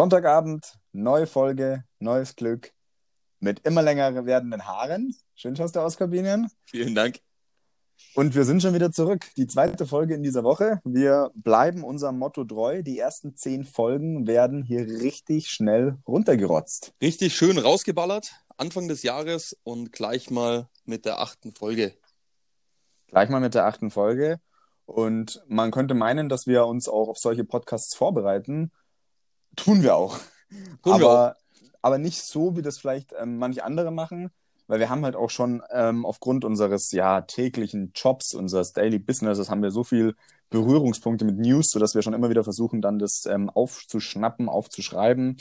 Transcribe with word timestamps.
Sonntagabend, 0.00 0.78
neue 0.92 1.26
Folge, 1.26 1.84
neues 1.98 2.34
Glück 2.34 2.72
mit 3.38 3.66
immer 3.66 3.82
länger 3.82 4.24
werdenden 4.24 4.66
Haaren. 4.66 5.14
Schön 5.34 5.54
schaust 5.54 5.76
du 5.76 5.80
aus, 5.80 5.98
Kabinian. 5.98 6.50
Vielen 6.64 6.94
Dank. 6.94 7.18
Und 8.14 8.34
wir 8.34 8.46
sind 8.46 8.62
schon 8.62 8.72
wieder 8.72 8.92
zurück. 8.92 9.26
Die 9.36 9.46
zweite 9.46 9.84
Folge 9.84 10.14
in 10.14 10.22
dieser 10.22 10.42
Woche. 10.42 10.80
Wir 10.84 11.30
bleiben 11.34 11.84
unserem 11.84 12.18
Motto 12.18 12.44
treu. 12.44 12.82
Die 12.82 12.98
ersten 12.98 13.36
zehn 13.36 13.64
Folgen 13.64 14.26
werden 14.26 14.62
hier 14.62 14.86
richtig 14.86 15.50
schnell 15.50 15.98
runtergerotzt. 16.08 16.94
Richtig 17.02 17.36
schön 17.36 17.58
rausgeballert. 17.58 18.32
Anfang 18.56 18.88
des 18.88 19.02
Jahres 19.02 19.54
und 19.64 19.92
gleich 19.92 20.30
mal 20.30 20.70
mit 20.86 21.04
der 21.04 21.20
achten 21.20 21.52
Folge. 21.52 21.92
Gleich 23.08 23.28
mal 23.28 23.40
mit 23.40 23.54
der 23.54 23.66
achten 23.66 23.90
Folge. 23.90 24.40
Und 24.86 25.44
man 25.46 25.70
könnte 25.70 25.92
meinen, 25.92 26.30
dass 26.30 26.46
wir 26.46 26.64
uns 26.64 26.88
auch 26.88 27.10
auf 27.10 27.18
solche 27.18 27.44
Podcasts 27.44 27.94
vorbereiten. 27.94 28.72
Tun 29.56 29.82
wir 29.82 29.96
auch. 29.96 30.18
Tun 30.82 30.92
aber, 30.92 31.00
wir 31.00 31.08
auch. 31.08 31.34
aber 31.82 31.98
nicht 31.98 32.22
so, 32.22 32.56
wie 32.56 32.62
das 32.62 32.78
vielleicht 32.78 33.14
ähm, 33.18 33.38
manche 33.38 33.64
andere 33.64 33.90
machen, 33.90 34.30
weil 34.66 34.80
wir 34.80 34.88
haben 34.88 35.04
halt 35.04 35.16
auch 35.16 35.30
schon 35.30 35.62
ähm, 35.70 36.06
aufgrund 36.06 36.44
unseres 36.44 36.92
ja 36.92 37.22
täglichen 37.22 37.92
Jobs, 37.94 38.34
unseres 38.34 38.72
Daily 38.72 38.98
Businesses, 38.98 39.50
haben 39.50 39.62
wir 39.62 39.70
so 39.70 39.84
viel 39.84 40.14
Berührungspunkte 40.50 41.24
mit 41.24 41.38
News, 41.38 41.70
sodass 41.70 41.94
wir 41.94 42.02
schon 42.02 42.14
immer 42.14 42.30
wieder 42.30 42.44
versuchen, 42.44 42.82
dann 42.82 42.98
das 42.98 43.24
ähm, 43.26 43.50
aufzuschnappen, 43.50 44.48
aufzuschreiben. 44.48 45.36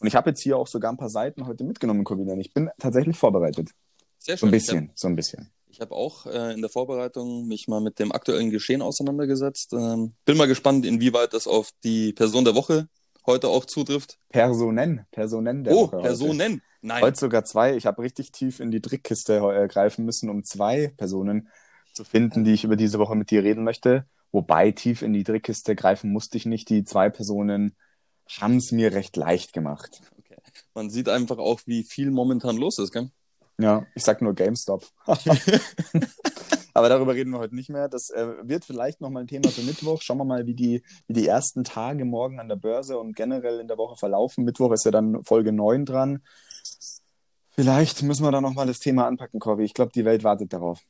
Und 0.00 0.06
ich 0.06 0.14
habe 0.14 0.30
jetzt 0.30 0.40
hier 0.40 0.56
auch 0.56 0.66
sogar 0.66 0.92
ein 0.92 0.96
paar 0.96 1.10
Seiten 1.10 1.46
heute 1.46 1.64
mitgenommen, 1.64 2.04
Corinna. 2.04 2.34
Ich 2.38 2.54
bin 2.54 2.70
tatsächlich 2.78 3.16
vorbereitet. 3.18 3.70
Sehr 4.18 4.36
So 4.36 4.46
ein 4.46 4.48
schön. 4.48 4.50
bisschen, 4.50 4.92
so 4.94 5.08
ein 5.08 5.16
bisschen. 5.16 5.50
Ich 5.68 5.80
habe 5.80 5.94
auch 5.94 6.26
äh, 6.26 6.52
in 6.52 6.60
der 6.60 6.70
Vorbereitung 6.70 7.46
mich 7.46 7.68
mal 7.68 7.80
mit 7.80 7.98
dem 7.98 8.12
aktuellen 8.12 8.50
Geschehen 8.50 8.82
auseinandergesetzt. 8.82 9.72
Ähm, 9.72 10.14
bin 10.24 10.36
mal 10.36 10.48
gespannt, 10.48 10.84
inwieweit 10.84 11.32
das 11.32 11.46
auf 11.46 11.70
die 11.84 12.12
Person 12.12 12.44
der 12.44 12.54
Woche 12.54 12.88
heute 13.30 13.48
auch 13.48 13.64
zutrifft. 13.64 14.18
Personen, 14.28 15.06
Personen 15.10 15.64
der 15.64 15.74
oh, 15.74 15.86
Woche 15.86 15.96
heute. 15.96 16.08
Personen. 16.08 16.62
Nein. 16.82 17.02
Heute 17.02 17.18
sogar 17.18 17.44
zwei. 17.44 17.76
Ich 17.76 17.86
habe 17.86 18.02
richtig 18.02 18.32
tief 18.32 18.60
in 18.60 18.70
die 18.70 18.80
Trickkiste 18.80 19.36
äh, 19.36 19.68
greifen 19.68 20.04
müssen, 20.04 20.30
um 20.30 20.44
zwei 20.44 20.88
Personen 20.96 21.48
zu 21.92 22.04
finden, 22.04 22.44
die 22.44 22.52
ich 22.52 22.64
über 22.64 22.76
diese 22.76 22.98
Woche 22.98 23.14
mit 23.14 23.30
dir 23.30 23.42
reden 23.42 23.64
möchte. 23.64 24.06
Wobei 24.32 24.70
tief 24.70 25.02
in 25.02 25.12
die 25.12 25.24
Trickkiste 25.24 25.74
greifen 25.74 26.12
musste 26.12 26.36
ich 26.36 26.46
nicht. 26.46 26.68
Die 26.68 26.84
zwei 26.84 27.10
Personen 27.10 27.76
haben 28.40 28.56
es 28.56 28.72
mir 28.72 28.92
recht 28.92 29.16
leicht 29.16 29.52
gemacht. 29.52 30.00
Okay. 30.18 30.40
Man 30.74 30.88
sieht 30.88 31.08
einfach 31.08 31.38
auch, 31.38 31.60
wie 31.66 31.82
viel 31.82 32.10
momentan 32.10 32.56
los 32.56 32.78
ist, 32.78 32.92
gell? 32.92 33.10
Ja, 33.58 33.84
ich 33.94 34.04
sag 34.04 34.22
nur 34.22 34.34
GameStop. 34.34 34.86
Aber 36.74 36.88
darüber 36.88 37.14
reden 37.14 37.30
wir 37.32 37.38
heute 37.38 37.54
nicht 37.54 37.68
mehr. 37.70 37.88
Das 37.88 38.10
äh, 38.10 38.26
wird 38.42 38.64
vielleicht 38.64 39.00
nochmal 39.00 39.24
ein 39.24 39.26
Thema 39.28 39.48
für 39.50 39.62
Mittwoch. 39.62 40.02
Schauen 40.02 40.18
wir 40.18 40.24
mal, 40.24 40.46
wie 40.46 40.54
die, 40.54 40.82
wie 41.06 41.12
die 41.14 41.26
ersten 41.26 41.64
Tage 41.64 42.04
morgen 42.04 42.40
an 42.40 42.48
der 42.48 42.56
Börse 42.56 42.98
und 42.98 43.16
generell 43.16 43.60
in 43.60 43.68
der 43.68 43.78
Woche 43.78 43.96
verlaufen. 43.96 44.44
Mittwoch 44.44 44.72
ist 44.72 44.84
ja 44.84 44.90
dann 44.90 45.24
Folge 45.24 45.52
9 45.52 45.84
dran. 45.84 46.22
Vielleicht 47.50 48.02
müssen 48.02 48.24
wir 48.24 48.32
da 48.32 48.40
nochmal 48.40 48.66
das 48.66 48.78
Thema 48.78 49.06
anpacken, 49.06 49.40
Corby. 49.40 49.64
Ich 49.64 49.74
glaube, 49.74 49.92
die 49.94 50.04
Welt 50.04 50.24
wartet 50.24 50.52
darauf. 50.52 50.80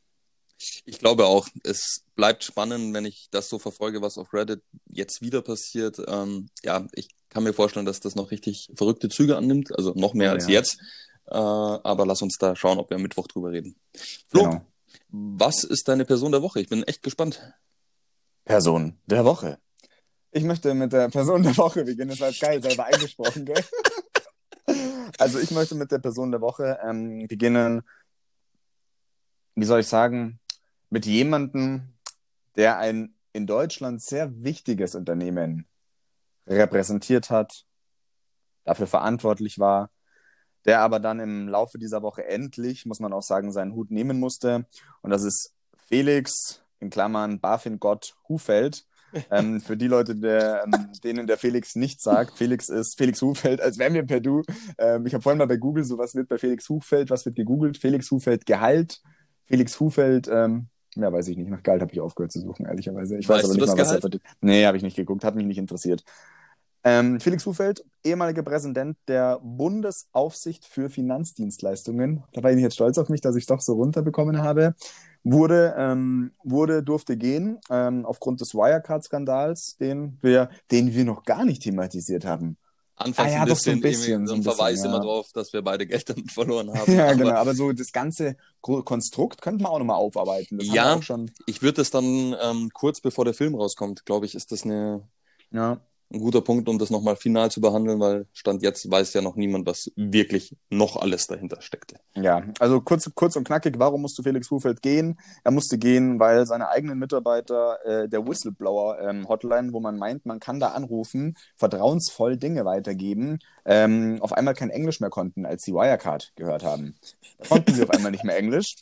Ich 0.85 0.99
glaube 0.99 1.25
auch, 1.27 1.49
es 1.65 2.03
bleibt 2.17 2.45
spannend, 2.45 2.93
wenn 2.95 3.07
ich 3.07 3.29
das 3.31 3.49
so 3.49 3.59
verfolge, 3.59 4.03
was 4.03 4.19
auf 4.19 4.35
Reddit 4.35 4.61
jetzt 4.87 5.23
wieder 5.23 5.41
passiert. 5.41 5.99
Ähm, 6.07 6.49
ja, 6.63 6.87
ich 6.93 7.09
kann 7.31 7.45
mir 7.45 7.55
vorstellen, 7.55 7.87
dass 7.87 8.01
das 8.01 8.15
noch 8.15 8.31
richtig 8.31 8.69
verrückte 8.75 9.09
Züge 9.09 9.39
annimmt, 9.39 9.75
also 9.77 9.95
noch 9.95 10.13
mehr 10.13 10.33
Oh, 10.33 10.35
als 10.35 10.45
ja. 10.47 10.53
jetzt. 10.53 10.79
Äh, 11.27 11.35
aber 11.37 12.05
lass 12.05 12.21
uns 12.21 12.37
da 12.39 12.55
schauen, 12.57 12.79
ob 12.79 12.91
wir 12.91 12.97
am 12.97 13.03
Mittwoch 13.03 13.27
drüber 13.27 13.53
reden. 13.53 13.75
Flo, 14.29 14.45
Genau. 14.45 14.61
Was 15.09 15.65
ist 15.65 15.89
deine 15.89 16.05
Person 16.05 16.33
der 16.33 16.43
Woche? 16.43 16.61
Ich 16.61 16.69
bin 16.69 16.83
echt 16.83 17.03
gespannt. 17.03 17.55
Person 18.45 18.99
der 19.07 19.25
Woche. 19.25 19.59
Ich 20.33 20.45
möchte 20.45 20.75
mit 20.75 20.93
der 20.93 21.09
Person 21.09 21.43
der 21.43 21.57
Woche 21.57 21.85
beginnen. 21.85 22.11
Das 22.11 22.21
war 22.21 22.29
jetzt 22.29 22.41
geil, 22.41 22.63
selber 22.63 22.85
eingesprochen, 22.85 23.45
gell? 23.45 23.65
Also 25.19 25.39
ich 25.41 25.51
möchte 25.51 25.75
mit 25.75 25.91
der 25.91 25.99
Person 25.99 26.31
der 26.31 26.41
Woche 26.41 26.79
ähm, 26.83 27.27
beginnen, 27.27 27.83
wie 29.57 29.65
soll 29.65 29.81
ich 29.81 29.89
sagen, 29.89 30.39
mit 30.89 31.05
jemandem, 31.05 31.93
der 32.57 32.79
ein 32.79 33.15
in 33.33 33.47
Deutschland 33.47 34.01
sehr 34.03 34.33
wichtiges 34.43 34.95
Unternehmen 34.95 35.67
repräsentiert 36.47 37.29
hat, 37.29 37.65
dafür 38.65 38.87
verantwortlich 38.87 39.59
war, 39.59 39.91
der 40.65 40.81
aber 40.81 41.01
dann 41.01 41.21
im 41.21 41.49
Laufe 41.49 41.79
dieser 41.79 42.03
Woche 42.03 42.27
endlich, 42.27 42.87
muss 42.87 43.01
man 43.01 43.13
auch 43.13 43.23
sagen, 43.23 43.53
seinen 43.53 43.75
Hut 43.75 43.91
nehmen 43.91 44.21
musste. 44.21 44.67
Und 45.03 45.11
das 45.11 45.23
ist 45.23 45.55
Felix, 45.89 46.63
in 46.81 46.91
Klammern 46.91 47.41
BaFin-Gott 47.41 48.17
Hufeld. 48.29 48.85
ähm, 49.31 49.61
für 49.61 49.77
die 49.77 49.89
Leute, 49.89 50.15
der, 50.15 50.65
ähm, 50.65 50.89
denen 51.03 51.27
der 51.27 51.37
Felix 51.37 51.75
nicht 51.75 52.01
sagt, 52.01 52.39
Felix 52.39 52.69
ist 52.69 52.97
Felix 52.97 53.21
Hufeld, 53.21 53.61
als 53.61 53.79
wären 53.79 53.95
wir 53.95 54.05
per 54.05 54.21
Du. 54.21 54.43
Ähm, 54.79 55.05
ich 55.05 55.15
habe 55.15 55.23
vorhin 55.23 55.39
mal 55.39 55.49
bei 55.49 55.57
Google 55.57 55.83
so, 55.83 55.99
was 55.99 56.15
wird 56.15 56.29
bei 56.29 56.39
Felix 56.39 56.69
Hufeld, 56.69 57.11
was 57.11 57.25
wird 57.27 57.35
gegoogelt? 57.35 57.77
Felix 57.77 58.11
Hufeld 58.11 58.47
Gehalt, 58.47 59.01
Felix 59.47 59.81
Hufeld, 59.81 60.29
ähm, 60.33 60.69
ja, 60.95 61.13
weiß 61.13 61.29
ich 61.29 61.37
nicht, 61.37 61.51
nach 61.51 61.63
Gehalt 61.63 61.83
habe 61.83 61.93
ich 61.93 62.01
aufgehört 62.01 62.33
zu 62.33 62.41
suchen, 62.41 62.67
ehrlicherweise. 62.67 63.19
Ich 63.19 63.29
weiß 63.29 63.39
Weißt 63.39 63.45
aber 63.47 63.55
du 63.55 63.61
nicht 63.61 63.77
mal, 63.77 63.79
was 63.79 63.93
er 63.93 64.01
verdient. 64.01 64.23
Nee, 64.41 64.65
habe 64.65 64.77
ich 64.77 64.83
nicht 64.83 64.97
geguckt, 64.97 65.25
hat 65.25 65.35
mich 65.35 65.47
nicht 65.47 65.59
interessiert. 65.59 66.05
Ähm, 66.83 67.21
Felix 67.21 67.45
Hufeld, 67.45 67.85
ehemaliger 68.05 68.43
Präsident 68.43 68.97
der 69.07 69.39
Bundesaufsicht 69.43 70.65
für 70.65 70.89
Finanzdienstleistungen, 70.89 72.25
da 72.33 72.41
bin 72.41 72.57
ich 72.57 72.63
jetzt 72.63 72.75
stolz 72.75 72.97
auf 72.97 73.11
mich, 73.11 73.21
dass 73.21 73.37
ich 73.37 73.43
es 73.43 73.47
doch 73.47 73.61
so 73.61 73.75
runterbekommen 73.75 74.43
habe, 74.43 74.75
wurde, 75.23 75.75
ähm, 75.77 76.33
wurde 76.43 76.83
durfte 76.83 77.19
gehen 77.19 77.59
ähm, 77.69 78.07
aufgrund 78.07 78.41
des 78.41 78.55
Wirecard-Skandals, 78.55 79.77
den 79.77 80.17
wir, 80.23 80.49
den 80.71 80.95
wir 80.95 81.05
noch 81.05 81.25
gar 81.25 81.45
nicht 81.45 81.63
thematisiert 81.63 82.25
haben. 82.25 82.57
Anfangs 82.97 83.31
Ah 83.31 83.33
ja, 83.33 83.43
ein 83.43 83.49
doch, 83.49 83.57
so 83.57 83.71
ein 83.71 83.81
bisschen, 83.81 84.25
bisschen, 84.25 84.27
so 84.27 84.35
ein 84.35 84.43
Verweis 84.43 84.73
bisschen, 84.75 84.91
immer 84.91 84.99
ja. 84.99 85.05
drauf, 85.05 85.29
dass 85.33 85.53
wir 85.55 85.63
beide 85.63 85.87
Geld 85.87 86.09
damit 86.09 86.31
verloren 86.31 86.71
haben. 86.79 86.93
Ja, 86.93 87.07
Aber 87.07 87.17
genau. 87.17 87.31
Aber 87.31 87.55
so 87.55 87.73
das 87.73 87.93
ganze 87.93 88.37
Konstrukt 88.61 89.41
könnte 89.41 89.63
man 89.63 89.73
auch 89.73 89.79
nochmal 89.79 89.97
aufarbeiten. 89.97 90.59
Das 90.59 90.69
Ja. 90.69 91.01
Ich 91.47 91.63
würde 91.63 91.77
das 91.77 91.91
dann 91.91 92.37
ähm, 92.43 92.71
kurz 92.75 93.01
bevor 93.01 93.25
der 93.25 93.33
Film 93.33 93.55
rauskommt, 93.55 94.05
glaube 94.05 94.27
ich, 94.27 94.35
ist 94.35 94.53
das 94.53 94.65
eine, 94.65 95.03
Ja. 95.51 95.81
Ein 96.13 96.19
guter 96.19 96.41
Punkt, 96.41 96.69
um 96.69 96.79
das 96.79 96.91
nochmal 96.91 97.17
final 97.17 97.51
zu 97.51 97.61
behandeln, 97.61 98.01
weil 98.01 98.27
Stand 98.33 98.63
jetzt 98.63 98.91
weiß 98.91 99.15
ja 99.15 99.23
noch 99.23 99.37
niemand, 99.37 99.67
was 99.67 99.93
wirklich 99.95 100.57
noch 100.69 100.97
alles 100.97 101.29
dahinter 101.29 101.63
steckte. 101.63 101.97
Ja, 102.15 102.43
also 102.59 102.81
kurz, 102.81 103.09
kurz 103.15 103.37
und 103.37 103.45
knackig, 103.45 103.79
warum 103.79 104.03
musste 104.03 104.23
Felix 104.23 104.51
Hufeld 104.51 104.83
gehen? 104.83 105.19
Er 105.45 105.53
musste 105.53 105.79
gehen, 105.79 106.19
weil 106.19 106.47
seine 106.47 106.69
eigenen 106.69 106.99
Mitarbeiter 106.99 107.79
äh, 107.85 108.09
der 108.09 108.27
Whistleblower-Hotline, 108.27 109.73
wo 109.73 109.81
man 109.81 109.99
meint, 109.99 110.27
man 110.27 110.41
kann 110.41 110.59
da 110.59 110.69
anrufen, 110.69 111.37
vertrauensvoll 111.57 112.37
Dinge 112.37 112.65
weitergeben, 112.65 113.39
ähm, 113.65 114.19
auf 114.21 114.33
einmal 114.33 114.55
kein 114.55 114.71
Englisch 114.71 115.01
mehr 115.01 115.11
konnten, 115.11 115.47
als 115.47 115.63
sie 115.63 115.73
Wirecard 115.73 116.33
gehört 116.35 116.65
haben. 116.65 116.97
Da 117.39 117.49
konnten 117.49 117.73
sie 117.75 117.83
auf 117.83 117.91
einmal 117.91 118.11
nicht 118.11 118.25
mehr 118.25 118.37
Englisch. 118.37 118.75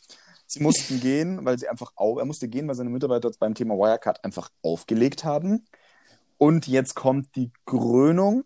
Sie 0.47 0.63
mussten 0.63 0.99
gehen, 0.99 1.45
weil 1.45 1.59
sie 1.59 1.69
einfach 1.69 1.91
au 1.95 2.17
er 2.17 2.25
musste 2.25 2.47
gehen, 2.47 2.67
weil 2.67 2.73
seine 2.73 2.89
Mitarbeiter 2.89 3.29
beim 3.39 3.53
Thema 3.53 3.75
Wirecard 3.75 4.23
einfach 4.23 4.49
aufgelegt 4.63 5.23
haben. 5.23 5.63
Und 6.39 6.67
jetzt 6.67 6.95
kommt 6.95 7.35
die 7.35 7.51
Krönung 7.65 8.45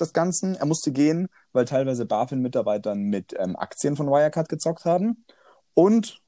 des 0.00 0.12
Ganzen. 0.12 0.56
Er 0.56 0.66
musste 0.66 0.90
gehen, 0.90 1.28
weil 1.52 1.64
teilweise 1.64 2.04
BaFin-Mitarbeiter 2.04 2.96
mit 2.96 3.32
ähm, 3.38 3.54
Aktien 3.56 3.96
von 3.96 4.08
Wirecard 4.08 4.48
gezockt 4.48 4.84
haben. 4.84 5.24
Und 5.72 6.20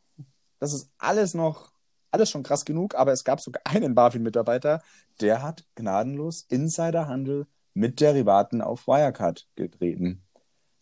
das 0.61 0.73
ist 0.73 0.89
alles 0.99 1.35
noch, 1.35 1.73
alles 2.13 2.31
schon 2.31 2.45
krass 2.45 2.65
genug, 2.65 2.95
aber 2.95 3.13
es 3.13 3.25
gab 3.25 3.41
sogar 3.41 3.61
einen 3.65 3.97
BaFin-Mitarbeiter, 3.97 4.83
der 5.21 5.43
hat 5.43 5.65
gnadenlos 5.75 6.47
Insiderhandel 6.49 7.49
mit 7.75 8.01
Derivaten 8.01 8.63
auf 8.63 8.87
Wirecard 8.87 9.49
getreten. 9.57 10.23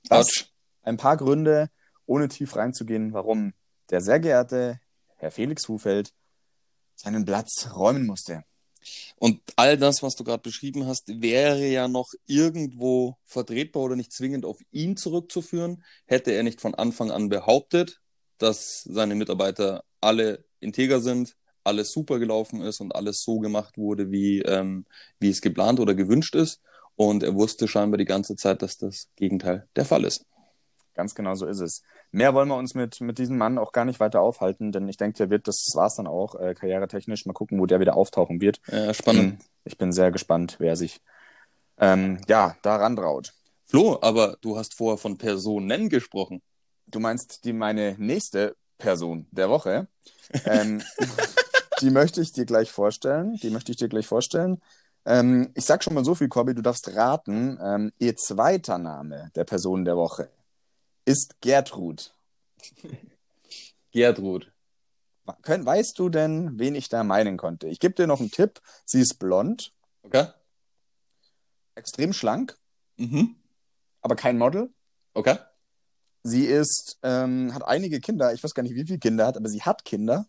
Das 0.05 0.27
Quatsch. 0.27 0.49
ein 0.83 0.99
paar 0.99 1.17
Gründe, 1.17 1.71
ohne 2.05 2.29
tief 2.29 2.55
reinzugehen, 2.55 3.15
warum 3.15 3.55
der 3.89 4.03
sehr 4.03 4.21
geehrte 4.21 4.79
Herr 5.17 5.31
Felix 5.31 5.69
Hufeld 5.69 6.13
seinen 6.95 7.25
Platz 7.25 7.71
räumen 7.75 8.07
musste. 8.07 8.45
Und 9.17 9.41
all 9.57 9.77
das, 9.77 10.03
was 10.03 10.17
du 10.17 10.25
gerade 10.25 10.43
beschrieben 10.43 10.87
hast, 10.87 11.21
wäre 11.21 11.67
ja 11.67 11.89
noch 11.89 12.13
irgendwo 12.27 13.17
vertretbar 13.25 13.83
oder 13.83 13.97
nicht 13.97 14.13
zwingend 14.13 14.45
auf 14.45 14.59
ihn 14.71 14.97
zurückzuführen, 14.97 15.85
hätte 16.07 16.33
er 16.33 16.43
nicht 16.43 16.61
von 16.61 16.75
Anfang 16.75 17.11
an 17.11 17.29
behauptet, 17.29 18.01
dass 18.39 18.85
seine 18.85 19.15
Mitarbeiter 19.15 19.85
alle 20.01 20.45
integer 20.61 21.01
sind, 21.01 21.37
alles 21.65 21.93
super 21.93 22.19
gelaufen 22.19 22.63
ist 22.63 22.81
und 22.81 22.95
alles 22.95 23.23
so 23.23 23.41
gemacht 23.41 23.77
wurde, 23.79 24.11
wie, 24.11 24.41
ähm, 24.43 24.87
wie 25.21 25.31
es 25.31 25.41
geplant 25.41 25.81
oder 25.81 25.95
gewünscht 25.95 26.35
ist. 26.35 26.61
Und 26.97 27.23
er 27.23 27.35
wusste 27.35 27.69
scheinbar 27.69 27.99
die 27.99 28.05
ganze 28.05 28.37
Zeit, 28.37 28.63
dass 28.63 28.79
das 28.79 29.09
Gegenteil 29.17 29.69
der 29.77 29.85
Fall 29.85 30.05
ist. 30.05 30.25
Ganz 30.99 31.15
genau 31.15 31.37
so 31.37 31.47
ist 31.47 31.61
es. 31.61 31.85
Mehr 32.11 32.35
wollen 32.35 32.49
wir 32.49 32.57
uns 32.57 32.75
mit, 32.75 33.01
mit 33.01 33.19
diesem 33.19 33.39
Mann 33.39 33.57
auch 33.57 33.71
gar 33.71 33.85
nicht 33.85 34.01
weiter 34.01 34.21
aufhalten, 34.21 34.73
denn 34.73 34.89
ich 34.89 34.97
denke, 34.97 35.17
der 35.17 35.31
wird, 35.31 35.47
das 35.47 35.65
war's 35.75 35.95
dann 35.95 36.09
auch, 36.09 36.35
äh, 36.35 36.55
karrieretechnisch. 36.55 37.25
Mal 37.25 37.35
gucken, 37.35 37.61
wo 37.61 37.67
der 37.67 37.79
wieder 37.79 37.97
auftauchen 37.97 38.41
wird. 38.41 38.61
Äh, 38.67 38.93
spannend. 38.93 39.39
Bin, 39.39 39.47
ich 39.63 39.79
bin 39.79 39.93
sehr 39.93 40.11
gespannt, 40.11 40.57
wer 40.59 40.75
sich 40.75 41.01
ähm, 41.79 42.21
ja, 42.27 42.57
daran 42.63 42.97
traut. 42.97 43.33
Flo, 43.65 44.01
aber 44.03 44.39
du 44.41 44.59
hast 44.59 44.75
vorher 44.75 44.99
von 44.99 45.19
Personen 45.19 45.89
gesprochen. 45.89 46.43
Du 46.89 46.99
meinst 46.99 47.45
die 47.45 47.53
meine 47.53 47.95
nächste 47.97 48.57
Person 48.77 49.29
der 49.31 49.51
Woche. 49.51 49.87
Ähm, 50.47 50.83
die 51.81 51.91
möchte 51.91 52.21
ich 52.21 52.33
dir 52.33 52.45
gleich 52.45 52.73
vorstellen. 52.73 53.37
Die 53.41 53.51
möchte 53.51 53.71
ich 53.71 53.79
dir 53.79 53.89
gleich 53.89 54.09
vorstellen. 54.09 54.61
Ähm, 55.05 55.53
ich 55.55 55.65
sag 55.65 55.85
schon 55.85 55.95
mal 55.95 56.05
so 56.05 56.17
viel, 56.17 56.27
Corby, 56.27 56.57
du 56.57 56.63
darfst 56.63 56.93
raten. 56.97 57.57
Ähm, 57.63 57.93
ihr 58.01 58.17
zweiter 58.17 58.79
Name 58.79 59.31
der 59.37 59.45
Person 59.45 59.85
der 59.85 59.97
Woche 59.97 60.29
ist 61.09 61.41
Gertrud. 61.41 62.15
Gertrud. 63.93 64.53
Weißt 65.25 65.99
du 65.99 66.09
denn, 66.09 66.59
wen 66.59 66.75
ich 66.75 66.89
da 66.89 67.03
meinen 67.05 67.37
konnte? 67.37 67.69
Ich 67.69 67.81
gebe 67.81 67.95
dir 67.95 68.07
noch 68.07 68.21
einen 68.21 68.31
Tipp. 68.31 68.61
Sie 68.85 69.01
ist 69.01 69.19
blond, 69.19 69.73
Okay. 70.03 70.27
extrem 71.75 72.13
schlank, 72.13 72.57
Mhm. 72.97 73.37
aber 74.01 74.17
kein 74.17 74.39
Model. 74.39 74.71
Okay. 75.15 75.37
Sie 76.23 76.45
ist, 76.47 76.99
ähm, 77.03 77.55
hat 77.55 77.63
einige 77.67 78.01
Kinder. 78.01 78.33
Ich 78.35 78.43
weiß 78.45 78.55
gar 78.55 78.63
nicht, 78.63 78.75
wie 78.75 78.85
viele 78.87 78.99
Kinder 78.99 79.27
hat, 79.27 79.37
aber 79.37 79.49
sie 79.49 79.63
hat 79.63 79.85
Kinder. 79.85 80.27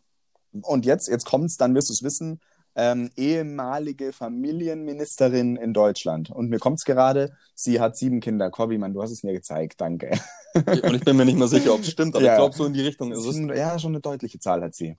Und 0.52 0.86
jetzt, 0.86 1.08
jetzt 1.08 1.26
kommt's, 1.26 1.58
dann 1.58 1.76
wirst 1.76 1.90
du 1.90 1.94
es 1.94 2.04
wissen. 2.04 2.40
Ähm, 2.82 3.10
ehemalige 3.18 4.14
Familienministerin 4.14 5.58
in 5.58 5.74
Deutschland. 5.74 6.30
Und 6.30 6.50
mir 6.50 6.60
kommt's 6.60 6.86
gerade, 6.86 7.34
sie 7.54 7.82
hat 7.82 7.98
sieben 7.98 8.22
Kinder. 8.22 8.50
Corby, 8.52 8.78
Mann, 8.78 8.94
du 8.94 9.02
hast 9.02 9.12
es 9.12 9.22
mir 9.24 9.34
gezeigt. 9.34 9.82
Danke. 9.82 10.12
Und 10.54 10.96
ich 10.96 11.04
bin 11.04 11.18
mir 11.18 11.26
nicht 11.26 11.38
mehr 11.38 11.50
sicher, 11.50 11.74
ob 11.74 11.82
es 11.82 11.92
stimmt, 11.92 12.16
aber 12.16 12.24
Ja. 12.24 12.34
ich 12.34 12.38
glaube, 12.38 12.56
so 12.56 12.66
in 12.66 12.74
die 12.74 12.82
Richtung 12.82 13.12
ist 13.12 13.26
es. 13.26 13.38
Ja, 13.38 13.78
schon 13.80 13.92
eine 13.92 14.00
deutliche 14.00 14.40
Zahl 14.40 14.62
hat 14.62 14.76
sie. 14.76 14.96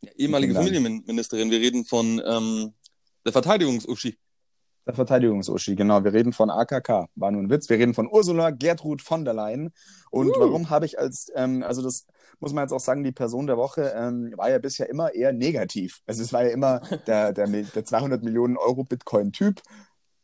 Ja, 0.00 0.10
ehemalige. 0.16 0.54
Familienministerin. 0.54 1.50
Wir 1.52 1.60
reden 1.60 1.84
von 1.84 2.20
ähm, 2.26 2.72
der 3.24 3.32
Verteidigungs-Uschi. 3.32 4.18
Der 4.86 4.94
Verteidigungsuschi, 4.94 5.76
genau. 5.76 6.04
Wir 6.04 6.12
reden 6.12 6.32
von 6.32 6.50
AKK. 6.50 7.08
War 7.14 7.30
nur 7.30 7.42
ein 7.42 7.50
Witz. 7.50 7.70
Wir 7.70 7.78
reden 7.78 7.94
von 7.94 8.08
Ursula 8.10 8.50
Gertrud 8.50 9.00
von 9.00 9.24
der 9.24 9.32
Leyen. 9.32 9.72
Und 10.10 10.28
Uh. 10.28 10.40
warum 10.40 10.70
habe 10.70 10.84
ich 10.84 10.98
als, 10.98 11.32
ähm, 11.34 11.62
also 11.62 11.82
das 11.82 12.06
muss 12.40 12.52
man 12.52 12.64
jetzt 12.64 12.72
auch 12.72 12.80
sagen, 12.80 13.02
die 13.02 13.12
Person 13.12 13.46
der 13.46 13.56
Woche 13.56 13.94
ähm, 13.96 14.34
war 14.36 14.50
ja 14.50 14.58
bisher 14.58 14.88
immer 14.90 15.14
eher 15.14 15.32
negativ. 15.32 16.00
Also 16.06 16.22
es 16.22 16.32
war 16.32 16.44
ja 16.44 16.50
immer 16.50 16.80
der, 17.06 17.32
der, 17.32 17.46
der 17.46 17.84
200 17.84 18.22
Millionen 18.22 18.58
Euro 18.58 18.84
Bitcoin-Typ. 18.84 19.62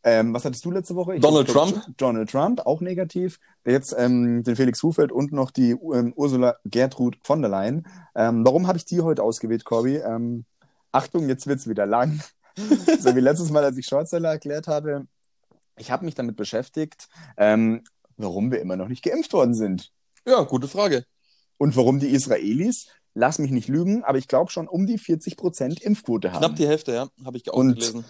Ähm, 0.02 0.32
was 0.32 0.44
hattest 0.44 0.64
du 0.64 0.70
letzte 0.70 0.94
Woche? 0.94 1.16
Ich 1.16 1.20
Donald 1.20 1.48
glaub, 1.48 1.68
Trump. 1.68 1.84
Donald 1.98 2.30
Trump, 2.30 2.60
auch 2.66 2.80
negativ. 2.80 3.38
Jetzt 3.66 3.94
ähm, 3.98 4.42
den 4.42 4.56
Felix 4.56 4.82
Hufeld 4.82 5.12
und 5.12 5.32
noch 5.32 5.50
die 5.50 5.72
ähm, 5.72 6.12
Ursula 6.16 6.56
Gertrud 6.64 7.18
von 7.22 7.42
der 7.42 7.50
Leyen. 7.50 7.86
Ähm, 8.14 8.44
warum 8.44 8.66
habe 8.66 8.78
ich 8.78 8.86
die 8.86 9.02
heute 9.02 9.22
ausgewählt, 9.22 9.64
Corby? 9.64 9.96
Ähm, 9.96 10.44
Achtung, 10.92 11.28
jetzt 11.28 11.46
wird's 11.46 11.68
wieder 11.68 11.86
lang. 11.86 12.20
So 13.00 13.14
wie 13.16 13.20
letztes 13.20 13.50
Mal, 13.50 13.64
als 13.64 13.76
ich 13.76 13.86
Shortseller 13.86 14.30
erklärt 14.30 14.66
habe. 14.68 15.06
Ich 15.76 15.90
habe 15.90 16.04
mich 16.04 16.14
damit 16.14 16.36
beschäftigt, 16.36 17.08
ähm, 17.36 17.82
warum 18.16 18.50
wir 18.52 18.60
immer 18.60 18.76
noch 18.76 18.88
nicht 18.88 19.02
geimpft 19.02 19.32
worden 19.32 19.54
sind. 19.54 19.90
Ja, 20.26 20.42
gute 20.42 20.68
Frage. 20.68 21.04
Und 21.56 21.76
warum 21.76 21.98
die 22.00 22.08
Israelis, 22.10 22.86
lass 23.14 23.38
mich 23.38 23.50
nicht 23.50 23.68
lügen, 23.68 24.04
aber 24.04 24.18
ich 24.18 24.28
glaube 24.28 24.50
schon 24.50 24.68
um 24.68 24.86
die 24.86 24.98
40% 24.98 25.80
Impfquote 25.82 26.32
haben. 26.32 26.40
Knapp 26.40 26.56
die 26.56 26.66
Hälfte, 26.66 26.92
ja, 26.92 27.08
habe 27.24 27.36
ich 27.38 27.50
auch 27.50 27.54
Und- 27.56 27.74
gelesen. 27.74 28.04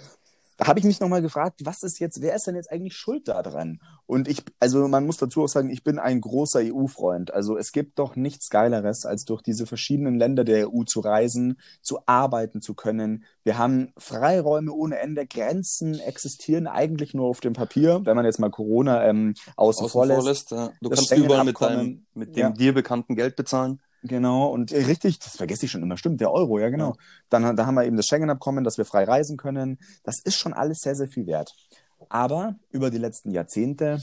Da 0.61 0.67
habe 0.67 0.79
ich 0.79 0.85
mich 0.85 1.01
nochmal 1.01 1.23
gefragt, 1.23 1.63
was 1.65 1.83
ist 1.83 2.01
jetzt, 2.01 2.21
wer 2.21 2.35
ist 2.35 2.47
denn 2.47 2.55
jetzt 2.55 2.71
eigentlich 2.71 2.95
schuld 2.95 3.29
daran? 3.29 3.81
Und 4.05 4.29
ich, 4.29 4.43
also 4.59 4.89
man 4.89 5.07
muss 5.07 5.17
dazu 5.17 5.43
auch 5.43 5.49
sagen, 5.49 5.71
ich 5.71 5.83
bin 5.83 5.99
ein 5.99 6.21
großer 6.21 6.61
EU-Freund. 6.63 7.33
Also 7.33 7.57
es 7.57 7.73
gibt 7.73 7.99
doch 7.99 8.15
nichts 8.15 8.51
Geileres, 8.51 9.07
als 9.07 9.25
durch 9.25 9.41
diese 9.41 9.65
verschiedenen 9.65 10.17
Länder 10.17 10.45
der 10.45 10.69
EU 10.69 10.83
zu 10.85 11.01
reisen, 11.01 11.59
zu 11.81 12.01
arbeiten 12.05 12.61
zu 12.61 12.75
können. 12.75 13.25
Wir 13.43 13.57
haben 13.57 13.95
Freiräume 13.97 14.71
ohne 14.71 14.99
Ende, 14.99 15.27
Grenzen 15.27 15.99
existieren 15.99 16.67
eigentlich 16.67 17.15
nur 17.15 17.29
auf 17.29 17.41
dem 17.41 17.55
Papier, 17.55 18.03
wenn 18.05 18.15
man 18.15 18.27
jetzt 18.27 18.39
mal 18.39 18.51
Corona 18.51 19.07
ähm, 19.07 19.33
außen, 19.57 19.87
Außen 19.87 19.89
vor 19.89 20.05
lässt. 20.05 20.21
vor 20.21 20.29
lässt, 20.29 20.51
ja. 20.51 20.73
Du 20.83 20.91
kannst 20.91 21.11
überall 21.17 21.45
mit, 21.47 21.59
deinem, 21.59 22.05
mit 22.13 22.37
dem 22.37 22.41
ja. 22.41 22.51
dir 22.51 22.75
bekannten 22.75 23.17
Geld 23.17 23.35
bezahlen. 23.35 23.81
Genau, 24.03 24.47
und 24.47 24.73
äh, 24.73 24.85
richtig, 24.85 25.19
das 25.19 25.37
vergesse 25.37 25.67
ich 25.67 25.71
schon 25.71 25.83
immer, 25.83 25.97
stimmt, 25.97 26.21
der 26.21 26.33
Euro, 26.33 26.59
ja 26.59 26.71
genau. 26.71 26.91
Ja. 26.91 27.05
Dann 27.29 27.57
da 27.57 27.67
haben 27.67 27.75
wir 27.75 27.85
eben 27.85 27.97
das 27.97 28.07
Schengen-Abkommen, 28.07 28.65
dass 28.65 28.79
wir 28.79 28.85
frei 28.85 29.05
reisen 29.05 29.37
können. 29.37 29.79
Das 30.05 30.21
ist 30.25 30.37
schon 30.37 30.53
alles 30.53 30.79
sehr, 30.81 30.95
sehr 30.95 31.09
viel 31.09 31.27
wert. 31.27 31.55
Aber 32.09 32.57
über 32.71 32.91
die 32.91 32.99
letzten 32.99 33.31
Jahrzehnte 33.31 34.03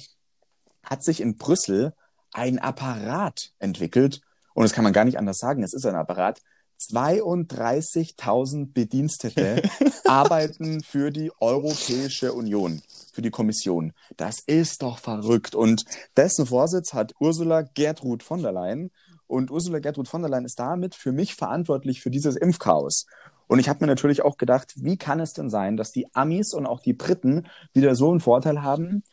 hat 0.84 1.04
sich 1.04 1.20
in 1.20 1.38
Brüssel 1.38 1.94
ein 2.32 2.60
Apparat 2.60 3.52
entwickelt. 3.60 4.22
Und 4.54 4.64
das 4.64 4.74
kann 4.74 4.84
man 4.84 4.94
gar 4.94 5.06
nicht 5.06 5.18
anders 5.18 5.38
sagen, 5.38 5.64
es 5.64 5.74
ist 5.74 5.86
ein 5.86 5.96
Apparat. 5.96 6.42
32.000 6.80 8.72
Bedienstete 8.72 9.64
arbeiten 10.06 10.84
für 10.84 11.10
die 11.12 11.32
Europäische 11.40 12.34
Union, 12.34 12.84
für 13.12 13.24
die 13.24 13.32
Kommission. 13.32 13.94
Das 14.16 14.38
ist 14.46 14.84
doch 14.84 15.00
verrückt. 15.00 15.56
Und 15.56 15.86
dessen 16.16 16.46
Vorsitz 16.46 16.94
hat 16.94 17.16
Ursula 17.20 17.64
Gertrud 17.64 18.22
von 18.22 18.44
der 18.44 18.52
Leyen. 18.52 18.92
Und 19.28 19.52
Ursula 19.52 19.80
Gertrud 19.80 20.08
von 20.08 20.22
der 20.22 20.32
Leyen 20.32 20.46
ist 20.46 20.60
damit 20.60 20.96
für 20.96 21.12
mich 21.12 21.36
verantwortlich 21.36 22.02
für 22.02 22.10
dieses 22.10 22.36
Impfchaos. 22.36 23.06
Und 23.48 23.60
ich 23.60 23.70
habe 23.70 23.80
mir 23.82 23.88
natürlich 23.88 24.24
auch 24.24 24.38
gedacht, 24.38 24.74
wie 24.76 24.98
kann 24.98 25.20
es 25.20 25.34
denn 25.34 25.50
sein, 25.50 25.78
dass 25.78 25.92
die 25.92 26.14
Amis 26.14 26.54
und 26.54 26.66
auch 26.66 26.80
die 26.80 26.94
Briten 26.94 27.48
wieder 27.74 27.96
so 27.96 28.10
einen 28.12 28.20
Vorteil 28.20 28.62
haben? 28.62 29.04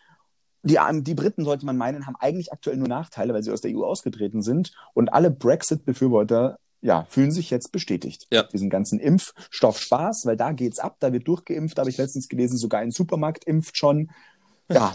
Die, 0.63 0.79
die 1.03 1.15
Briten, 1.15 1.45
sollte 1.45 1.67
man 1.67 1.77
meinen, 1.77 2.07
haben 2.07 2.17
eigentlich 2.19 2.53
aktuell 2.53 2.77
nur 2.77 2.89
Nachteile, 2.89 3.35
weil 3.35 3.43
sie 3.43 3.53
aus 3.53 3.61
der 3.61 3.77
EU 3.77 3.85
ausgetreten 3.85 4.43
sind. 4.43 4.73
Und 4.95 5.13
alle 5.13 5.31
Brexit-Befürworter 5.31 6.59
ja, 6.81 7.07
fühlen 7.09 7.31
sich 7.31 7.51
jetzt 7.51 7.71
bestätigt. 7.73 8.27
Ja. 8.31 8.43
Diesen 8.45 8.71
ganzen 8.71 8.99
Impfstoff 8.99 9.79
Spaß, 9.79 10.27
weil 10.27 10.37
da 10.37 10.53
geht's 10.53 10.79
ab, 10.79 10.97
da 11.01 11.13
wird 11.13 11.27
durchgeimpft, 11.29 11.79
habe 11.79 11.91
ich 11.91 11.97
letztens 11.97 12.29
gelesen, 12.29 12.59
sogar 12.59 12.81
ein 12.81 12.91
Supermarkt 12.91 13.45
impft 13.45 13.77
schon. 13.77 14.11
Ja, 14.71 14.95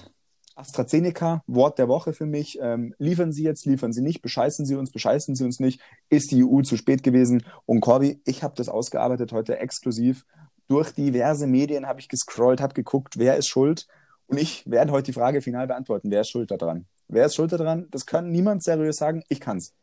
AstraZeneca, 0.59 1.41
Wort 1.47 1.79
der 1.79 1.87
Woche 1.87 2.13
für 2.13 2.25
mich. 2.25 2.59
Ähm, 2.61 2.93
liefern 2.97 3.31
Sie 3.31 3.43
jetzt, 3.43 3.65
liefern 3.65 3.93
Sie 3.93 4.01
nicht, 4.01 4.21
bescheißen 4.21 4.65
Sie 4.65 4.75
uns, 4.75 4.91
bescheißen 4.91 5.35
Sie 5.35 5.43
uns 5.43 5.59
nicht. 5.59 5.81
Ist 6.09 6.31
die 6.31 6.43
EU 6.43 6.61
zu 6.61 6.75
spät 6.75 7.01
gewesen? 7.01 7.43
Und 7.65 7.79
Corby, 7.81 8.21
ich 8.25 8.43
habe 8.43 8.55
das 8.55 8.69
ausgearbeitet 8.69 9.31
heute 9.31 9.57
exklusiv. 9.57 10.25
Durch 10.67 10.91
diverse 10.91 11.47
Medien 11.47 11.87
habe 11.87 11.99
ich 11.99 12.09
gescrollt, 12.09 12.61
habe 12.61 12.73
geguckt, 12.73 13.17
wer 13.17 13.37
ist 13.37 13.47
schuld. 13.47 13.87
Und 14.27 14.37
ich 14.37 14.69
werde 14.69 14.91
heute 14.91 15.05
die 15.05 15.13
Frage 15.13 15.41
final 15.41 15.65
beantworten. 15.65 16.11
Wer 16.11 16.21
ist 16.21 16.29
schuld 16.29 16.51
daran? 16.51 16.85
Wer 17.07 17.25
ist 17.25 17.35
schuld 17.35 17.51
daran? 17.51 17.87
Das 17.89 18.05
kann 18.05 18.31
niemand 18.31 18.61
seriös 18.61 18.97
sagen. 18.97 19.23
Ich 19.29 19.39
kann's. 19.39 19.73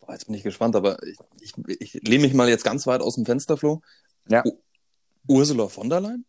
Boah, 0.00 0.12
jetzt 0.12 0.26
bin 0.26 0.34
ich 0.34 0.44
gespannt, 0.44 0.76
aber 0.76 1.02
ich, 1.02 1.18
ich, 1.40 1.80
ich 1.80 1.94
lehne 2.06 2.22
mich 2.22 2.34
mal 2.34 2.48
jetzt 2.48 2.62
ganz 2.62 2.86
weit 2.86 3.00
aus 3.00 3.16
dem 3.16 3.24
Fenster, 3.24 3.56
Flo. 3.56 3.80
Ja. 4.28 4.44
U 4.44 4.52
Ursula 5.26 5.68
von 5.68 5.90
der 5.90 6.00
Leyen? 6.00 6.24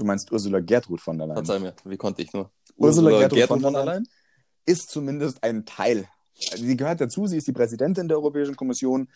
Du 0.00 0.06
meinst 0.06 0.32
Ursula 0.32 0.60
Gertrud 0.60 0.98
von 0.98 1.18
der 1.18 1.26
Leyen. 1.26 1.44
Verzeih 1.44 1.58
mir, 1.58 1.74
wie 1.84 1.98
konnte 1.98 2.22
ich 2.22 2.32
nur? 2.32 2.50
Ursula 2.76 3.28
Gertrud 3.28 3.60
von 3.60 3.74
der 3.74 3.84
Leyen? 3.84 4.08
Ist 4.64 4.88
zumindest 4.88 5.44
ein 5.44 5.66
Teil. 5.66 6.08
Also 6.50 6.64
sie 6.64 6.74
gehört 6.74 7.02
dazu, 7.02 7.26
sie 7.26 7.36
ist 7.36 7.46
die 7.46 7.52
Präsidentin 7.52 8.08
der 8.08 8.16
Europäischen 8.16 8.56
Kommission. 8.56 9.08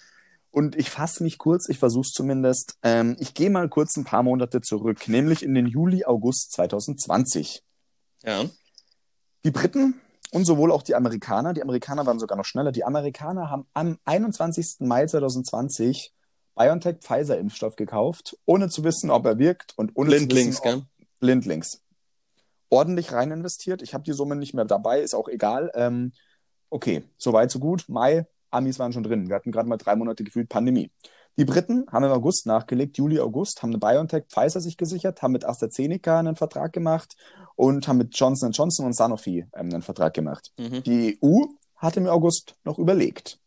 Und 0.51 0.77
ich 0.77 0.91
fasse 0.91 1.23
mich 1.23 1.39
kurz, 1.39 1.71
ich 1.71 1.79
versuche 1.79 2.03
es 2.03 2.13
zumindest. 2.13 2.77
Ähm, 2.83 3.17
ich 3.19 3.33
gehe 3.33 3.49
mal 3.49 3.71
kurz 3.71 3.97
ein 3.97 4.05
paar 4.05 4.23
Monate 4.23 4.61
zurück, 4.61 5.09
nämlich 5.09 5.43
in 5.43 5.55
den 5.55 5.67
Juli, 5.67 6.05
August 6.05 6.53
2020. 6.53 7.63
Ja. 8.23 8.45
Die 9.43 9.51
Briten 9.51 9.95
und 10.33 10.45
sowohl 10.45 10.71
auch 10.71 10.83
die 10.83 10.95
Amerikaner, 10.95 11.55
die 11.55 11.63
Amerikaner 11.63 12.05
waren 12.05 12.19
sogar 12.19 12.37
noch 12.37 12.45
schneller, 12.45 12.73
die 12.73 12.85
Amerikaner 12.85 13.49
haben 13.49 13.67
am 13.73 13.97
21. 14.05 14.81
Mai 14.81 15.07
2020 15.07 16.13
BioNTech-Pfizer-Impfstoff 16.55 17.77
gekauft, 17.77 18.37
ohne 18.47 18.69
zu 18.69 18.85
wissen, 18.85 19.11
ob 19.11 19.27
er 19.27 19.39
wirkt 19.39 19.73
und 19.77 19.93
ohne 19.95 20.11
Blindlings, 20.11 20.57
zu 20.57 20.65
wissen, 20.65 20.77
ob, 20.77 20.85
gell? 20.99 21.09
blindlings. 21.21 21.83
Ordentlich 22.71 23.13
rein 23.13 23.31
investiert. 23.31 23.83
Ich 23.83 23.95
habe 23.95 24.05
die 24.05 24.13
Summe 24.13 24.37
nicht 24.37 24.55
mehr 24.55 24.65
dabei, 24.65 25.01
ist 25.01 25.15
auch 25.15 25.29
egal. 25.29 25.71
Ähm, 25.75 26.13
okay, 26.71 27.05
soweit, 27.19 27.51
so 27.51 27.59
gut. 27.59 27.85
Mai, 27.89 28.27
Amis 28.51 28.79
waren 28.79 28.93
schon 28.93 29.03
drin. 29.03 29.29
Wir 29.29 29.37
hatten 29.37 29.53
gerade 29.53 29.69
mal 29.69 29.77
drei 29.77 29.97
Monate 29.97 30.25
gefühlt 30.25 30.49
Pandemie. 30.49 30.91
Die 31.37 31.45
Briten 31.45 31.85
haben 31.91 32.05
im 32.05 32.13
August 32.13 32.47
nachgelegt, 32.47 32.97
Juli, 32.97 33.19
August, 33.19 33.63
haben 33.63 33.71
eine 33.71 33.79
BioNTech 33.79 34.27
Pfizer 34.29 34.61
sich 34.61 34.77
gesichert, 34.77 35.21
haben 35.21 35.33
mit 35.33 35.45
AstraZeneca 35.45 36.21
einen 36.21 36.37
Vertrag 36.37 36.73
gemacht 36.73 37.17
und 37.57 37.89
haben 37.89 37.99
mit 37.99 38.17
Johnson 38.17 38.53
Johnson 38.53 38.87
und 38.87 38.97
Sanofi 38.97 39.47
ähm, 39.53 39.71
einen 39.73 39.83
Vertrag 39.83 40.15
gemacht. 40.15 40.53
Mhm. 40.57 40.83
Die 40.85 41.19
EU 41.23 41.47
hat 41.77 41.97
im 41.97 42.07
August 42.07 42.55
noch 42.65 42.79
überlegt. 42.79 43.41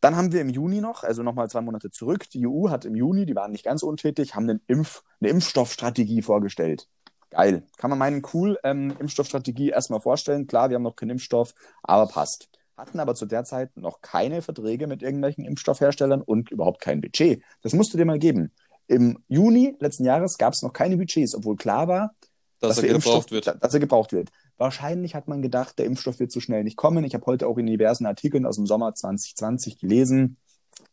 Dann 0.00 0.16
haben 0.16 0.32
wir 0.32 0.40
im 0.40 0.48
Juni 0.48 0.80
noch, 0.80 1.02
also 1.02 1.22
nochmal 1.22 1.50
zwei 1.50 1.60
Monate 1.60 1.90
zurück, 1.90 2.30
die 2.30 2.46
EU 2.46 2.70
hat 2.70 2.84
im 2.84 2.94
Juni, 2.94 3.26
die 3.26 3.34
waren 3.34 3.50
nicht 3.50 3.64
ganz 3.64 3.82
untätig, 3.82 4.34
haben 4.34 4.48
einen 4.48 4.60
Impf, 4.66 5.02
eine 5.20 5.30
Impfstoffstrategie 5.30 6.22
vorgestellt. 6.22 6.88
Geil. 7.30 7.64
Kann 7.76 7.90
man 7.90 7.98
meinen, 7.98 8.22
cool, 8.32 8.58
ähm, 8.64 8.94
Impfstoffstrategie 8.98 9.70
erstmal 9.70 10.00
vorstellen. 10.00 10.46
Klar, 10.46 10.70
wir 10.70 10.76
haben 10.76 10.82
noch 10.82 10.96
keinen 10.96 11.10
Impfstoff, 11.10 11.52
aber 11.82 12.06
passt. 12.06 12.48
Hatten 12.76 13.00
aber 13.00 13.14
zu 13.16 13.26
der 13.26 13.44
Zeit 13.44 13.76
noch 13.76 14.00
keine 14.00 14.40
Verträge 14.40 14.86
mit 14.86 15.02
irgendwelchen 15.02 15.44
Impfstoffherstellern 15.44 16.22
und 16.22 16.50
überhaupt 16.50 16.80
kein 16.80 17.00
Budget. 17.00 17.42
Das 17.62 17.72
musst 17.72 17.92
du 17.92 17.98
dir 17.98 18.04
mal 18.04 18.20
geben. 18.20 18.52
Im 18.86 19.18
Juni 19.28 19.76
letzten 19.80 20.04
Jahres 20.04 20.38
gab 20.38 20.54
es 20.54 20.62
noch 20.62 20.72
keine 20.72 20.96
Budgets, 20.96 21.34
obwohl 21.34 21.56
klar 21.56 21.88
war, 21.88 22.14
Dass, 22.60 22.76
der 22.76 22.84
er 22.84 22.94
gebraucht 22.94 23.30
Impfstoff, 23.30 23.30
wird. 23.32 23.62
Dass 23.62 23.74
er 23.74 23.80
gebraucht 23.80 24.12
wird. 24.12 24.30
Wahrscheinlich 24.58 25.14
hat 25.14 25.28
man 25.28 25.40
gedacht, 25.40 25.78
der 25.78 25.86
Impfstoff 25.86 26.18
wird 26.18 26.32
so 26.32 26.40
schnell 26.40 26.64
nicht 26.64 26.76
kommen. 26.76 27.04
Ich 27.04 27.14
habe 27.14 27.26
heute 27.26 27.46
auch 27.46 27.58
in 27.58 27.66
diversen 27.66 28.06
Artikeln 28.06 28.44
aus 28.44 28.56
dem 28.56 28.66
Sommer 28.66 28.94
2020 28.94 29.78
gelesen, 29.78 30.36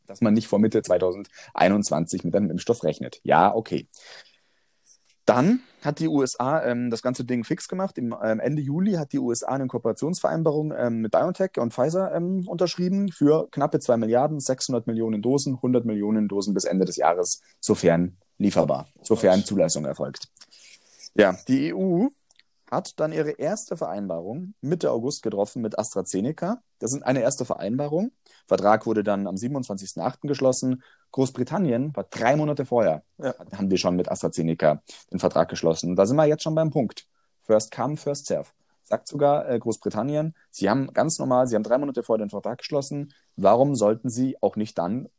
dass 0.05 0.21
man 0.21 0.33
nicht 0.33 0.47
vor 0.47 0.59
Mitte 0.59 0.83
2021 0.83 2.23
mit 2.23 2.35
einem 2.35 2.51
Impfstoff 2.51 2.83
rechnet. 2.83 3.19
Ja, 3.23 3.53
okay. 3.53 3.87
Dann 5.25 5.61
hat 5.81 5.99
die 5.99 6.07
USA 6.07 6.63
ähm, 6.63 6.91
das 6.91 7.01
ganze 7.01 7.25
Ding 7.25 7.43
fix 7.43 7.67
gemacht. 7.67 7.97
Im 7.97 8.15
ähm, 8.23 8.39
Ende 8.39 8.61
Juli 8.61 8.93
hat 8.93 9.11
die 9.11 9.17
USA 9.17 9.53
eine 9.53 9.65
Kooperationsvereinbarung 9.65 10.71
ähm, 10.77 11.01
mit 11.01 11.11
BioNTech 11.11 11.57
und 11.57 11.73
Pfizer 11.73 12.13
ähm, 12.13 12.47
unterschrieben 12.47 13.11
für 13.11 13.49
knappe 13.49 13.79
2 13.79 13.97
Milliarden, 13.97 14.39
600 14.39 14.85
Millionen 14.85 15.23
Dosen, 15.23 15.55
100 15.55 15.85
Millionen 15.85 16.27
Dosen 16.27 16.53
bis 16.53 16.65
Ende 16.65 16.85
des 16.85 16.97
Jahres, 16.97 17.41
sofern 17.59 18.17
lieferbar, 18.37 18.87
sofern 19.01 19.43
Zulassung 19.43 19.85
erfolgt. 19.85 20.27
Ja, 21.15 21.35
die 21.47 21.73
EU 21.73 22.07
hat 22.69 22.99
dann 22.99 23.11
ihre 23.11 23.31
erste 23.31 23.77
Vereinbarung 23.77 24.53
Mitte 24.61 24.91
August 24.91 25.23
getroffen 25.23 25.61
mit 25.61 25.77
AstraZeneca. 25.77 26.61
Das 26.79 26.93
ist 26.93 27.03
eine 27.03 27.21
erste 27.21 27.45
Vereinbarung. 27.45 28.11
Vertrag 28.47 28.85
wurde 28.85 29.03
dann 29.03 29.27
am 29.27 29.35
27.08. 29.35 30.27
geschlossen. 30.27 30.83
Großbritannien 31.11 31.95
war 31.95 32.05
drei 32.05 32.35
Monate 32.35 32.65
vorher, 32.65 33.03
ja. 33.17 33.33
haben 33.53 33.69
wir 33.69 33.77
schon 33.77 33.95
mit 33.95 34.09
AstraZeneca 34.11 34.81
den 35.11 35.19
Vertrag 35.19 35.49
geschlossen. 35.49 35.95
Da 35.95 36.05
sind 36.05 36.17
wir 36.17 36.25
jetzt 36.25 36.43
schon 36.43 36.55
beim 36.55 36.71
Punkt. 36.71 37.07
First 37.43 37.71
come, 37.71 37.97
first 37.97 38.25
serve. 38.25 38.49
Sagt 38.83 39.07
sogar 39.07 39.49
äh, 39.49 39.57
Großbritannien, 39.57 40.35
sie 40.51 40.69
haben 40.69 40.93
ganz 40.93 41.17
normal, 41.17 41.47
sie 41.47 41.55
haben 41.55 41.63
drei 41.63 41.77
Monate 41.77 42.03
vorher 42.03 42.23
den 42.23 42.29
Vertrag 42.29 42.59
geschlossen. 42.59 43.13
Warum 43.35 43.75
sollten 43.75 44.09
sie 44.09 44.37
auch 44.41 44.55
nicht 44.55 44.77
dann 44.77 45.09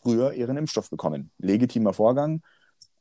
früher 0.00 0.32
ihren 0.32 0.56
Impfstoff 0.56 0.90
bekommen? 0.90 1.32
Legitimer 1.38 1.92
Vorgang, 1.92 2.42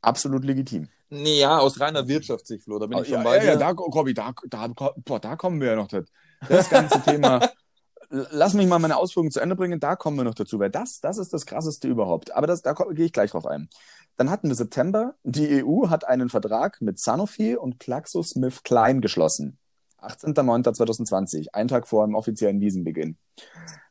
absolut 0.02 0.44
legitim. 0.44 0.90
Nee, 1.10 1.40
ja, 1.40 1.60
aus 1.60 1.80
reiner 1.80 2.08
Wirtschaftssicht, 2.08 2.64
Flo, 2.64 2.80
da 2.80 2.88
bin 2.88 2.98
ich 3.00 3.08
schon 3.08 3.18
ja, 3.18 3.24
bei 3.24 3.36
ja, 3.38 3.42
dir. 3.42 3.48
Ja, 3.50 3.56
da, 3.58 3.70
Robby, 3.72 4.14
da, 4.14 4.34
da, 4.48 4.68
boah, 4.68 5.20
da 5.20 5.36
kommen 5.36 5.62
wir 5.62 5.70
ja 5.70 5.76
noch. 5.76 5.88
Das, 5.88 6.06
das 6.50 6.70
ganze 6.70 7.02
Thema. 7.02 7.48
Lass 8.10 8.54
mich 8.54 8.68
mal 8.68 8.80
meine 8.80 8.98
Ausführungen 8.98 9.32
zu 9.32 9.40
Ende 9.40 9.56
bringen, 9.56 9.80
da 9.80 9.96
kommen 9.96 10.18
wir 10.18 10.24
noch 10.24 10.36
dazu, 10.36 10.60
weil 10.60 10.70
das, 10.70 11.00
das 11.02 11.18
ist 11.18 11.34
das 11.34 11.46
Krasseste 11.46 11.88
überhaupt. 11.88 12.32
Aber 12.36 12.48
das, 12.48 12.62
da 12.62 12.74
gehe 12.74 13.06
ich 13.06 13.14
gleich 13.14 13.32
drauf 13.32 13.46
ein. 13.46 13.70
Dann 14.16 14.30
hatten 14.30 14.48
wir 14.48 14.56
September, 14.56 15.16
die 15.24 15.64
EU 15.64 15.90
hat 15.90 16.08
einen 16.08 16.30
Vertrag 16.30 16.82
mit 16.82 17.00
Sanofi 17.00 17.56
und 17.56 17.80
GlaxoSmithKline 17.80 19.02
geschlossen. 19.02 19.58
18.09.2020, 20.02 21.48
ein 21.54 21.68
Tag 21.68 21.88
vor 21.88 22.06
dem 22.06 22.16
offiziellen 22.16 22.62
Wiesenbeginn, 22.62 23.18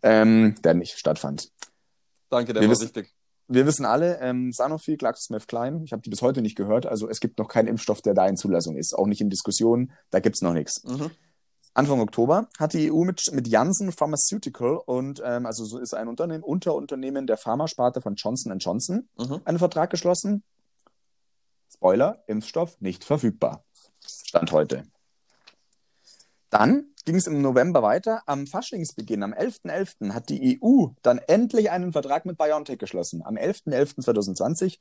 ähm, 0.02 0.54
der 0.62 0.74
nicht 0.74 0.98
stattfand. 0.98 1.50
Danke, 2.30 2.52
der 2.52 2.62
wir 2.62 2.68
war 2.68 2.72
wissen, 2.72 2.84
richtig. 2.84 3.14
Wir 3.46 3.66
wissen 3.66 3.84
alle, 3.84 4.18
ähm, 4.20 4.52
Sanofi, 4.52 4.96
GlaxoSmithKline, 4.96 5.82
ich 5.84 5.92
habe 5.92 6.02
die 6.02 6.10
bis 6.10 6.22
heute 6.22 6.40
nicht 6.40 6.56
gehört, 6.56 6.86
also 6.86 7.08
es 7.08 7.20
gibt 7.20 7.38
noch 7.38 7.48
keinen 7.48 7.68
Impfstoff, 7.68 8.00
der 8.00 8.14
da 8.14 8.26
in 8.26 8.36
Zulassung 8.36 8.76
ist, 8.76 8.94
auch 8.94 9.06
nicht 9.06 9.20
in 9.20 9.28
Diskussionen, 9.28 9.92
da 10.10 10.20
gibt's 10.20 10.40
noch 10.40 10.54
nichts. 10.54 10.82
Mhm. 10.84 11.10
Anfang 11.74 12.00
Oktober 12.00 12.48
hat 12.58 12.72
die 12.72 12.90
EU 12.92 13.02
mit, 13.04 13.20
mit 13.32 13.48
Janssen 13.48 13.90
Pharmaceutical 13.90 14.78
und 14.86 15.20
ähm, 15.24 15.44
also 15.44 15.64
so 15.64 15.78
ist 15.78 15.92
ein 15.92 16.08
Unternehmen, 16.08 16.44
Unterunternehmen 16.44 17.26
der 17.26 17.36
Pharmasparte 17.36 18.00
von 18.00 18.14
Johnson 18.14 18.56
Johnson 18.58 19.08
Mhm. 19.18 19.40
einen 19.44 19.58
Vertrag 19.58 19.90
geschlossen. 19.90 20.44
Spoiler, 21.72 22.22
Impfstoff 22.28 22.80
nicht 22.80 23.04
verfügbar. 23.04 23.64
Stand 24.06 24.52
heute. 24.52 24.84
Dann 26.50 26.93
ging 27.04 27.16
es 27.16 27.26
im 27.26 27.42
November 27.42 27.82
weiter. 27.82 28.22
Am 28.26 28.46
Faschingsbeginn, 28.46 29.22
am 29.22 29.32
11.11., 29.32 30.12
hat 30.12 30.28
die 30.28 30.60
EU 30.62 30.86
dann 31.02 31.18
endlich 31.18 31.70
einen 31.70 31.92
Vertrag 31.92 32.24
mit 32.24 32.38
BioNTech 32.38 32.78
geschlossen. 32.78 33.22
Am 33.24 33.36
11.11.2020, 33.36 34.78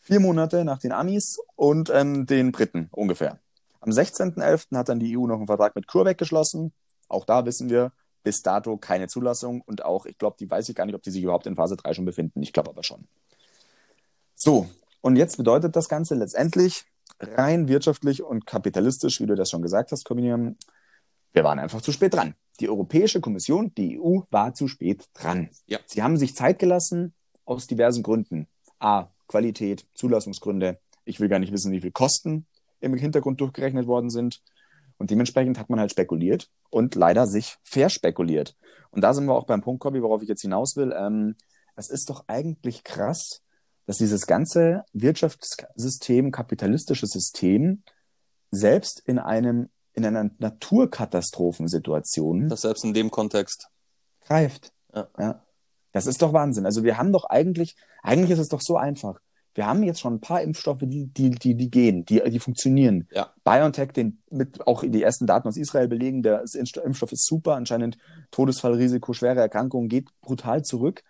vier 0.00 0.20
Monate 0.20 0.64
nach 0.64 0.78
den 0.78 0.92
Amis 0.92 1.38
und 1.56 1.90
ähm, 1.90 2.26
den 2.26 2.52
Briten 2.52 2.88
ungefähr. 2.90 3.40
Am 3.80 3.90
16.11. 3.90 4.76
hat 4.76 4.88
dann 4.88 5.00
die 5.00 5.16
EU 5.16 5.26
noch 5.26 5.36
einen 5.36 5.46
Vertrag 5.46 5.74
mit 5.74 5.86
CureVac 5.86 6.18
geschlossen. 6.18 6.72
Auch 7.08 7.24
da 7.24 7.44
wissen 7.46 7.70
wir, 7.70 7.92
bis 8.22 8.42
dato 8.42 8.76
keine 8.76 9.06
Zulassung 9.08 9.60
und 9.60 9.84
auch, 9.84 10.06
ich 10.06 10.18
glaube, 10.18 10.36
die 10.40 10.50
weiß 10.50 10.68
ich 10.68 10.74
gar 10.74 10.86
nicht, 10.86 10.94
ob 10.94 11.02
die 11.02 11.10
sich 11.10 11.22
überhaupt 11.22 11.46
in 11.46 11.56
Phase 11.56 11.76
3 11.76 11.94
schon 11.94 12.04
befinden. 12.04 12.42
Ich 12.42 12.52
glaube 12.52 12.70
aber 12.70 12.82
schon. 12.82 13.06
So, 14.34 14.68
und 15.02 15.16
jetzt 15.16 15.36
bedeutet 15.36 15.76
das 15.76 15.88
Ganze 15.88 16.14
letztendlich 16.14 16.84
rein 17.20 17.68
wirtschaftlich 17.68 18.22
und 18.22 18.46
kapitalistisch, 18.46 19.20
wie 19.20 19.26
du 19.26 19.34
das 19.34 19.50
schon 19.50 19.62
gesagt 19.62 19.92
hast, 19.92 20.04
Cominium, 20.04 20.56
wir 21.34 21.44
waren 21.44 21.58
einfach 21.58 21.82
zu 21.82 21.92
spät 21.92 22.14
dran. 22.14 22.34
Die 22.60 22.68
Europäische 22.68 23.20
Kommission, 23.20 23.74
die 23.74 24.00
EU, 24.00 24.20
war 24.30 24.54
zu 24.54 24.68
spät 24.68 25.08
dran. 25.12 25.50
Ja. 25.66 25.78
Sie 25.84 26.02
haben 26.02 26.16
sich 26.16 26.36
Zeit 26.36 26.58
gelassen 26.58 27.12
aus 27.44 27.66
diversen 27.66 28.02
Gründen. 28.02 28.46
A, 28.78 29.08
Qualität, 29.26 29.84
Zulassungsgründe. 29.94 30.78
Ich 31.04 31.20
will 31.20 31.28
gar 31.28 31.40
nicht 31.40 31.52
wissen, 31.52 31.72
wie 31.72 31.80
viel 31.80 31.90
Kosten 31.90 32.46
im 32.80 32.94
Hintergrund 32.94 33.40
durchgerechnet 33.40 33.86
worden 33.86 34.10
sind. 34.10 34.42
Und 34.96 35.10
dementsprechend 35.10 35.58
hat 35.58 35.68
man 35.68 35.80
halt 35.80 35.90
spekuliert 35.90 36.50
und 36.70 36.94
leider 36.94 37.26
sich 37.26 37.56
verspekuliert. 37.64 38.56
Und 38.90 39.00
da 39.00 39.12
sind 39.12 39.26
wir 39.26 39.34
auch 39.34 39.46
beim 39.46 39.60
Punkt, 39.60 39.82
Copy, 39.82 40.00
worauf 40.02 40.22
ich 40.22 40.28
jetzt 40.28 40.42
hinaus 40.42 40.76
will. 40.76 40.94
Ähm, 40.96 41.34
es 41.74 41.90
ist 41.90 42.08
doch 42.10 42.24
eigentlich 42.28 42.84
krass, 42.84 43.42
dass 43.86 43.98
dieses 43.98 44.26
ganze 44.26 44.84
Wirtschaftssystem, 44.92 46.30
kapitalistische 46.30 47.06
System 47.06 47.82
selbst 48.52 49.02
in 49.04 49.18
einem 49.18 49.68
in 49.94 50.04
einer 50.04 50.30
Naturkatastrophensituation 50.38 52.48
Das 52.48 52.62
selbst 52.62 52.84
in 52.84 52.94
dem 52.94 53.10
Kontext. 53.10 53.68
greift. 54.20 54.72
Ja. 54.94 55.08
ja. 55.18 55.42
Das 55.92 56.06
ist 56.06 56.22
doch 56.22 56.32
Wahnsinn. 56.32 56.66
Also 56.66 56.82
wir 56.82 56.98
haben 56.98 57.12
doch 57.12 57.26
eigentlich, 57.26 57.76
eigentlich 58.02 58.30
ist 58.30 58.40
es 58.40 58.48
doch 58.48 58.60
so 58.60 58.76
einfach. 58.76 59.20
Wir 59.54 59.66
haben 59.66 59.84
jetzt 59.84 60.00
schon 60.00 60.14
ein 60.14 60.20
paar 60.20 60.42
Impfstoffe, 60.42 60.82
die, 60.82 61.06
die, 61.06 61.30
die, 61.30 61.54
die 61.54 61.70
gehen, 61.70 62.04
die, 62.04 62.20
die 62.28 62.40
funktionieren. 62.40 63.06
Ja. 63.12 63.32
BioNTech, 63.44 63.92
den 63.92 64.20
mit 64.28 64.66
auch 64.66 64.82
die 64.84 65.02
ersten 65.02 65.28
Daten 65.28 65.46
aus 65.46 65.56
Israel 65.56 65.86
belegen, 65.86 66.24
der 66.24 66.42
Impfstoff 66.52 67.12
ist 67.12 67.24
super, 67.24 67.54
anscheinend 67.54 67.96
Todesfallrisiko, 68.32 69.12
schwere 69.12 69.38
Erkrankungen 69.38 69.88
geht 69.88 70.08
brutal 70.20 70.62
zurück. 70.62 71.04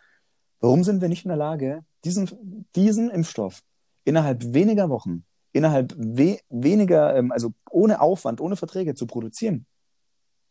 Warum 0.61 0.85
sind 0.85 1.01
wir 1.01 1.09
nicht 1.09 1.25
in 1.25 1.31
der 1.31 1.39
Lage, 1.39 1.85
diesen, 2.05 2.67
diesen 2.77 3.11
Impfstoff 3.11 3.63
innerhalb 4.05 4.53
weniger 4.53 4.91
Wochen, 4.91 5.25
innerhalb 5.55 5.95
we 5.97 6.39
weniger, 6.51 7.17
ähm, 7.17 7.33
also 7.33 7.53
ohne 7.71 8.01
Aufwand, 8.01 8.41
ohne 8.41 8.57
Verträge 8.57 8.95
zu 8.95 9.07
produzieren? 9.07 9.67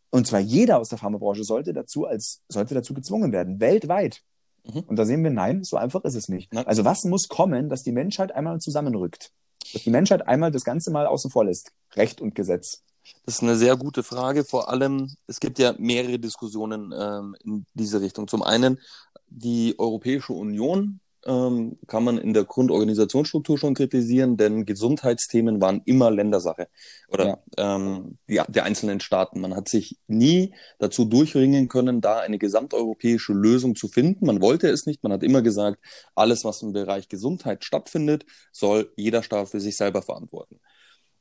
Und 0.09 0.25
zwar 0.27 0.39
jeder 0.39 0.79
aus 0.79 0.89
der 0.89 0.97
Pharmabranche 0.97 1.43
sollte 1.43 1.73
dazu 1.73 2.05
als, 2.05 2.41
sollte 2.47 2.73
dazu 2.73 2.93
gezwungen 2.93 3.31
werden, 3.31 3.59
weltweit. 3.59 4.21
Mhm. 4.63 4.81
Und 4.81 4.95
da 4.95 5.05
sehen 5.05 5.23
wir, 5.23 5.31
nein, 5.31 5.63
so 5.63 5.75
einfach 5.75 6.03
ist 6.03 6.15
es 6.15 6.29
nicht. 6.29 6.53
Nein. 6.53 6.65
Also 6.65 6.85
was 6.85 7.03
muss 7.03 7.27
kommen, 7.27 7.69
dass 7.69 7.83
die 7.83 7.91
Menschheit 7.91 8.33
einmal 8.33 8.59
zusammenrückt? 8.59 9.31
Dass 9.73 9.83
die 9.83 9.89
Menschheit 9.89 10.27
einmal 10.27 10.51
das 10.51 10.63
Ganze 10.63 10.91
mal 10.91 11.05
außen 11.05 11.31
vor 11.31 11.45
lässt. 11.45 11.71
Recht 11.95 12.21
und 12.21 12.35
Gesetz. 12.35 12.83
Das 13.25 13.35
ist 13.35 13.43
eine 13.43 13.55
sehr 13.55 13.75
gute 13.75 14.03
Frage. 14.03 14.45
Vor 14.45 14.69
allem, 14.69 15.11
es 15.27 15.39
gibt 15.39 15.59
ja 15.59 15.73
mehrere 15.77 16.19
Diskussionen 16.19 16.93
ähm, 16.97 17.35
in 17.43 17.65
diese 17.73 17.99
Richtung. 17.99 18.27
Zum 18.27 18.43
einen, 18.43 18.79
die 19.27 19.75
Europäische 19.77 20.33
Union 20.33 20.99
ähm, 21.25 21.77
kann 21.87 22.03
man 22.03 22.17
in 22.17 22.33
der 22.33 22.43
Grundorganisationsstruktur 22.45 23.57
schon 23.57 23.73
kritisieren, 23.73 24.37
denn 24.37 24.65
Gesundheitsthemen 24.65 25.61
waren 25.61 25.81
immer 25.85 26.11
Ländersache 26.11 26.67
oder 27.07 27.39
Ja. 27.57 27.75
ähm, 27.75 28.17
die, 28.29 28.41
der 28.47 28.63
einzelnen 28.65 28.99
Staaten. 28.99 29.39
Man 29.41 29.55
hat 29.55 29.69
sich 29.69 29.97
nie 30.07 30.53
dazu 30.79 31.05
durchringen 31.05 31.67
können, 31.69 32.01
da 32.01 32.19
eine 32.19 32.39
gesamteuropäische 32.39 33.33
Lösung 33.33 33.75
zu 33.75 33.87
finden. 33.87 34.25
Man 34.25 34.41
wollte 34.41 34.69
es 34.69 34.85
nicht. 34.85 35.03
Man 35.03 35.13
hat 35.13 35.23
immer 35.23 35.41
gesagt, 35.41 35.79
alles, 36.15 36.43
was 36.43 36.61
im 36.61 36.73
Bereich 36.73 37.07
Gesundheit 37.09 37.63
stattfindet, 37.63 38.25
soll 38.51 38.91
jeder 38.95 39.23
Staat 39.23 39.49
für 39.49 39.59
sich 39.59 39.77
selber 39.77 40.01
verantworten. 40.01 40.59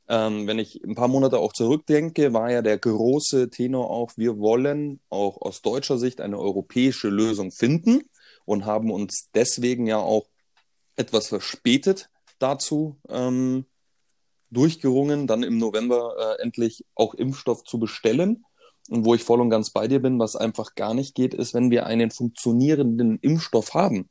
Ähm, 0.09 0.47
wenn 0.47 0.59
ich 0.59 0.83
ein 0.83 0.95
paar 0.95 1.07
Monate 1.07 1.39
auch 1.39 1.53
zurückdenke, 1.53 2.33
war 2.33 2.51
ja 2.51 2.61
der 2.61 2.77
große 2.77 3.49
Tenor 3.49 3.89
auch, 3.89 4.11
wir 4.17 4.37
wollen 4.37 4.99
auch 5.09 5.41
aus 5.41 5.61
deutscher 5.61 5.97
Sicht 5.97 6.19
eine 6.19 6.37
europäische 6.39 7.07
Lösung 7.09 7.51
finden 7.51 8.01
und 8.45 8.65
haben 8.65 8.91
uns 8.91 9.29
deswegen 9.33 9.87
ja 9.87 9.97
auch 9.97 10.27
etwas 10.95 11.27
verspätet 11.27 12.09
dazu 12.39 12.97
ähm, 13.09 13.65
durchgerungen, 14.51 15.27
dann 15.27 15.43
im 15.43 15.57
November 15.57 16.37
äh, 16.37 16.41
endlich 16.41 16.85
auch 16.95 17.13
Impfstoff 17.13 17.63
zu 17.63 17.79
bestellen. 17.79 18.45
Und 18.89 19.05
wo 19.05 19.15
ich 19.15 19.23
voll 19.23 19.39
und 19.39 19.49
ganz 19.49 19.71
bei 19.71 19.87
dir 19.87 20.01
bin, 20.01 20.19
was 20.19 20.35
einfach 20.35 20.75
gar 20.75 20.93
nicht 20.93 21.15
geht, 21.15 21.33
ist, 21.33 21.53
wenn 21.53 21.71
wir 21.71 21.85
einen 21.85 22.11
funktionierenden 22.11 23.17
Impfstoff 23.19 23.73
haben. 23.73 24.09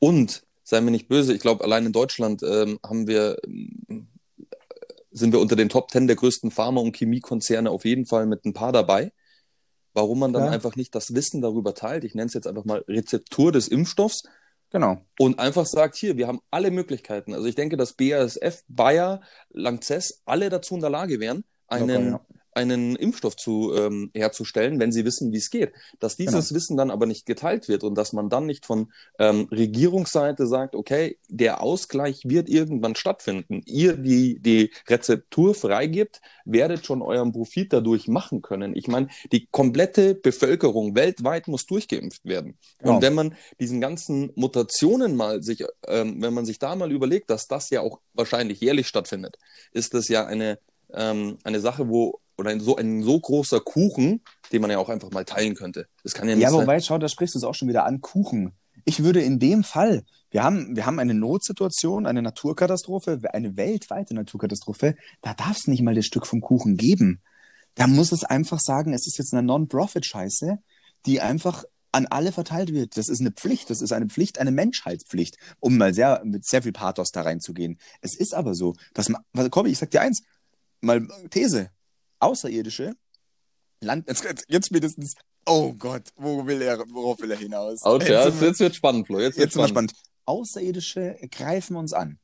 Und, 0.00 0.42
sei 0.64 0.80
mir 0.80 0.90
nicht 0.90 1.08
böse, 1.08 1.32
ich 1.32 1.40
glaube, 1.40 1.64
allein 1.64 1.86
in 1.86 1.92
Deutschland 1.92 2.42
ähm, 2.42 2.80
haben 2.84 3.06
wir, 3.06 3.36
ähm, 3.46 4.08
sind 5.12 5.32
wir 5.32 5.40
unter 5.40 5.56
den 5.56 5.68
Top 5.68 5.88
Ten 5.88 6.06
der 6.06 6.16
größten 6.16 6.50
Pharma- 6.50 6.80
und 6.80 6.96
Chemiekonzerne 6.96 7.70
auf 7.70 7.84
jeden 7.84 8.06
Fall 8.06 8.26
mit 8.26 8.44
ein 8.44 8.52
paar 8.52 8.72
dabei. 8.72 9.12
Warum 9.92 10.18
man 10.20 10.32
dann 10.32 10.44
Ja. 10.44 10.50
einfach 10.50 10.76
nicht 10.76 10.94
das 10.94 11.14
Wissen 11.14 11.40
darüber 11.42 11.74
teilt, 11.74 12.04
ich 12.04 12.14
nenne 12.14 12.26
es 12.28 12.34
jetzt 12.34 12.46
einfach 12.46 12.64
mal 12.64 12.84
Rezeptur 12.88 13.52
des 13.52 13.68
Impfstoffs, 13.68 14.22
Genau. 14.70 14.98
und 15.18 15.38
einfach 15.40 15.66
sagt, 15.66 15.96
hier, 15.96 16.16
wir 16.16 16.28
haben 16.28 16.40
alle 16.50 16.70
Möglichkeiten. 16.70 17.34
Also 17.34 17.46
ich 17.46 17.56
denke, 17.56 17.76
dass 17.76 17.94
BASF, 17.94 18.62
Bayer, 18.68 19.20
Lanxess 19.50 20.22
alle 20.26 20.48
dazu 20.48 20.74
in 20.76 20.80
der 20.80 20.90
Lage 20.90 21.18
wären, 21.18 21.44
einen, 21.66 22.12
ja. 22.12 22.20
Einen 22.52 22.96
Impfstoff 22.96 23.36
zu, 23.36 23.74
ähm, 23.74 24.10
herzustellen, 24.14 24.80
wenn 24.80 24.92
sie 24.92 25.04
wissen, 25.04 25.32
wie 25.32 25.38
es 25.38 25.50
geht. 25.50 25.72
Dass 25.98 26.16
dieses 26.16 26.48
Genau. 26.48 26.56
Wissen 26.56 26.76
dann 26.76 26.90
aber 26.90 27.06
nicht 27.06 27.26
geteilt 27.26 27.68
wird 27.68 27.84
und 27.84 27.94
dass 27.96 28.12
man 28.12 28.28
dann 28.28 28.46
nicht 28.46 28.66
von 28.66 28.92
ähm, 29.18 29.48
Regierungsseite 29.50 30.46
sagt, 30.46 30.74
okay, 30.74 31.18
der 31.28 31.62
Ausgleich 31.62 32.22
wird 32.24 32.48
irgendwann 32.48 32.96
stattfinden. 32.96 33.62
Ihr, 33.66 33.96
die 33.96 34.38
die 34.40 34.72
Rezeptur 34.88 35.54
freigibt, 35.54 36.20
werdet 36.44 36.84
schon 36.86 37.02
euren 37.02 37.32
Profit 37.32 37.72
dadurch 37.72 38.08
machen 38.08 38.42
können. 38.42 38.74
Ich 38.74 38.88
meine, 38.88 39.08
die 39.32 39.46
komplette 39.46 40.14
Bevölkerung 40.14 40.94
weltweit 40.94 41.48
muss 41.48 41.66
durchgeimpft 41.66 42.24
werden. 42.24 42.58
Genau. 42.78 42.94
Und 42.94 43.02
wenn 43.02 43.14
man 43.14 43.34
diesen 43.60 43.80
ganzen 43.80 44.32
Mutationen 44.34 45.16
mal 45.16 45.42
sich, 45.42 45.64
ähm, 45.86 46.20
wenn 46.22 46.34
man 46.34 46.44
sich 46.46 46.58
da 46.58 46.74
mal 46.74 46.90
überlegt, 46.90 47.30
dass 47.30 47.46
das 47.48 47.70
ja 47.70 47.80
auch 47.80 48.00
wahrscheinlich 48.14 48.60
jährlich 48.60 48.88
stattfindet, 48.88 49.38
ist 49.72 49.94
das 49.94 50.08
ja 50.08 50.26
eine, 50.26 50.58
ähm, 50.92 51.38
eine 51.44 51.60
Sache, 51.60 51.88
wo, 51.88 52.20
oder 52.40 52.50
ein 52.50 52.60
so, 52.60 52.76
ein 52.76 53.02
so 53.02 53.20
großer 53.20 53.60
Kuchen, 53.60 54.22
den 54.52 54.62
man 54.62 54.70
ja 54.70 54.78
auch 54.78 54.88
einfach 54.88 55.10
mal 55.10 55.24
teilen 55.24 55.54
könnte. 55.54 55.86
Das 56.02 56.14
kann 56.14 56.28
ja 56.28 56.34
nicht 56.34 56.42
Ja, 56.42 56.50
sein. 56.50 56.62
wobei, 56.62 56.80
schau, 56.80 56.98
da 56.98 57.08
sprichst 57.08 57.34
du 57.34 57.38
es 57.38 57.44
auch 57.44 57.54
schon 57.54 57.68
wieder 57.68 57.84
an, 57.84 58.00
Kuchen. 58.00 58.52
Ich 58.86 59.02
würde 59.02 59.20
in 59.22 59.38
dem 59.38 59.62
Fall, 59.62 60.02
Wir 60.32 60.42
haben, 60.42 60.76
wir 60.76 60.86
haben 60.86 60.98
eine 61.00 61.12
Notsituation, 61.14 62.06
eine 62.06 62.22
Naturkatastrophe, 62.22 63.20
eine 63.32 63.56
weltweite 63.56 64.14
Naturkatastrophe. 64.14 64.94
Da 65.22 65.34
darf 65.34 65.56
es 65.58 65.66
nicht 65.66 65.82
mal 65.82 65.94
das 65.94 66.06
Stück 66.06 66.24
vom 66.26 66.40
Kuchen 66.40 66.76
geben. 66.76 67.20
Da 67.74 67.86
muss 67.86 68.12
es 68.12 68.24
einfach 68.24 68.60
sagen, 68.60 68.92
es 68.94 69.06
ist 69.06 69.18
jetzt 69.18 69.32
eine 69.34 69.42
Non-Profit-Scheiße, 69.42 70.58
die 71.06 71.20
einfach 71.20 71.64
an 71.92 72.06
alle 72.06 72.30
verteilt 72.30 72.72
wird. 72.72 72.96
Das 72.96 73.08
ist 73.08 73.20
eine 73.20 73.32
Pflicht, 73.32 73.68
das 73.70 73.82
ist 73.82 73.92
eine 73.92 74.06
Pflicht, 74.06 74.38
eine 74.38 74.52
Menschheitspflicht, 74.52 75.36
um 75.58 75.76
mal 75.76 75.92
sehr, 75.92 76.22
mit 76.24 76.46
sehr 76.46 76.62
viel 76.62 76.72
Pathos 76.72 77.10
da 77.10 77.22
reinzugehen. 77.22 77.78
Es 78.00 78.16
ist 78.16 78.32
aber 78.32 78.54
so, 78.54 78.74
dass 78.94 79.08
man, 79.08 79.22
komm, 79.50 79.66
ich 79.66 79.78
sag 79.78 79.90
dir 79.90 80.00
eins, 80.00 80.22
mal 80.80 81.06
These, 81.30 81.70
Außerirdische, 82.20 82.94
Land, 83.80 84.08
jetzt, 84.08 84.44
jetzt 84.48 84.66
spätestens, 84.66 85.14
oh 85.46 85.72
Gott, 85.72 86.10
wo 86.16 86.46
will 86.46 86.60
er, 86.62 86.78
worauf 86.90 87.20
will 87.20 87.30
er 87.30 87.38
hinaus? 87.38 87.82
Out, 87.82 88.06
ja, 88.06 88.26
jetzt, 88.26 88.40
jetzt 88.40 88.60
wird 88.60 88.74
spannend, 88.74 89.06
Flo, 89.06 89.18
jetzt, 89.18 89.38
jetzt 89.38 89.56
wird 89.56 89.68
spannend. 89.68 89.90
spannend. 89.90 90.10
Außerirdische 90.26 91.16
greifen 91.30 91.76
uns 91.76 91.92
an. 91.92 92.18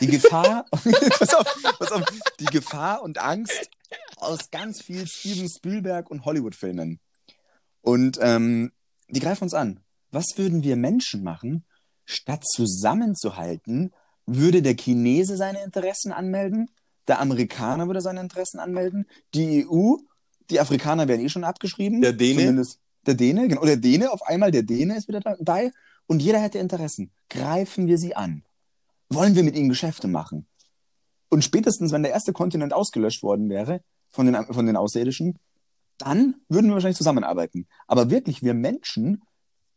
Die 0.00 0.06
Gefahr, 0.06 0.66
pass 0.70 1.34
auf, 1.34 1.62
pass 1.78 1.92
auf, 1.92 2.04
die 2.38 2.44
Gefahr 2.44 3.02
und 3.02 3.18
Angst 3.18 3.70
aus 4.16 4.50
ganz 4.50 4.82
viel 4.82 5.06
Steven 5.06 5.48
Spielberg 5.48 6.10
und 6.10 6.24
Hollywood-Filmen. 6.24 7.00
Und 7.80 8.18
ähm, 8.20 8.72
die 9.08 9.20
greifen 9.20 9.44
uns 9.44 9.54
an. 9.54 9.80
Was 10.10 10.36
würden 10.36 10.62
wir 10.62 10.76
Menschen 10.76 11.24
machen, 11.24 11.64
statt 12.04 12.44
zusammenzuhalten, 12.46 13.92
würde 14.26 14.62
der 14.62 14.76
Chinese 14.76 15.36
seine 15.36 15.62
Interessen 15.62 16.12
anmelden, 16.12 16.70
der 17.08 17.20
Amerikaner 17.20 17.86
würde 17.86 18.00
seine 18.00 18.20
Interessen 18.20 18.58
anmelden, 18.58 19.06
die 19.34 19.66
EU, 19.68 19.96
die 20.50 20.60
Afrikaner 20.60 21.08
werden 21.08 21.24
eh 21.24 21.28
schon 21.28 21.44
abgeschrieben. 21.44 22.00
Der 22.00 22.12
Däne. 22.12 22.40
Zumindest 22.40 22.80
der 23.06 23.14
Däne, 23.14 23.48
genau. 23.48 23.64
Der 23.64 23.76
Däne, 23.76 24.10
auf 24.10 24.22
einmal 24.22 24.50
der 24.50 24.62
Däne 24.62 24.96
ist 24.96 25.08
wieder 25.08 25.20
dabei 25.20 25.70
und 26.06 26.20
jeder 26.20 26.40
hätte 26.40 26.58
Interessen. 26.58 27.10
Greifen 27.28 27.86
wir 27.86 27.98
sie 27.98 28.16
an. 28.16 28.44
Wollen 29.10 29.34
wir 29.34 29.42
mit 29.42 29.56
ihnen 29.56 29.68
Geschäfte 29.68 30.08
machen? 30.08 30.46
Und 31.28 31.44
spätestens, 31.44 31.92
wenn 31.92 32.02
der 32.02 32.12
erste 32.12 32.32
Kontinent 32.32 32.72
ausgelöscht 32.72 33.22
worden 33.22 33.48
wäre 33.48 33.82
von 34.10 34.26
den, 34.26 34.36
von 34.46 34.66
den 34.66 34.76
Außerirdischen, 34.76 35.38
dann 35.98 36.36
würden 36.48 36.68
wir 36.68 36.74
wahrscheinlich 36.74 36.96
zusammenarbeiten. 36.96 37.66
Aber 37.86 38.10
wirklich, 38.10 38.42
wir 38.42 38.54
Menschen, 38.54 39.22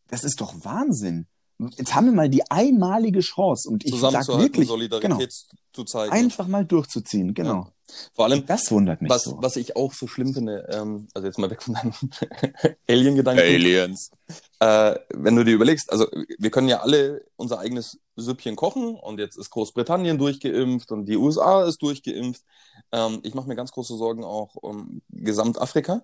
das 0.08 0.24
ist 0.24 0.42
doch 0.42 0.54
Wahnsinn. 0.64 1.28
Jetzt 1.60 1.96
haben 1.96 2.06
wir 2.06 2.14
mal 2.14 2.30
die 2.30 2.50
einmalige 2.52 3.22
Chance 3.22 3.70
und 3.70 3.84
ich 3.84 4.00
sage 4.00 4.28
wirklich, 4.40 4.68
Solidarität 4.68 5.10
genau, 5.10 5.62
zu 5.74 5.84
zeigen. 5.86 6.12
Einfach 6.12 6.48
mal 6.48 6.64
durchzuziehen, 6.64 7.34
genau. 7.34 7.54
Ja. 7.54 7.72
Vor 8.14 8.26
allem, 8.26 8.46
das 8.46 8.70
wundert 8.70 9.02
mich 9.02 9.10
was, 9.10 9.24
so. 9.24 9.38
was 9.42 9.56
ich 9.56 9.76
auch 9.76 9.94
so 9.94 10.08
schlimm 10.08 10.34
finde, 10.34 10.68
ähm, 10.72 11.08
also 11.14 11.26
jetzt 11.26 11.40
mal 11.40 11.50
weg 11.50 11.64
von 11.64 11.74
deinem 11.74 11.94
Alien-Gedanken. 12.88 13.42
Aliens. 13.42 14.12
Äh, 14.60 14.96
wenn 15.14 15.36
du 15.36 15.44
dir 15.44 15.56
überlegst, 15.56 15.92
also 15.92 16.06
wir 16.38 16.52
können 16.52 16.68
ja 16.68 16.82
alle 16.82 17.26
unser 17.38 17.60
eigenes 17.60 18.00
Süppchen 18.16 18.56
kochen 18.56 18.96
und 18.96 19.20
jetzt 19.20 19.38
ist 19.38 19.50
Großbritannien 19.50 20.18
durchgeimpft 20.18 20.92
und 20.92 21.06
die 21.06 21.18
USA 21.18 21.64
ist 21.64 21.82
durchgeimpft. 21.82 22.44
Ähm, 22.92 23.20
ich 23.24 23.34
mache 23.34 23.48
mir 23.48 23.56
ganz 23.56 23.72
große 23.72 23.96
Sorgen 23.96 24.24
auch 24.24 24.56
um 24.56 25.02
Gesamtafrika. 25.10 26.04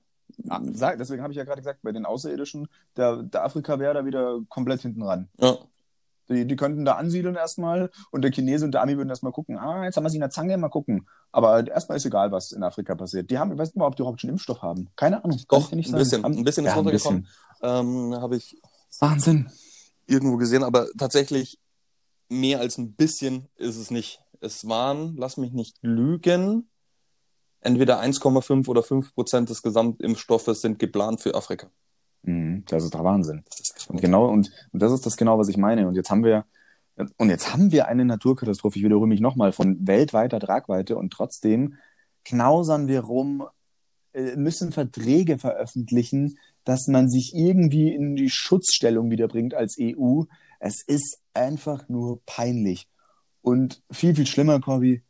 Sag, 0.74 0.98
deswegen 0.98 1.22
habe 1.22 1.32
ich 1.32 1.38
ja 1.38 1.44
gerade 1.44 1.62
gesagt, 1.62 1.82
bei 1.84 1.92
den 1.92 2.06
Außerirdischen, 2.06 2.68
der, 2.98 3.24
der 3.24 3.44
Afrika 3.44 3.80
wäre 3.80 3.94
da 3.94 4.06
wieder 4.06 4.40
komplett 4.50 4.82
hinten 4.82 5.04
ran. 5.04 5.30
Ja. 5.40 5.58
Die, 6.30 6.48
die 6.48 6.56
könnten 6.56 6.86
da 6.86 6.94
ansiedeln 6.94 7.36
erstmal 7.36 7.92
und 8.12 8.22
der 8.22 8.32
Chinese 8.32 8.64
und 8.66 8.72
der 8.72 8.82
Ami 8.82 8.98
würden 8.98 9.10
erstmal 9.10 9.34
gucken, 9.34 9.58
ah, 9.58 9.84
jetzt 9.84 9.98
haben 9.98 10.04
wir 10.04 10.10
sie 10.10 10.18
in 10.18 10.22
der 10.22 10.30
Zange, 10.30 10.58
mal 10.58 10.70
gucken. 10.70 11.08
Aber 11.32 11.68
erstmal 11.68 11.98
ist 11.98 12.06
egal, 12.06 12.32
was 12.32 12.52
in 12.52 12.64
Afrika 12.64 12.96
passiert. 12.96 13.30
Die 13.30 13.38
haben, 13.38 13.52
ich 13.52 13.58
weiß 13.58 13.70
nicht 13.70 13.76
mal, 13.76 13.88
ob 13.88 13.96
die 13.96 14.02
überhaupt 14.02 14.22
schon 14.22 14.30
Impfstoff 14.30 14.62
haben. 14.62 14.90
Keine 14.96 15.24
Ahnung. 15.24 15.40
Doch, 15.50 15.72
ein 15.72 15.78
bisschen, 15.78 16.24
ein 16.24 16.44
bisschen 16.44 16.66
ist 16.66 16.72
ja, 16.72 16.76
runtergekommen. 16.76 17.28
Ähm, 17.62 18.16
habe 18.16 18.38
ich 18.38 18.62
Wahnsinn. 19.00 19.50
irgendwo 20.08 20.38
gesehen, 20.38 20.64
aber 20.64 20.88
tatsächlich 20.98 21.60
mehr 22.30 22.60
als 22.60 22.78
ein 22.78 22.94
bisschen 22.94 23.48
ist 23.56 23.76
es 23.76 23.92
nicht. 23.92 24.22
Es 24.40 24.68
waren, 24.68 25.16
lass 25.18 25.38
mich 25.38 25.52
nicht 25.52 25.78
lügen, 25.82 26.70
entweder 27.64 28.02
1,5 28.02 28.68
oder 28.68 28.84
5 28.84 29.14
Prozent 29.14 29.50
des 29.50 29.62
Gesamtimpfstoffes 29.62 30.62
sind 30.62 30.80
geplant 30.80 31.22
für 31.22 31.36
Afrika. 31.36 31.70
Mhm, 32.24 32.64
das 32.68 32.84
ist 32.84 32.94
der 32.94 33.04
Wahnsinn. 33.04 33.44
Und 33.88 34.02
genau, 34.02 34.28
und, 34.28 34.52
und 34.72 34.82
das 34.82 34.92
ist 34.92 35.06
das 35.06 35.18
genau, 35.18 35.38
was 35.38 35.50
ich 35.50 35.58
meine. 35.58 35.88
Und 35.88 35.96
jetzt 35.96 36.10
haben 36.10 36.24
wir, 36.24 36.46
und 37.18 37.30
jetzt 37.30 37.54
haben 37.54 37.72
wir 37.72 37.88
eine 37.88 38.06
Naturkatastrophe, 38.06 38.78
ich 38.78 38.86
wiederhole 38.86 39.08
mich 39.08 39.20
nochmal, 39.20 39.52
von 39.52 39.88
weltweiter 39.88 40.40
Tragweite 40.40 40.96
und 40.98 41.12
trotzdem 41.12 41.76
knausern 42.24 42.88
wir 42.88 43.02
rum, 43.02 43.46
äh, 44.14 44.36
müssen 44.36 44.72
Verträge 44.72 45.38
veröffentlichen, 45.38 46.38
dass 46.64 46.88
man 46.88 47.10
sich 47.10 47.34
irgendwie 47.36 47.94
in 47.94 48.16
die 48.16 48.30
Schutzstellung 48.30 49.10
wiederbringt 49.12 49.54
als 49.54 49.78
EU. 49.80 50.24
Es 50.60 50.82
ist 50.86 51.20
einfach 51.34 51.90
nur 51.90 52.22
peinlich. 52.26 52.88
Und 53.42 53.82
viel, 53.92 54.16
viel 54.16 54.28
schlimmer, 54.28 54.62
Corby, 54.62 55.04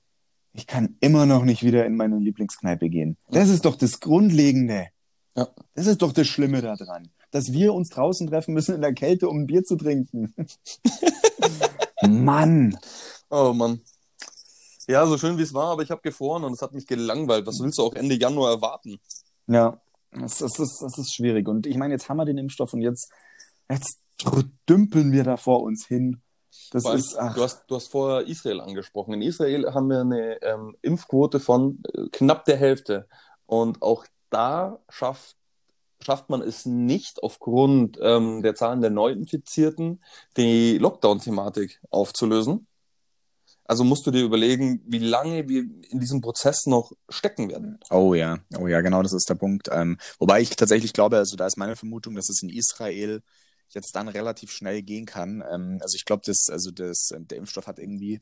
ich 0.53 0.67
kann 0.67 0.97
immer 0.99 1.25
noch 1.25 1.43
nicht 1.43 1.63
wieder 1.63 1.85
in 1.85 1.95
meine 1.95 2.17
Lieblingskneipe 2.17 2.89
gehen. 2.89 3.17
Das 3.29 3.49
ist 3.49 3.65
doch 3.65 3.75
das 3.75 3.99
Grundlegende. 3.99 4.87
Ja. 5.35 5.47
Das 5.73 5.87
ist 5.87 6.01
doch 6.01 6.13
das 6.13 6.27
Schlimme 6.27 6.61
daran, 6.61 7.09
dass 7.31 7.51
wir 7.51 7.73
uns 7.73 7.89
draußen 7.89 8.27
treffen 8.27 8.53
müssen 8.53 8.75
in 8.75 8.81
der 8.81 8.93
Kälte, 8.93 9.27
um 9.27 9.39
ein 9.39 9.47
Bier 9.47 9.63
zu 9.63 9.75
trinken. 9.75 10.33
Mann. 12.07 12.77
Oh 13.29 13.53
Mann. 13.53 13.81
Ja, 14.87 15.07
so 15.07 15.17
schön 15.17 15.37
wie 15.37 15.43
es 15.43 15.53
war, 15.53 15.71
aber 15.71 15.81
ich 15.81 15.91
habe 15.91 16.01
gefroren 16.01 16.43
und 16.43 16.53
es 16.53 16.61
hat 16.61 16.73
mich 16.73 16.85
gelangweilt. 16.85 17.47
Was 17.47 17.59
willst 17.59 17.79
du 17.79 17.83
auch 17.83 17.95
Ende 17.95 18.15
Januar 18.15 18.51
erwarten? 18.51 18.99
Ja, 19.47 19.81
das, 20.11 20.37
das, 20.37 20.59
ist, 20.59 20.81
das 20.81 20.97
ist 20.97 21.15
schwierig. 21.15 21.47
Und 21.47 21.65
ich 21.65 21.77
meine, 21.77 21.93
jetzt 21.93 22.09
haben 22.09 22.17
wir 22.17 22.25
den 22.25 22.37
Impfstoff 22.37 22.73
und 22.73 22.81
jetzt, 22.81 23.09
jetzt 23.69 23.99
dümpeln 24.69 25.11
wir 25.11 25.23
da 25.23 25.37
vor 25.37 25.63
uns 25.63 25.87
hin. 25.87 26.21
Das 26.71 26.83
Weil, 26.83 26.97
ist, 26.97 27.15
ach. 27.17 27.35
du, 27.35 27.43
hast, 27.43 27.65
du 27.67 27.75
hast 27.75 27.87
vorher 27.87 28.27
Israel 28.27 28.61
angesprochen. 28.61 29.13
In 29.13 29.21
Israel 29.21 29.73
haben 29.73 29.89
wir 29.89 30.01
eine 30.01 30.41
ähm, 30.41 30.75
Impfquote 30.81 31.39
von 31.39 31.81
äh, 31.93 32.09
knapp 32.11 32.45
der 32.45 32.57
Hälfte. 32.57 33.07
Und 33.45 33.81
auch 33.81 34.05
da 34.29 34.79
schafft, 34.89 35.35
schafft 36.01 36.29
man 36.29 36.41
es 36.41 36.65
nicht, 36.65 37.21
aufgrund 37.21 37.97
ähm, 38.01 38.41
der 38.41 38.55
Zahlen 38.55 38.81
der 38.81 38.89
Neuinfizierten 38.89 40.03
die 40.37 40.77
Lockdown-Thematik 40.77 41.79
aufzulösen. 41.89 42.67
Also 43.65 43.83
musst 43.83 44.05
du 44.05 44.11
dir 44.11 44.23
überlegen, 44.23 44.81
wie 44.85 44.99
lange 44.99 45.47
wir 45.47 45.61
in 45.61 45.99
diesem 45.99 46.21
Prozess 46.21 46.65
noch 46.65 46.91
stecken 47.07 47.49
werden. 47.49 47.79
Oh 47.89 48.13
ja, 48.13 48.39
oh 48.59 48.67
ja, 48.67 48.81
genau, 48.81 49.01
das 49.01 49.13
ist 49.13 49.29
der 49.29 49.35
Punkt. 49.35 49.69
Ähm, 49.71 49.97
wobei 50.19 50.41
ich 50.41 50.55
tatsächlich 50.55 50.91
glaube, 50.91 51.17
also 51.17 51.37
da 51.37 51.45
ist 51.45 51.57
meine 51.57 51.77
Vermutung, 51.77 52.15
dass 52.15 52.29
es 52.29 52.43
in 52.43 52.49
Israel 52.49 53.21
jetzt 53.75 53.95
dann 53.95 54.07
relativ 54.07 54.51
schnell 54.51 54.81
gehen 54.81 55.05
kann. 55.05 55.43
Ähm, 55.51 55.79
also 55.81 55.95
ich 55.95 56.05
glaube, 56.05 56.23
das, 56.25 56.47
also 56.49 56.71
das, 56.71 57.09
der 57.17 57.37
Impfstoff 57.37 57.67
hat 57.67 57.79
irgendwie 57.79 58.19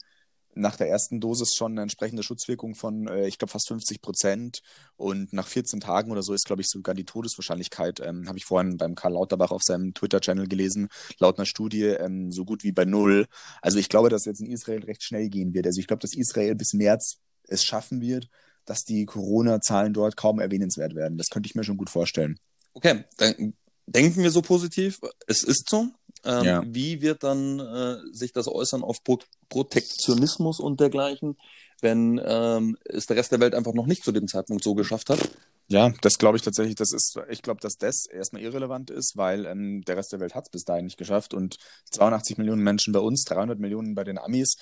nach 0.53 0.75
der 0.75 0.89
ersten 0.89 1.19
Dosis 1.21 1.55
schon 1.55 1.73
eine 1.73 1.83
entsprechende 1.83 2.23
Schutzwirkung 2.23 2.75
von, 2.75 3.07
äh, 3.07 3.27
ich 3.27 3.37
glaube, 3.37 3.51
fast 3.51 3.67
50 3.67 4.01
Prozent. 4.01 4.61
Und 4.95 5.33
nach 5.33 5.47
14 5.47 5.79
Tagen 5.79 6.11
oder 6.11 6.23
so 6.23 6.33
ist, 6.33 6.45
glaube 6.45 6.61
ich, 6.61 6.69
sogar 6.69 6.95
die 6.95 7.05
Todeswahrscheinlichkeit, 7.05 7.99
ähm, 8.01 8.27
habe 8.27 8.37
ich 8.37 8.45
vorhin 8.45 8.77
beim 8.77 8.95
Karl 8.95 9.13
Lauterbach 9.13 9.51
auf 9.51 9.63
seinem 9.63 9.93
Twitter-Channel 9.93 10.47
gelesen, 10.47 10.89
laut 11.19 11.37
einer 11.37 11.45
Studie 11.45 11.85
ähm, 11.85 12.31
so 12.31 12.45
gut 12.45 12.63
wie 12.63 12.71
bei 12.71 12.85
null. 12.85 13.27
Also 13.61 13.77
ich 13.79 13.89
glaube, 13.89 14.09
dass 14.09 14.25
jetzt 14.25 14.41
in 14.41 14.51
Israel 14.51 14.83
recht 14.83 15.03
schnell 15.03 15.29
gehen 15.29 15.53
wird. 15.53 15.65
Also 15.65 15.79
ich 15.79 15.87
glaube, 15.87 16.01
dass 16.01 16.15
Israel 16.15 16.55
bis 16.55 16.73
März 16.73 17.19
es 17.47 17.63
schaffen 17.63 18.01
wird, 18.01 18.27
dass 18.65 18.83
die 18.83 19.05
Corona-Zahlen 19.05 19.93
dort 19.93 20.17
kaum 20.17 20.39
erwähnenswert 20.39 20.95
werden. 20.95 21.17
Das 21.17 21.29
könnte 21.29 21.47
ich 21.47 21.55
mir 21.55 21.63
schon 21.63 21.77
gut 21.77 21.89
vorstellen. 21.89 22.37
Okay, 22.73 23.03
dann 23.17 23.53
denken 23.85 24.23
wir 24.23 24.31
so 24.31 24.41
positiv. 24.41 24.99
Es 25.27 25.43
ist 25.43 25.69
so. 25.69 25.87
Ähm, 26.23 26.43
ja. 26.43 26.63
Wie 26.65 27.01
wird 27.01 27.23
dann 27.23 27.59
äh, 27.59 27.97
sich 28.11 28.31
das 28.31 28.47
äußern 28.47 28.83
auf 28.83 29.03
Pro 29.03 29.19
Protektionismus 29.49 30.59
und 30.59 30.79
dergleichen, 30.79 31.37
wenn 31.81 32.21
ähm, 32.23 32.77
es 32.85 33.07
der 33.07 33.17
Rest 33.17 33.31
der 33.31 33.39
Welt 33.39 33.55
einfach 33.55 33.73
noch 33.73 33.87
nicht 33.87 34.03
zu 34.03 34.11
dem 34.11 34.27
Zeitpunkt 34.27 34.63
so 34.63 34.75
geschafft 34.75 35.09
hat? 35.09 35.19
Ja, 35.67 35.91
das 36.01 36.17
glaube 36.17 36.37
ich 36.37 36.43
tatsächlich. 36.43 36.75
Das 36.75 36.91
ist, 36.91 37.17
ich 37.29 37.41
glaube, 37.41 37.61
dass 37.61 37.75
das 37.77 38.05
erstmal 38.05 38.41
irrelevant 38.41 38.91
ist, 38.91 39.13
weil 39.15 39.45
ähm, 39.45 39.81
der 39.87 39.97
Rest 39.97 40.11
der 40.11 40.19
Welt 40.19 40.35
hat 40.35 40.45
es 40.45 40.51
bis 40.51 40.63
dahin 40.63 40.85
nicht 40.85 40.97
geschafft 40.97 41.33
und 41.33 41.57
82 41.91 42.37
Millionen 42.37 42.61
Menschen 42.61 42.93
bei 42.93 42.99
uns, 42.99 43.23
300 43.23 43.57
Millionen 43.57 43.95
bei 43.95 44.03
den 44.03 44.17
Amis, 44.17 44.55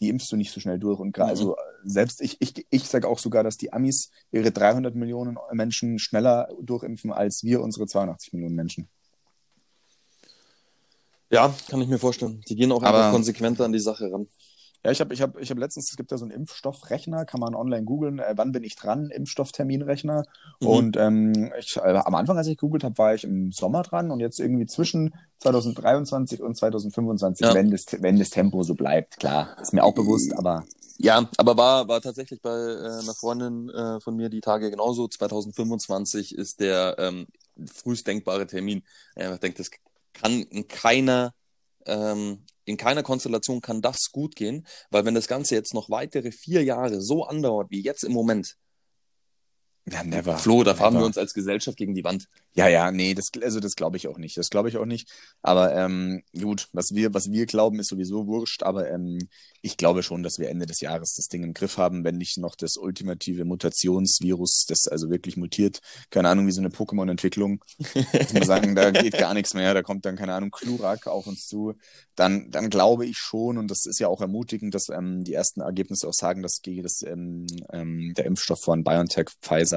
die 0.00 0.08
impfst 0.08 0.30
du 0.30 0.36
nicht 0.36 0.52
so 0.52 0.60
schnell 0.60 0.78
durch. 0.78 0.98
Und 0.98 1.12
gerade, 1.12 1.30
mhm. 1.30 1.38
also 1.38 1.56
selbst 1.84 2.20
ich, 2.20 2.36
ich, 2.40 2.66
ich 2.70 2.88
sage 2.88 3.08
auch 3.08 3.18
sogar, 3.18 3.44
dass 3.44 3.56
die 3.56 3.72
Amis 3.72 4.10
ihre 4.32 4.50
300 4.50 4.94
Millionen 4.94 5.38
Menschen 5.52 5.98
schneller 5.98 6.48
durchimpfen 6.60 7.12
als 7.12 7.44
wir 7.44 7.60
unsere 7.62 7.86
82 7.86 8.32
Millionen 8.32 8.54
Menschen. 8.54 8.88
Ja, 11.30 11.54
kann 11.68 11.80
ich 11.80 11.88
mir 11.88 11.98
vorstellen. 11.98 12.42
Die 12.48 12.56
gehen 12.56 12.72
auch 12.72 12.82
Aber, 12.82 12.98
einfach 12.98 13.12
konsequenter 13.12 13.64
an 13.64 13.72
die 13.72 13.80
Sache 13.80 14.10
ran. 14.12 14.28
Ja, 14.86 14.92
ich 14.92 15.00
habe 15.00 15.12
ich 15.12 15.20
hab, 15.20 15.36
ich 15.40 15.50
hab 15.50 15.58
letztens, 15.58 15.90
es 15.90 15.96
gibt 15.96 16.12
ja 16.12 16.16
so 16.16 16.24
einen 16.24 16.30
Impfstoffrechner, 16.30 17.24
kann 17.24 17.40
man 17.40 17.56
online 17.56 17.84
googeln, 17.84 18.20
äh, 18.20 18.34
wann 18.36 18.52
bin 18.52 18.62
ich 18.62 18.76
dran, 18.76 19.10
Impfstoffterminrechner. 19.10 20.22
Mhm. 20.60 20.66
Und 20.68 20.96
ähm, 20.96 21.52
ich, 21.58 21.76
äh, 21.76 21.80
am 21.80 22.14
Anfang, 22.14 22.38
als 22.38 22.46
ich 22.46 22.56
gegoogelt 22.56 22.84
habe, 22.84 22.96
war 22.96 23.12
ich 23.12 23.24
im 23.24 23.50
Sommer 23.50 23.82
dran 23.82 24.12
und 24.12 24.20
jetzt 24.20 24.38
irgendwie 24.38 24.66
zwischen 24.66 25.12
2023 25.38 26.40
und 26.40 26.56
2025, 26.56 27.46
ja. 27.46 27.54
wenn, 27.54 27.72
das, 27.72 27.86
wenn 27.98 28.16
das 28.16 28.30
Tempo 28.30 28.62
so 28.62 28.74
bleibt. 28.74 29.18
Klar, 29.18 29.56
ist 29.60 29.72
mir 29.72 29.82
auch 29.82 29.94
bewusst, 29.94 30.32
aber. 30.38 30.64
Ja, 30.98 31.28
aber 31.36 31.56
war, 31.56 31.88
war 31.88 32.00
tatsächlich 32.00 32.40
bei 32.40 32.50
äh, 32.50 33.00
einer 33.02 33.14
Freundin 33.14 33.68
äh, 33.68 34.00
von 34.00 34.16
mir 34.16 34.28
die 34.28 34.40
Tage 34.40 34.70
genauso. 34.70 35.08
2025 35.08 36.34
ist 36.34 36.60
der 36.60 36.96
ähm, 36.98 37.26
frühest 37.72 38.06
denkbare 38.06 38.46
Termin. 38.46 38.82
Ich 39.14 39.40
denke, 39.40 39.58
das 39.58 39.70
kann 40.12 40.42
in 40.42 40.68
keiner 40.68 41.34
ähm, 41.86 42.44
in 42.66 42.76
keiner 42.76 43.02
Konstellation 43.02 43.60
kann 43.60 43.80
das 43.80 44.10
gut 44.10 44.34
gehen, 44.36 44.66
weil 44.90 45.04
wenn 45.04 45.14
das 45.14 45.28
Ganze 45.28 45.54
jetzt 45.54 45.72
noch 45.72 45.88
weitere 45.88 46.32
vier 46.32 46.64
Jahre 46.64 47.00
so 47.00 47.24
andauert 47.24 47.70
wie 47.70 47.80
jetzt 47.80 48.02
im 48.02 48.12
Moment, 48.12 48.56
Ja, 49.88 50.02
never. 50.02 50.36
Flo, 50.36 50.64
da 50.64 50.74
fahren 50.74 50.94
never. 50.94 51.04
wir 51.04 51.06
uns 51.06 51.16
als 51.16 51.32
Gesellschaft 51.32 51.78
gegen 51.78 51.94
die 51.94 52.02
Wand. 52.02 52.26
Ja, 52.54 52.66
ja, 52.66 52.90
nee, 52.90 53.14
das, 53.14 53.30
also 53.40 53.60
das 53.60 53.76
glaube 53.76 53.96
ich 53.96 54.08
auch 54.08 54.18
nicht. 54.18 54.36
Das 54.36 54.50
glaube 54.50 54.68
ich 54.68 54.78
auch 54.78 54.84
nicht. 54.84 55.08
Aber 55.42 55.76
ähm, 55.76 56.22
gut, 56.36 56.68
was 56.72 56.92
wir, 56.92 57.14
was 57.14 57.30
wir 57.30 57.46
glauben, 57.46 57.78
ist 57.78 57.90
sowieso 57.90 58.26
wurscht. 58.26 58.64
Aber 58.64 58.90
ähm, 58.90 59.28
ich 59.62 59.76
glaube 59.76 60.02
schon, 60.02 60.24
dass 60.24 60.40
wir 60.40 60.48
Ende 60.48 60.66
des 60.66 60.80
Jahres 60.80 61.14
das 61.14 61.28
Ding 61.28 61.44
im 61.44 61.54
Griff 61.54 61.78
haben, 61.78 62.02
wenn 62.02 62.16
nicht 62.16 62.36
noch 62.36 62.56
das 62.56 62.76
ultimative 62.76 63.44
Mutationsvirus, 63.44 64.64
das 64.66 64.88
also 64.88 65.08
wirklich 65.08 65.36
mutiert, 65.36 65.80
keine 66.10 66.30
Ahnung, 66.30 66.48
wie 66.48 66.52
so 66.52 66.60
eine 66.60 66.70
Pokémon-Entwicklung. 66.70 67.62
Muss 68.34 68.46
sagen, 68.46 68.74
da 68.74 68.90
geht 68.90 69.16
gar 69.18 69.34
nichts 69.34 69.54
mehr. 69.54 69.72
Da 69.72 69.82
kommt 69.84 70.04
dann, 70.04 70.16
keine 70.16 70.34
Ahnung, 70.34 70.50
Klurak 70.50 71.06
auf 71.06 71.28
uns 71.28 71.46
zu. 71.46 71.74
Dann, 72.16 72.50
dann 72.50 72.70
glaube 72.70 73.06
ich 73.06 73.18
schon, 73.18 73.56
und 73.56 73.70
das 73.70 73.86
ist 73.86 74.00
ja 74.00 74.08
auch 74.08 74.20
ermutigend, 74.20 74.74
dass 74.74 74.88
ähm, 74.88 75.22
die 75.22 75.34
ersten 75.34 75.60
Ergebnisse 75.60 76.08
auch 76.08 76.14
sagen, 76.14 76.42
dass 76.42 76.60
gegen 76.62 76.82
das, 76.82 77.02
ähm, 77.02 77.46
ähm, 77.72 78.14
der 78.16 78.24
Impfstoff 78.24 78.62
von 78.62 78.82
BioNTech 78.82 79.28
Pfizer 79.40 79.75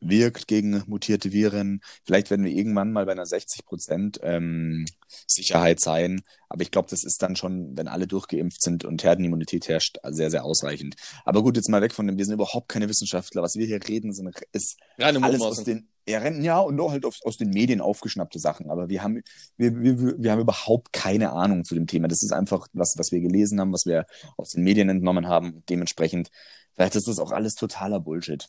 wirkt 0.00 0.48
gegen 0.48 0.82
mutierte 0.86 1.32
Viren. 1.32 1.80
Vielleicht 2.04 2.30
werden 2.30 2.44
wir 2.44 2.52
irgendwann 2.52 2.92
mal 2.92 3.06
bei 3.06 3.12
einer 3.12 3.26
60 3.26 3.64
Prozent 3.64 4.20
ähm, 4.22 4.86
Sicherheit 5.26 5.80
sein. 5.80 6.22
Aber 6.48 6.62
ich 6.62 6.70
glaube, 6.70 6.88
das 6.90 7.04
ist 7.04 7.22
dann 7.22 7.36
schon, 7.36 7.76
wenn 7.76 7.88
alle 7.88 8.06
durchgeimpft 8.06 8.62
sind 8.62 8.84
und 8.84 9.02
Herdenimmunität 9.02 9.68
herrscht, 9.68 9.98
sehr, 10.10 10.30
sehr 10.30 10.44
ausreichend. 10.44 10.96
Aber 11.24 11.42
gut, 11.42 11.56
jetzt 11.56 11.68
mal 11.68 11.82
weg 11.82 11.92
von 11.92 12.06
dem, 12.06 12.16
wir 12.16 12.24
sind 12.24 12.34
überhaupt 12.34 12.68
keine 12.68 12.88
Wissenschaftler. 12.88 13.42
Was 13.42 13.56
wir 13.56 13.66
hier 13.66 13.80
reden, 13.88 14.12
sind, 14.12 14.30
ist 14.52 14.78
Reine 14.98 15.22
alles 15.22 15.40
aus 15.40 15.64
den, 15.64 15.88
ja, 16.06 16.58
und 16.58 16.76
nur 16.76 16.90
halt 16.90 17.04
aus, 17.06 17.20
aus 17.24 17.38
den 17.38 17.50
Medien 17.50 17.80
aufgeschnappte 17.80 18.38
Sachen. 18.38 18.70
Aber 18.70 18.88
wir 18.88 19.02
haben, 19.02 19.22
wir, 19.56 19.80
wir, 19.80 20.22
wir 20.22 20.32
haben 20.32 20.40
überhaupt 20.40 20.92
keine 20.92 21.32
Ahnung 21.32 21.64
zu 21.64 21.74
dem 21.74 21.86
Thema. 21.86 22.08
Das 22.08 22.22
ist 22.22 22.32
einfach 22.32 22.68
was, 22.72 22.94
was 22.98 23.10
wir 23.10 23.20
gelesen 23.20 23.58
haben, 23.58 23.72
was 23.72 23.86
wir 23.86 24.06
aus 24.36 24.50
den 24.50 24.64
Medien 24.64 24.88
entnommen 24.88 25.28
haben. 25.28 25.62
Dementsprechend, 25.68 26.30
vielleicht 26.74 26.96
ist 26.96 27.08
das 27.08 27.18
auch 27.18 27.32
alles 27.32 27.54
totaler 27.54 28.00
Bullshit. 28.00 28.48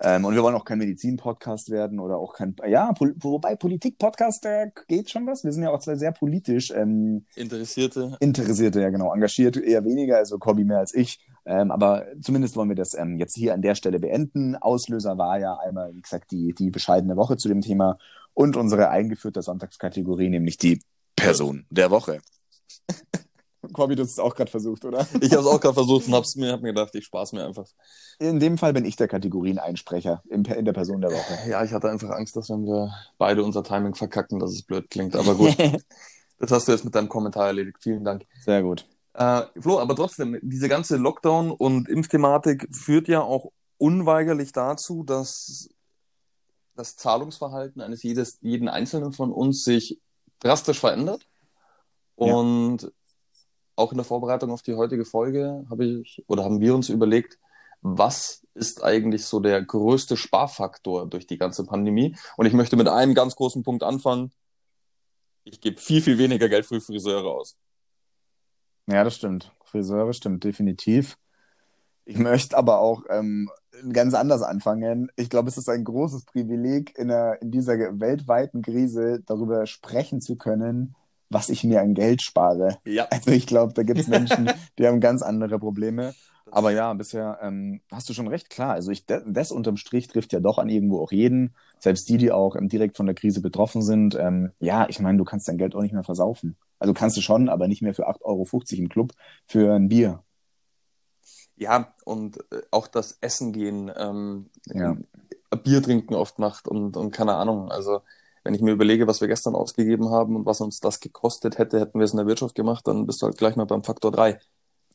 Ähm, 0.00 0.24
und 0.24 0.34
wir 0.34 0.42
wollen 0.42 0.54
auch 0.54 0.64
kein 0.64 0.78
Medizin-Podcast 0.78 1.70
werden 1.70 2.00
oder 2.00 2.18
auch 2.18 2.34
kein, 2.34 2.54
ja, 2.66 2.92
Pol 2.92 3.14
wobei 3.18 3.56
Politik-Podcast, 3.56 4.44
da 4.44 4.66
geht 4.86 5.10
schon 5.10 5.26
was. 5.26 5.44
Wir 5.44 5.52
sind 5.52 5.62
ja 5.62 5.70
auch 5.70 5.80
zwei 5.80 5.96
sehr 5.96 6.12
politisch, 6.12 6.70
ähm, 6.70 7.26
Interessierte. 7.34 8.16
Interessierte, 8.20 8.80
ja 8.80 8.90
genau. 8.90 9.12
Engagierte 9.12 9.60
eher 9.60 9.84
weniger, 9.84 10.16
also 10.16 10.38
Cobby 10.38 10.64
mehr 10.64 10.78
als 10.78 10.94
ich. 10.94 11.20
Ähm, 11.44 11.70
aber 11.70 12.06
zumindest 12.20 12.56
wollen 12.56 12.68
wir 12.68 12.76
das 12.76 12.94
ähm, 12.94 13.16
jetzt 13.18 13.34
hier 13.34 13.54
an 13.54 13.62
der 13.62 13.74
Stelle 13.74 13.98
beenden. 13.98 14.56
Auslöser 14.56 15.16
war 15.16 15.38
ja 15.38 15.56
einmal, 15.56 15.94
wie 15.94 16.02
gesagt, 16.02 16.30
die, 16.30 16.54
die 16.54 16.70
bescheidene 16.70 17.16
Woche 17.16 17.36
zu 17.36 17.48
dem 17.48 17.62
Thema 17.62 17.98
und 18.34 18.56
unsere 18.56 18.90
eingeführte 18.90 19.42
Sonntagskategorie, 19.42 20.28
nämlich 20.28 20.58
die 20.58 20.80
Person 21.16 21.66
der 21.70 21.90
Woche. 21.90 22.20
Cobby, 23.72 23.96
du 23.96 24.02
hast 24.02 24.12
es 24.12 24.18
auch 24.18 24.34
gerade 24.34 24.50
versucht, 24.50 24.84
oder? 24.84 25.06
Ich 25.20 25.32
habe 25.32 25.42
es 25.42 25.46
auch 25.46 25.60
gerade 25.60 25.74
versucht 25.74 26.06
und 26.06 26.14
hab's 26.14 26.36
mir, 26.36 26.52
hab 26.52 26.62
mir 26.62 26.72
gedacht, 26.72 26.94
ich 26.94 27.06
spaß 27.06 27.32
mir 27.32 27.44
einfach. 27.44 27.66
In 28.18 28.38
dem 28.38 28.56
Fall 28.56 28.72
bin 28.72 28.84
ich 28.84 28.96
der 28.96 29.08
Kategorieneinsprecher 29.08 30.22
in, 30.28 30.44
in 30.44 30.64
der 30.64 30.72
Person 30.72 31.00
der 31.00 31.10
Woche. 31.10 31.50
Ja, 31.50 31.64
ich 31.64 31.72
hatte 31.72 31.90
einfach 31.90 32.10
Angst, 32.10 32.36
dass 32.36 32.50
wenn 32.50 32.64
wir 32.66 32.92
beide 33.18 33.42
unser 33.42 33.64
Timing 33.64 33.94
verkacken, 33.94 34.38
dass 34.38 34.52
es 34.52 34.62
blöd 34.62 34.88
klingt. 34.90 35.16
Aber 35.16 35.34
gut, 35.34 35.56
das 36.38 36.50
hast 36.52 36.68
du 36.68 36.72
jetzt 36.72 36.84
mit 36.84 36.94
deinem 36.94 37.08
Kommentar 37.08 37.48
erledigt. 37.48 37.78
Vielen 37.80 38.04
Dank. 38.04 38.24
Sehr 38.44 38.62
gut. 38.62 38.86
Äh, 39.14 39.42
Flo, 39.58 39.80
aber 39.80 39.96
trotzdem, 39.96 40.38
diese 40.42 40.68
ganze 40.68 40.96
Lockdown- 40.96 41.50
und 41.50 41.88
Impfthematik 41.88 42.68
führt 42.70 43.08
ja 43.08 43.22
auch 43.22 43.50
unweigerlich 43.76 44.52
dazu, 44.52 45.02
dass 45.02 45.68
das 46.76 46.96
Zahlungsverhalten 46.96 47.82
eines 47.82 48.04
jedes, 48.04 48.38
jeden 48.40 48.68
Einzelnen 48.68 49.12
von 49.12 49.32
uns 49.32 49.64
sich 49.64 50.00
drastisch 50.38 50.78
verändert. 50.78 51.26
Ja. 52.16 52.88
Auch 53.78 53.92
in 53.92 53.98
der 53.98 54.04
Vorbereitung 54.04 54.50
auf 54.50 54.62
die 54.62 54.74
heutige 54.74 55.04
Folge 55.04 55.64
habe 55.70 55.84
ich 55.84 56.24
oder 56.26 56.42
haben 56.42 56.60
wir 56.60 56.74
uns 56.74 56.88
überlegt, 56.88 57.38
was 57.80 58.44
ist 58.54 58.82
eigentlich 58.82 59.24
so 59.24 59.38
der 59.38 59.62
größte 59.62 60.16
Sparfaktor 60.16 61.08
durch 61.08 61.28
die 61.28 61.38
ganze 61.38 61.64
Pandemie? 61.64 62.16
Und 62.36 62.46
ich 62.46 62.54
möchte 62.54 62.76
mit 62.76 62.88
einem 62.88 63.14
ganz 63.14 63.36
großen 63.36 63.62
Punkt 63.62 63.84
anfangen. 63.84 64.32
Ich 65.44 65.60
gebe 65.60 65.80
viel, 65.80 66.02
viel 66.02 66.18
weniger 66.18 66.48
Geld 66.48 66.66
für 66.66 66.80
Friseure 66.80 67.30
aus. 67.30 67.56
Ja, 68.88 69.04
das 69.04 69.14
stimmt. 69.14 69.52
Friseure 69.64 70.12
stimmt 70.12 70.42
definitiv. 70.42 71.16
Ich 72.04 72.18
möchte 72.18 72.56
aber 72.56 72.80
auch 72.80 73.04
ähm, 73.10 73.48
ganz 73.92 74.14
anders 74.14 74.42
anfangen. 74.42 75.12
Ich 75.14 75.30
glaube, 75.30 75.50
es 75.50 75.56
ist 75.56 75.68
ein 75.68 75.84
großes 75.84 76.24
Privileg, 76.24 76.98
in, 76.98 77.08
der, 77.08 77.40
in 77.42 77.52
dieser 77.52 77.76
weltweiten 78.00 78.60
Krise 78.62 79.22
darüber 79.24 79.66
sprechen 79.66 80.20
zu 80.20 80.34
können, 80.34 80.96
was 81.30 81.48
ich 81.48 81.64
mir 81.64 81.80
an 81.80 81.94
Geld 81.94 82.22
spare. 82.22 82.78
Ja. 82.84 83.06
Also 83.18 83.30
ich 83.30 83.46
glaube, 83.46 83.74
da 83.74 83.82
gibt 83.82 84.00
es 84.00 84.08
Menschen, 84.08 84.50
die 84.78 84.86
haben 84.86 85.00
ganz 85.00 85.22
andere 85.22 85.58
Probleme. 85.58 86.14
Aber 86.50 86.70
ja, 86.70 86.94
bisher 86.94 87.38
ähm, 87.42 87.80
hast 87.92 88.08
du 88.08 88.14
schon 88.14 88.28
recht, 88.28 88.48
klar. 88.48 88.72
Also 88.72 88.90
ich, 88.90 89.04
das 89.06 89.52
unterm 89.52 89.76
Strich 89.76 90.08
trifft 90.08 90.32
ja 90.32 90.40
doch 90.40 90.58
an 90.58 90.68
irgendwo 90.68 91.00
auch 91.00 91.12
jeden, 91.12 91.54
selbst 91.78 92.08
die, 92.08 92.16
die 92.16 92.32
auch 92.32 92.56
ähm, 92.56 92.68
direkt 92.68 92.96
von 92.96 93.06
der 93.06 93.14
Krise 93.14 93.42
betroffen 93.42 93.82
sind. 93.82 94.14
Ähm, 94.14 94.52
ja, 94.58 94.88
ich 94.88 95.00
meine, 95.00 95.18
du 95.18 95.24
kannst 95.24 95.48
dein 95.48 95.58
Geld 95.58 95.74
auch 95.74 95.82
nicht 95.82 95.92
mehr 95.92 96.04
versaufen. 96.04 96.56
Also 96.78 96.94
kannst 96.94 97.16
du 97.16 97.20
schon, 97.20 97.48
aber 97.48 97.68
nicht 97.68 97.82
mehr 97.82 97.94
für 97.94 98.08
8,50 98.08 98.22
Euro 98.22 98.48
im 98.70 98.88
Club 98.88 99.12
für 99.46 99.74
ein 99.74 99.88
Bier. 99.88 100.22
Ja, 101.56 101.92
und 102.04 102.38
äh, 102.52 102.62
auch 102.70 102.86
das 102.86 103.18
Essen 103.20 103.52
gehen, 103.52 103.90
ähm, 103.96 104.48
Ja. 104.66 104.96
Bier 105.64 105.82
trinken 105.82 106.14
oft 106.14 106.38
Nacht 106.38 106.68
und, 106.68 106.96
und 106.96 107.10
keine 107.10 107.34
Ahnung. 107.34 107.70
Also 107.70 108.02
wenn 108.44 108.54
ich 108.54 108.60
mir 108.60 108.72
überlege, 108.72 109.06
was 109.06 109.20
wir 109.20 109.28
gestern 109.28 109.54
ausgegeben 109.54 110.10
haben 110.10 110.36
und 110.36 110.46
was 110.46 110.60
uns 110.60 110.80
das 110.80 111.00
gekostet 111.00 111.58
hätte, 111.58 111.80
hätten 111.80 111.98
wir 111.98 112.04
es 112.04 112.12
in 112.12 112.18
der 112.18 112.26
Wirtschaft 112.26 112.54
gemacht, 112.54 112.86
dann 112.86 113.06
bist 113.06 113.22
du 113.22 113.26
halt 113.26 113.38
gleich 113.38 113.56
mal 113.56 113.66
beim 113.66 113.84
Faktor 113.84 114.12
3. 114.12 114.38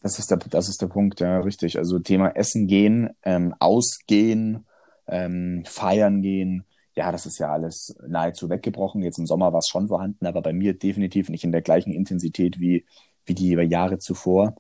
Das 0.02 0.20
ist 0.20 0.32
der, 0.32 0.38
das 0.38 0.68
ist 0.68 0.82
der 0.82 0.88
Punkt, 0.88 1.20
ja, 1.20 1.40
richtig. 1.40 1.78
Also 1.78 2.00
Thema 2.00 2.30
Essen 2.36 2.68
gehen, 2.68 3.10
ähm, 3.24 3.54
ausgehen, 3.60 4.66
ähm, 5.08 5.64
feiern 5.66 6.22
gehen, 6.22 6.66
ja, 6.96 7.12
das 7.12 7.26
ist 7.26 7.40
ja 7.40 7.52
alles 7.52 7.96
nahezu 8.08 8.50
weggebrochen. 8.50 9.02
Jetzt 9.02 9.18
im 9.18 9.26
Sommer 9.26 9.52
war 9.52 9.60
es 9.60 9.68
schon 9.68 9.88
vorhanden, 9.88 10.26
aber 10.26 10.42
bei 10.42 10.54
mir 10.54 10.78
definitiv 10.78 11.30
nicht 11.30 11.44
in 11.44 11.52
der 11.52 11.62
gleichen 11.62 11.92
Intensität 11.92 12.60
wie, 12.60 12.86
wie 13.26 13.34
die 13.34 13.50
Jahre 13.50 13.98
zuvor. 13.98 14.56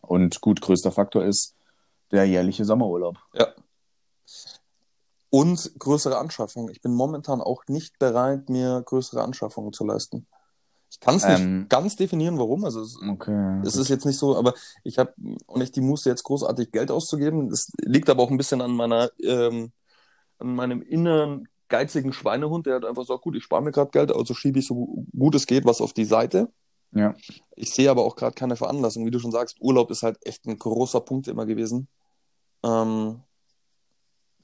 Und 0.00 0.40
gut, 0.40 0.60
größter 0.60 0.92
Faktor 0.92 1.24
ist 1.24 1.54
der 2.12 2.24
jährliche 2.24 2.64
Sommerurlaub. 2.64 3.18
Ja. 3.34 3.48
Und 5.34 5.72
größere 5.80 6.16
Anschaffungen. 6.18 6.70
Ich 6.70 6.80
bin 6.80 6.94
momentan 6.94 7.40
auch 7.40 7.64
nicht 7.66 7.98
bereit, 7.98 8.48
mir 8.48 8.82
größere 8.86 9.20
Anschaffungen 9.20 9.72
zu 9.72 9.84
leisten. 9.84 10.28
Ich 10.90 11.00
kann 11.00 11.16
es 11.16 11.26
nicht 11.26 11.40
Ähm, 11.40 11.66
ganz 11.68 11.96
definieren, 11.96 12.38
warum. 12.38 12.64
Also 12.64 12.80
es, 12.82 12.96
Okay. 13.02 13.60
es 13.64 13.74
ist 13.74 13.88
jetzt 13.88 14.06
nicht 14.06 14.16
so, 14.16 14.36
aber 14.36 14.54
ich 14.84 14.96
habe 14.98 15.12
auch 15.48 15.56
nicht 15.56 15.74
die 15.74 15.80
Muße, 15.80 16.08
jetzt 16.08 16.22
großartig 16.22 16.70
Geld 16.70 16.92
auszugeben. 16.92 17.50
Das 17.50 17.72
liegt 17.82 18.08
aber 18.10 18.22
auch 18.22 18.30
ein 18.30 18.36
bisschen 18.36 18.60
an 18.60 18.70
meiner, 18.76 19.10
ähm, 19.24 19.72
an 20.38 20.54
meinem 20.54 20.82
inneren 20.82 21.48
geizigen 21.68 22.12
Schweinehund, 22.12 22.66
der 22.66 22.76
hat 22.76 22.84
einfach 22.84 23.04
sagt, 23.04 23.22
gut, 23.22 23.34
ich 23.34 23.42
spare 23.42 23.62
mir 23.62 23.72
gerade 23.72 23.90
Geld, 23.90 24.14
also 24.14 24.34
schiebe 24.34 24.60
ich 24.60 24.68
so 24.68 25.04
gut 25.18 25.34
es 25.34 25.46
geht 25.46 25.64
was 25.64 25.80
auf 25.80 25.92
die 25.92 26.04
Seite. 26.04 26.48
Ja. 26.92 27.12
Ich 27.56 27.74
sehe 27.74 27.90
aber 27.90 28.04
auch 28.04 28.14
gerade 28.14 28.34
keine 28.36 28.54
Veranlassung. 28.54 29.04
Wie 29.04 29.10
du 29.10 29.18
schon 29.18 29.32
sagst, 29.32 29.56
Urlaub 29.60 29.90
ist 29.90 30.04
halt 30.04 30.18
echt 30.24 30.46
ein 30.46 30.56
großer 30.60 31.00
Punkt 31.00 31.26
immer 31.26 31.44
gewesen. 31.44 31.88
Ähm, 32.62 33.20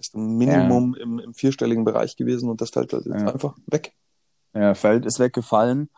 ist 0.01 0.15
ein 0.17 0.37
Minimum 0.37 0.95
im, 0.95 1.19
im 1.19 1.35
vierstelligen 1.35 1.85
Bereich 1.85 2.17
gewesen 2.17 2.49
und 2.49 2.61
das 2.61 2.71
fällt 2.71 2.93
halt 2.93 3.07
jetzt 3.07 3.21
Ja. 3.21 3.33
einfach 3.33 3.57
weg. 3.67 3.93
Ja, 4.55 4.75
Feld 4.75 5.07
ist 5.07 5.21
weggefallen. 5.21 5.91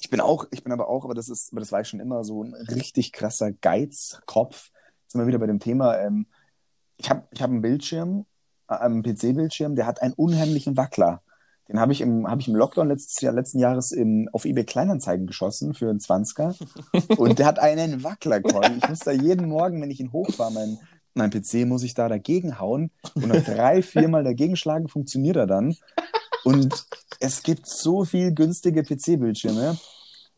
Ich 0.00 0.10
bin 0.10 0.20
auch, 0.20 0.46
ich 0.50 0.64
bin 0.64 0.72
aber 0.72 0.88
auch, 0.88 1.04
aber 1.04 1.14
das 1.14 1.28
ist, 1.28 1.52
aber 1.52 1.60
das 1.60 1.70
war 1.70 1.80
ich 1.80 1.88
schon 1.88 2.00
immer 2.00 2.24
so 2.24 2.42
ein 2.42 2.54
richtig 2.54 3.12
krasser 3.12 3.52
Geizkopf. 3.52 4.70
Jetzt 5.02 5.12
sind 5.12 5.20
wir 5.20 5.26
wieder 5.28 5.38
bei 5.38 5.46
dem 5.46 5.60
Thema. 5.60 5.96
Ähm, 5.98 6.26
ich 6.96 7.10
habe 7.10 7.22
ich 7.30 7.40
hab 7.42 7.50
einen 7.50 7.62
Bildschirm, 7.62 8.26
äh, 8.68 8.74
einen 8.74 9.02
PC-Bildschirm, 9.02 9.76
der 9.76 9.86
hat 9.86 10.02
einen 10.02 10.14
unheimlichen 10.14 10.76
Wackler. 10.76 11.22
Den 11.68 11.80
habe 11.80 11.92
ich 11.92 12.00
im, 12.02 12.28
habe 12.28 12.40
ich 12.42 12.48
im 12.48 12.56
Lockdown 12.56 12.88
letztes 12.88 13.22
Jahr, 13.22 13.32
letzten 13.32 13.58
Jahres 13.58 13.90
im, 13.92 14.28
auf 14.32 14.44
eBay 14.44 14.64
Kleinanzeigen 14.64 15.26
geschossen 15.26 15.72
für 15.72 15.88
einen 15.88 15.98
20er. 16.00 16.56
Und 17.16 17.38
der 17.38 17.46
hat 17.46 17.58
einen 17.58 18.02
Wackler, 18.04 18.42
Colin. 18.42 18.78
Ich 18.82 18.88
muss 18.88 18.98
da 18.98 19.12
jeden 19.12 19.48
Morgen, 19.48 19.80
wenn 19.80 19.90
ich 19.90 20.00
ihn 20.00 20.12
hochfahre, 20.12 20.52
mein, 20.52 20.78
mein 21.14 21.30
PC, 21.30 21.66
muss 21.66 21.82
ich 21.82 21.94
da 21.94 22.08
dagegen 22.08 22.58
hauen 22.58 22.90
und 23.14 23.28
noch 23.28 23.42
drei, 23.42 23.82
viermal 23.82 24.24
dagegen 24.24 24.56
schlagen, 24.56 24.88
funktioniert 24.88 25.36
er 25.36 25.46
dann. 25.46 25.76
Und 26.44 26.86
es 27.20 27.42
gibt 27.42 27.66
so 27.66 28.04
viel 28.04 28.32
günstige 28.32 28.82
PC-Bildschirme. 28.82 29.78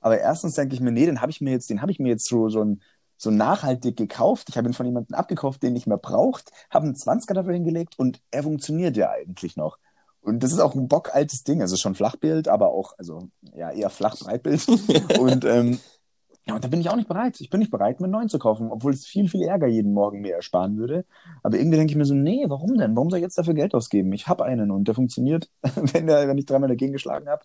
Aber 0.00 0.18
erstens 0.18 0.54
denke 0.54 0.74
ich 0.74 0.80
mir, 0.80 0.92
nee, 0.92 1.06
den 1.06 1.20
habe 1.20 1.30
ich 1.30 1.40
mir 1.40 1.50
jetzt, 1.50 1.68
den 1.68 1.82
habe 1.82 1.90
ich 1.90 1.98
mir 1.98 2.08
jetzt 2.08 2.28
so, 2.28 2.48
so, 2.48 2.62
ein, 2.62 2.80
so 3.16 3.30
nachhaltig 3.30 3.96
gekauft. 3.96 4.48
Ich 4.48 4.56
habe 4.56 4.68
ihn 4.68 4.74
von 4.74 4.86
jemandem 4.86 5.16
abgekauft, 5.16 5.62
den 5.62 5.72
nicht 5.72 5.86
mehr 5.86 5.96
braucht, 5.96 6.50
habe 6.70 6.86
einen 6.86 6.94
20er 6.94 7.34
dafür 7.34 7.54
hingelegt 7.54 7.98
und 7.98 8.20
er 8.30 8.44
funktioniert 8.44 8.96
ja 8.96 9.10
eigentlich 9.10 9.56
noch. 9.56 9.78
Und 10.20 10.42
das 10.42 10.52
ist 10.52 10.58
auch 10.58 10.74
ein 10.74 10.88
bockaltes 10.88 11.44
Ding. 11.44 11.60
Also 11.60 11.76
schon 11.76 11.94
Flachbild, 11.94 12.48
aber 12.48 12.70
auch, 12.70 12.94
also 12.98 13.28
ja, 13.54 13.70
eher 13.70 13.90
Flach-Breitbild. 13.90 14.68
und 15.18 15.44
ähm, 15.44 15.78
ja, 16.48 16.54
und 16.54 16.62
da 16.64 16.68
bin 16.68 16.80
ich 16.80 16.88
auch 16.88 16.96
nicht 16.96 17.08
bereit. 17.08 17.40
Ich 17.40 17.50
bin 17.50 17.58
nicht 17.60 17.70
bereit, 17.72 17.98
mir 18.00 18.04
einen 18.04 18.12
neuen 18.12 18.28
zu 18.28 18.38
kaufen, 18.38 18.70
obwohl 18.70 18.92
es 18.92 19.04
viel, 19.06 19.28
viel 19.28 19.42
Ärger 19.42 19.66
jeden 19.66 19.92
Morgen 19.92 20.20
mir 20.20 20.34
ersparen 20.34 20.76
würde. 20.76 21.04
Aber 21.42 21.56
irgendwie 21.58 21.76
denke 21.76 21.90
ich 21.90 21.96
mir 21.96 22.04
so, 22.04 22.14
nee, 22.14 22.44
warum 22.48 22.76
denn? 22.78 22.94
Warum 22.94 23.10
soll 23.10 23.18
ich 23.18 23.24
jetzt 23.24 23.36
dafür 23.38 23.54
Geld 23.54 23.74
ausgeben? 23.74 24.12
Ich 24.12 24.28
habe 24.28 24.44
einen 24.44 24.70
und 24.70 24.86
der 24.86 24.94
funktioniert, 24.94 25.50
wenn, 25.92 26.06
der, 26.06 26.28
wenn 26.28 26.38
ich 26.38 26.46
dreimal 26.46 26.68
dagegen 26.68 26.92
geschlagen 26.92 27.28
habe. 27.28 27.42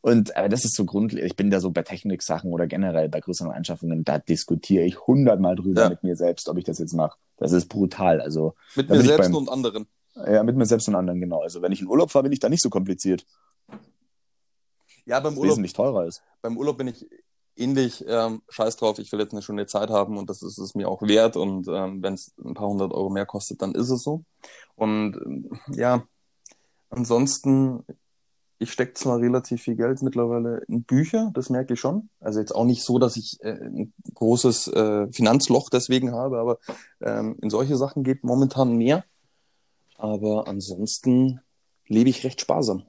Und 0.00 0.36
aber 0.36 0.48
das 0.48 0.64
ist 0.64 0.76
so 0.76 0.84
grundlegend. 0.84 1.26
Ich 1.30 1.36
bin 1.36 1.50
da 1.50 1.58
so 1.58 1.70
bei 1.70 1.82
Techniksachen 1.82 2.52
oder 2.52 2.66
generell 2.66 3.08
bei 3.08 3.20
größeren 3.20 3.50
Anschaffungen, 3.50 4.04
da 4.04 4.18
diskutiere 4.18 4.84
ich 4.84 5.06
hundertmal 5.06 5.56
drüber 5.56 5.82
Ja. 5.82 5.88
mit 5.88 6.04
mir 6.04 6.14
selbst, 6.14 6.48
ob 6.48 6.56
ich 6.58 6.64
das 6.64 6.78
jetzt 6.78 6.92
mache. 6.92 7.18
Das 7.36 7.52
ist 7.52 7.66
brutal. 7.68 8.20
Also 8.20 8.54
Mit 8.76 8.88
mir 8.90 9.00
selbst 9.00 9.26
beim- 9.26 9.36
und 9.36 9.48
anderen. 9.48 9.86
ja, 10.14 10.42
mit 10.44 10.54
mir 10.56 10.66
selbst 10.66 10.86
und 10.88 10.94
anderen 10.94 11.20
genau. 11.20 11.40
Also 11.42 11.62
wenn 11.62 11.72
ich 11.72 11.80
in 11.80 11.88
Urlaub 11.88 12.10
fahre, 12.10 12.24
bin 12.24 12.32
ich 12.32 12.38
da 12.40 12.48
nicht 12.48 12.62
so 12.62 12.70
kompliziert. 12.70 13.26
Ja, 15.04 15.20
beim 15.20 15.36
Urlaub, 15.36 15.52
wesentlich 15.52 15.72
teurer 15.72 16.04
ist. 16.06 16.22
beim 16.42 16.56
Urlaub 16.56 16.76
bin 16.78 16.88
ich 16.88 17.06
ähnlich 17.58 18.04
ähm, 18.06 18.42
scheiß 18.48 18.76
drauf. 18.76 18.98
Ich 18.98 19.12
will 19.12 19.20
jetzt 19.20 19.32
eine 19.32 19.42
schöne 19.42 19.66
Zeit 19.66 19.90
haben 19.90 20.16
und 20.16 20.30
das 20.30 20.42
ist 20.42 20.58
es 20.58 20.74
mir 20.74 20.88
auch 20.88 21.02
wert. 21.02 21.36
Und 21.36 21.68
ähm, 21.68 22.02
wenn 22.02 22.14
es 22.14 22.32
ein 22.44 22.54
paar 22.54 22.68
hundert 22.68 22.92
Euro 22.92 23.10
mehr 23.10 23.26
kostet, 23.26 23.62
dann 23.62 23.74
ist 23.74 23.90
es 23.90 24.02
so. 24.02 24.24
Und 24.76 25.16
ähm, 25.16 25.50
ja, 25.72 26.04
ansonsten, 26.90 27.84
ich 28.58 28.72
stecke 28.72 28.94
zwar 28.94 29.18
relativ 29.18 29.62
viel 29.62 29.76
Geld 29.76 30.02
mittlerweile 30.02 30.62
in 30.68 30.82
Bücher, 30.82 31.30
das 31.34 31.50
merke 31.50 31.74
ich 31.74 31.80
schon. 31.80 32.08
Also 32.20 32.40
jetzt 32.40 32.54
auch 32.54 32.64
nicht 32.64 32.82
so, 32.82 32.98
dass 32.98 33.16
ich 33.16 33.38
äh, 33.42 33.52
ein 33.52 33.92
großes 34.14 34.68
äh, 34.68 35.12
Finanzloch 35.12 35.70
deswegen 35.70 36.12
habe, 36.12 36.38
aber 36.38 36.58
ähm, 37.00 37.36
in 37.40 37.50
solche 37.50 37.76
Sachen 37.76 38.02
geht 38.02 38.24
momentan 38.24 38.76
mehr. 38.76 39.04
Aber 39.96 40.46
ansonsten 40.48 41.40
lebe 41.86 42.10
ich 42.10 42.24
recht 42.24 42.40
sparsam. 42.40 42.84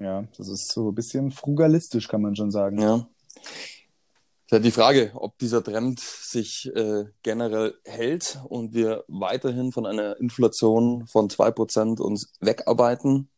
Ja, 0.00 0.24
das 0.36 0.48
ist 0.48 0.70
so 0.70 0.90
ein 0.90 0.94
bisschen 0.94 1.32
frugalistisch, 1.32 2.08
kann 2.08 2.22
man 2.22 2.36
schon 2.36 2.50
sagen. 2.50 2.80
Ja. 2.80 3.06
Ist 4.48 4.52
halt 4.52 4.64
die 4.64 4.70
Frage, 4.70 5.10
ob 5.14 5.36
dieser 5.36 5.62
Trend 5.62 6.00
sich 6.00 6.74
äh, 6.74 7.04
generell 7.22 7.74
hält 7.84 8.40
und 8.48 8.72
wir 8.72 9.04
weiterhin 9.06 9.72
von 9.72 9.84
einer 9.84 10.18
Inflation 10.20 11.06
von 11.06 11.28
2% 11.28 12.00
uns 12.00 12.32
wegarbeiten. 12.40 13.28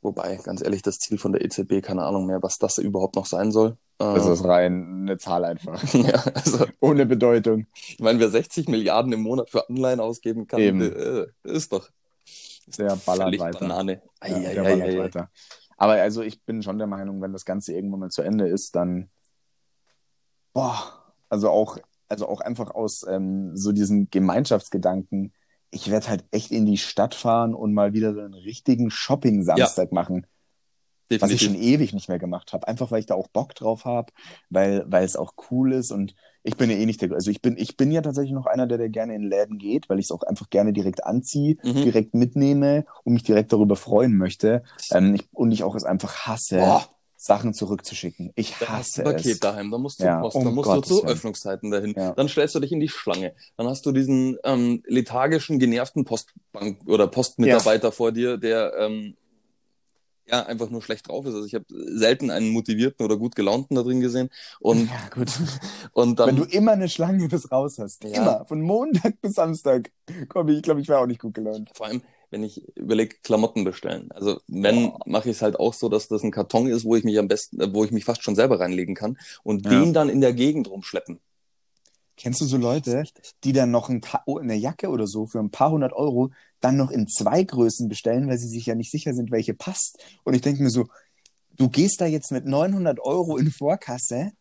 Wobei, 0.00 0.36
ganz 0.42 0.62
ehrlich, 0.62 0.80
das 0.80 0.98
Ziel 0.98 1.18
von 1.18 1.32
der 1.32 1.44
EZB, 1.44 1.82
keine 1.82 2.04
Ahnung 2.04 2.24
mehr, 2.24 2.42
was 2.42 2.56
das 2.56 2.78
überhaupt 2.78 3.16
noch 3.16 3.26
sein 3.26 3.52
soll. 3.52 3.72
Äh, 3.98 4.14
Das 4.14 4.26
ist 4.26 4.44
rein 4.46 5.02
eine 5.02 5.18
Zahl 5.18 5.44
einfach. 5.44 5.82
ja, 5.92 6.14
also, 6.32 6.64
Ohne 6.80 7.04
Bedeutung. 7.04 7.66
ich 7.74 7.98
meine, 7.98 8.18
wer 8.18 8.30
60 8.30 8.66
Milliarden 8.68 9.12
im 9.12 9.20
Monat 9.20 9.50
für 9.50 9.68
Anleihen 9.68 10.00
ausgeben 10.00 10.46
kann, 10.46 10.58
Eben. 10.58 10.80
äh, 10.80 11.26
ist 11.44 11.70
doch 11.74 11.86
Der 12.78 12.96
ballert 13.04 13.38
weiter. 13.38 13.58
Banane. 13.58 14.00
Ei, 14.20 14.30
Ja, 14.30 14.36
ei, 14.36 14.54
der 14.54 14.64
ei, 14.64 14.70
ballert 14.70 14.88
ei, 14.88 14.92
ei. 14.94 14.98
weiter. 15.00 15.30
Aber 15.80 15.94
also 15.94 16.20
ich 16.20 16.44
bin 16.44 16.62
schon 16.62 16.76
der 16.76 16.86
Meinung, 16.86 17.22
wenn 17.22 17.32
das 17.32 17.46
Ganze 17.46 17.72
irgendwann 17.72 18.00
mal 18.00 18.10
zu 18.10 18.20
Ende 18.20 18.46
ist, 18.46 18.76
dann 18.76 19.08
boah, 20.52 20.76
also 21.30 21.48
auch, 21.48 21.78
also 22.06 22.28
auch 22.28 22.42
einfach 22.42 22.70
aus 22.70 23.02
ähm, 23.08 23.56
so 23.56 23.72
diesem 23.72 24.10
Gemeinschaftsgedanken, 24.10 25.32
ich 25.70 25.90
werde 25.90 26.08
halt 26.08 26.24
echt 26.32 26.50
in 26.50 26.66
die 26.66 26.76
Stadt 26.76 27.14
fahren 27.14 27.54
und 27.54 27.72
mal 27.72 27.94
wieder 27.94 28.12
so 28.12 28.20
einen 28.20 28.34
richtigen 28.34 28.90
Shopping-Samstag 28.90 29.90
machen, 29.90 30.26
was 31.08 31.30
ich 31.30 31.38
Definitiv. 31.38 31.46
schon 31.46 31.54
ewig 31.54 31.94
nicht 31.94 32.10
mehr 32.10 32.18
gemacht 32.18 32.52
habe. 32.52 32.68
Einfach 32.68 32.90
weil 32.90 33.00
ich 33.00 33.06
da 33.06 33.14
auch 33.14 33.28
Bock 33.28 33.54
drauf 33.54 33.86
habe, 33.86 34.12
weil, 34.50 34.84
weil 34.86 35.04
es 35.04 35.16
auch 35.16 35.32
cool 35.50 35.72
ist 35.72 35.92
und 35.92 36.14
ich 36.42 36.56
bin 36.56 36.70
ja 36.70 36.76
eh 36.76 36.86
nicht 36.86 37.02
der, 37.02 37.12
also 37.12 37.30
ich 37.30 37.42
bin, 37.42 37.56
ich 37.58 37.76
bin 37.76 37.90
ja 37.90 38.00
tatsächlich 38.02 38.32
noch 38.32 38.46
einer, 38.46 38.66
der, 38.66 38.78
der 38.78 38.88
gerne 38.88 39.14
in 39.14 39.22
Läden 39.28 39.58
geht, 39.58 39.88
weil 39.88 39.98
ich 39.98 40.06
es 40.06 40.10
auch 40.10 40.22
einfach 40.22 40.48
gerne 40.50 40.72
direkt 40.72 41.04
anziehe, 41.04 41.56
Mhm. 41.62 41.82
direkt 41.84 42.14
mitnehme 42.14 42.84
und 43.04 43.12
mich 43.14 43.22
direkt 43.22 43.52
darüber 43.52 43.76
freuen 43.76 44.16
möchte. 44.16 44.62
Ähm, 44.90 45.14
ich, 45.14 45.28
und 45.32 45.52
ich 45.52 45.62
auch 45.64 45.74
es 45.74 45.84
einfach 45.84 46.26
hasse, 46.26 46.56
Boah. 46.56 46.88
Sachen 47.16 47.52
zurückzuschicken. 47.52 48.32
Ich 48.34 48.54
Da 48.60 48.68
hast 48.68 48.96
hasse 48.96 49.02
du 49.04 49.10
Paket 49.10 49.32
es. 49.34 49.40
daheim, 49.40 49.70
dann 49.70 49.82
musst 49.82 50.00
du 50.00 50.04
Ja, 50.04 50.22
Post, 50.22 50.36
um 50.36 50.44
dann 50.44 50.54
musst 50.54 50.68
Gottes 50.68 50.88
du 50.88 50.94
zu 50.96 51.02
Willen. 51.02 51.16
Öffnungszeiten 51.16 51.70
dahin, 51.70 51.94
Ja. 51.94 52.12
dann 52.14 52.28
stellst 52.30 52.54
du 52.54 52.60
dich 52.60 52.72
in 52.72 52.80
die 52.80 52.88
Schlange, 52.88 53.34
dann 53.58 53.66
hast 53.66 53.84
du 53.84 53.92
diesen 53.92 54.38
ähm, 54.44 54.82
lethargischen, 54.86 55.58
genervten 55.58 56.06
Postbank 56.06 56.78
oder 56.86 57.06
Postmitarbeiter 57.08 57.92
vor 57.92 58.12
dir, 58.12 58.38
der 58.38 58.72
ähm, 58.78 59.16
ja 60.30 60.46
einfach 60.46 60.70
nur 60.70 60.82
schlecht 60.82 61.08
drauf 61.08 61.26
ist. 61.26 61.34
Also 61.34 61.46
ich 61.46 61.54
habe 61.54 61.64
selten 61.68 62.30
einen 62.30 62.50
motivierten 62.50 63.04
oder 63.04 63.16
gut 63.16 63.34
gelaunten 63.34 63.74
da 63.76 63.82
drin 63.82 64.00
gesehen 64.00 64.30
und 64.60 64.86
Ja, 64.88 65.08
gut. 65.14 65.28
und 65.92 66.18
Wenn 66.18 66.26
dann 66.26 66.36
du 66.36 66.44
immer 66.44 66.72
eine 66.72 66.88
Schlange 66.88 67.28
bis 67.28 67.50
raus 67.50 67.78
hast. 67.78 68.04
Ja. 68.04 68.10
Immer. 68.22 68.44
Von 68.46 68.60
Montag 68.62 69.20
bis 69.20 69.34
Samstag. 69.34 69.90
Komm, 70.28 70.48
ich 70.48 70.62
glaube, 70.62 70.80
ich 70.80 70.88
wäre 70.88 71.00
auch 71.00 71.06
nicht 71.06 71.20
gut 71.20 71.34
gelaunt. 71.34 71.70
vor 71.74 71.86
allem 71.86 72.02
wenn 72.32 72.44
ich 72.44 72.62
überlege, 72.76 73.16
Klamotten 73.24 73.64
bestellen. 73.64 74.08
Also 74.12 74.40
wenn, 74.46 74.92
mache 75.04 75.30
ich 75.30 75.36
es 75.36 75.42
halt 75.42 75.58
auch 75.58 75.74
so, 75.74 75.88
dass 75.88 76.06
das 76.06 76.22
ein 76.22 76.30
Karton 76.30 76.68
ist, 76.68 76.84
wo 76.84 76.94
ich 76.94 77.02
mich 77.02 77.18
am 77.18 77.26
besten, 77.26 77.74
wo 77.74 77.84
ich 77.84 77.90
mich 77.90 78.04
fast 78.04 78.22
schon 78.22 78.36
selber 78.36 78.60
reinlegen 78.60 78.94
kann 78.94 79.18
und 79.42 79.64
Ja. 79.66 79.70
den 79.72 79.92
dann 79.92 80.08
in 80.08 80.20
der 80.20 80.32
Gegend 80.32 80.70
rumschleppen. 80.70 81.18
Kennst 82.20 82.40
du 82.40 82.44
so 82.44 82.56
Leute, 82.58 83.04
die 83.44 83.52
dann 83.52 83.70
noch 83.70 83.88
ein 83.88 84.02
Ta- 84.02 84.22
oh, 84.26 84.38
eine 84.38 84.54
Jacke 84.54 84.88
oder 84.90 85.06
so 85.06 85.26
für 85.26 85.38
ein 85.38 85.50
paar 85.50 85.70
hundert 85.70 85.92
Euro 85.94 86.30
dann 86.60 86.76
noch 86.76 86.90
in 86.90 87.08
zwei 87.08 87.42
Größen 87.42 87.88
bestellen, 87.88 88.28
weil 88.28 88.36
sie 88.38 88.48
sich 88.48 88.66
ja 88.66 88.74
nicht 88.74 88.90
sicher 88.90 89.14
sind, 89.14 89.30
welche 89.30 89.54
passt? 89.54 89.98
Und 90.24 90.34
ich 90.34 90.42
denke 90.42 90.62
mir 90.62 90.68
so, 90.70 90.86
du 91.56 91.68
gehst 91.70 92.00
da 92.00 92.06
jetzt 92.06 92.30
mit 92.30 92.44
900 92.44 93.00
Euro 93.00 93.38
in 93.38 93.50
Vorkasse, 93.50 94.32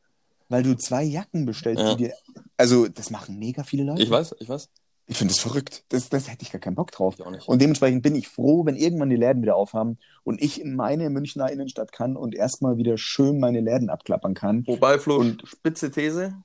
weil 0.50 0.64
du 0.64 0.76
zwei 0.76 1.04
Jacken 1.04 1.46
bestellst, 1.46 1.82
Ja. 1.82 1.96
die 1.96 2.06
dir. 2.06 2.14
Also, 2.58 2.88
das 2.90 3.10
machen 3.12 3.40
mega 3.40 3.64
viele 3.64 3.84
Leute. 3.84 4.02
Ich 4.04 4.10
weiß, 4.10 4.36
ich 4.40 4.50
weiß. 4.50 4.68
Ich 5.08 5.18
finde 5.18 5.34
das 5.34 5.42
verrückt. 5.42 5.86
Das, 5.90 6.10
das 6.10 6.30
hätte 6.30 6.44
ich 6.44 6.52
gar 6.52 6.60
keinen 6.60 6.76
Bock 6.76 6.92
drauf. 6.92 7.16
Ich 7.18 7.26
auch 7.26 7.32
nicht. 7.32 7.48
Und 7.48 7.62
dementsprechend 7.62 8.04
bin 8.04 8.16
ich 8.16 8.28
froh, 8.28 8.66
wenn 8.66 8.76
irgendwann 8.76 9.10
die 9.10 9.16
Läden 9.16 9.42
wieder 9.42 9.56
aufhaben 9.56 9.98
und 10.24 10.42
ich 10.42 10.60
in 10.62 10.76
meine 10.76 11.10
Münchner 11.10 11.50
Innenstadt 11.52 11.92
kann 11.94 12.16
und 12.18 12.36
erstmal 12.36 12.78
wieder 12.78 12.98
schön 12.98 13.40
meine 13.40 13.62
Läden 13.62 13.90
abklappern 13.90 14.34
kann. 14.36 14.68
Wobei, 14.68 15.00
Flo, 15.00 15.16
Und- 15.18 15.42
spitze 15.48 15.90
These. 15.92 16.36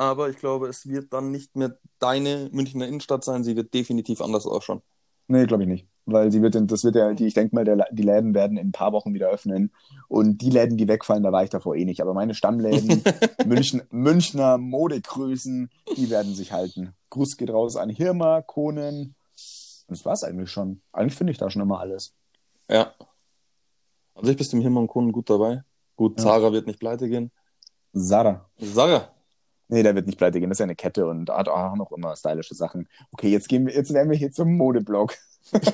Aber 0.00 0.30
ich 0.30 0.38
glaube, 0.38 0.66
es 0.68 0.88
wird 0.88 1.12
dann 1.12 1.30
nicht 1.30 1.56
mehr 1.56 1.76
deine 1.98 2.48
Münchner 2.52 2.88
Innenstadt 2.88 3.22
sein. 3.22 3.44
Sie 3.44 3.54
wird 3.54 3.74
definitiv 3.74 4.22
anders 4.22 4.46
ausschauen. 4.46 4.80
Nee, 5.28 5.44
glaube 5.44 5.64
ich 5.64 5.68
nicht. 5.68 5.86
Weil 6.06 6.32
sie 6.32 6.40
wird, 6.40 6.54
das 6.54 6.84
wird 6.84 6.94
ja, 6.94 7.12
die, 7.12 7.26
ich 7.26 7.34
denke 7.34 7.54
mal, 7.54 7.66
der, 7.66 7.86
die 7.92 8.02
Läden 8.02 8.32
werden 8.32 8.56
in 8.56 8.68
ein 8.68 8.72
paar 8.72 8.92
Wochen 8.94 9.12
wieder 9.12 9.28
öffnen. 9.28 9.70
Und 10.08 10.38
die 10.38 10.48
Läden, 10.48 10.78
die 10.78 10.88
wegfallen, 10.88 11.22
da 11.22 11.32
war 11.32 11.44
ich 11.44 11.50
davor 11.50 11.76
eh 11.76 11.84
nicht. 11.84 12.00
Aber 12.00 12.14
meine 12.14 12.34
Stammläden, 12.34 13.04
München, 13.44 13.82
Münchner 13.90 14.56
Modegrößen, 14.56 15.68
die 15.98 16.08
werden 16.08 16.34
sich 16.34 16.50
halten. 16.50 16.94
Gruß 17.10 17.36
geht 17.36 17.50
raus 17.50 17.76
an 17.76 17.90
Hirma, 17.90 18.40
Konen. 18.40 19.14
Und 19.86 19.98
das 19.98 20.06
war's 20.06 20.24
eigentlich 20.24 20.50
schon. 20.50 20.80
Eigentlich 20.92 21.14
finde 21.14 21.32
ich 21.32 21.38
da 21.38 21.50
schon 21.50 21.60
immer 21.60 21.78
alles. 21.78 22.14
Ja. 22.70 22.94
Also 24.14 24.30
ich 24.30 24.38
bist 24.38 24.54
im 24.54 24.62
Himmel 24.62 24.78
und 24.84 24.88
Kunden 24.88 25.12
gut 25.12 25.28
dabei. 25.28 25.62
Gut, 25.94 26.18
Ja. 26.18 26.24
Zara 26.24 26.52
wird 26.52 26.66
nicht 26.66 26.80
pleite 26.80 27.06
gehen. 27.06 27.30
Sarah. 27.92 28.48
Sarah. 28.56 29.10
Nee, 29.70 29.82
der 29.82 29.94
wird 29.94 30.06
nicht 30.06 30.18
pleite 30.18 30.40
gehen. 30.40 30.48
Das 30.50 30.56
ist 30.56 30.60
ja 30.60 30.64
eine 30.64 30.76
Kette 30.76 31.06
und 31.06 31.30
hat 31.30 31.48
auch 31.48 31.76
noch 31.76 31.92
immer 31.92 32.14
stylische 32.16 32.54
Sachen. 32.54 32.88
Okay, 33.12 33.28
jetzt 33.30 33.48
gehen 33.48 33.66
wir, 33.66 33.74
jetzt 33.74 33.92
werden 33.94 34.10
wir 34.10 34.18
hier 34.18 34.30
zum 34.32 34.56
Modeblog. 34.56 35.14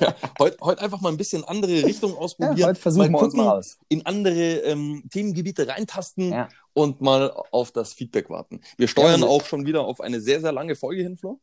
Ja, 0.01 0.15
heute 0.39 0.57
heut 0.61 0.79
einfach 0.79 1.01
mal 1.01 1.09
ein 1.09 1.17
bisschen 1.17 1.43
andere 1.43 1.83
Richtung 1.83 2.11
Ja, 2.13 2.17
ausprobieren. 2.17 2.67
heute 2.69 2.79
versuchen 2.79 3.11
wir 3.11 3.21
uns 3.21 3.33
mal 3.35 3.57
aus. 3.57 3.77
in 3.89 4.05
andere 4.05 4.31
ähm, 4.61 5.03
Themengebiete 5.11 5.67
reintasten 5.67 6.31
Ja. 6.31 6.47
und 6.73 7.01
mal 7.01 7.29
auf 7.51 7.71
das 7.73 7.91
Feedback 7.93 8.29
warten. 8.29 8.61
Wir 8.77 8.87
steuern 8.87 9.21
Ja, 9.21 9.27
auch 9.27 9.43
schon 9.43 9.65
wieder 9.67 9.81
auf 9.81 9.99
eine 9.99 10.21
sehr, 10.21 10.39
sehr 10.39 10.53
lange 10.53 10.75
Folge 10.75 11.03
hin, 11.03 11.17
Flo. 11.17 11.41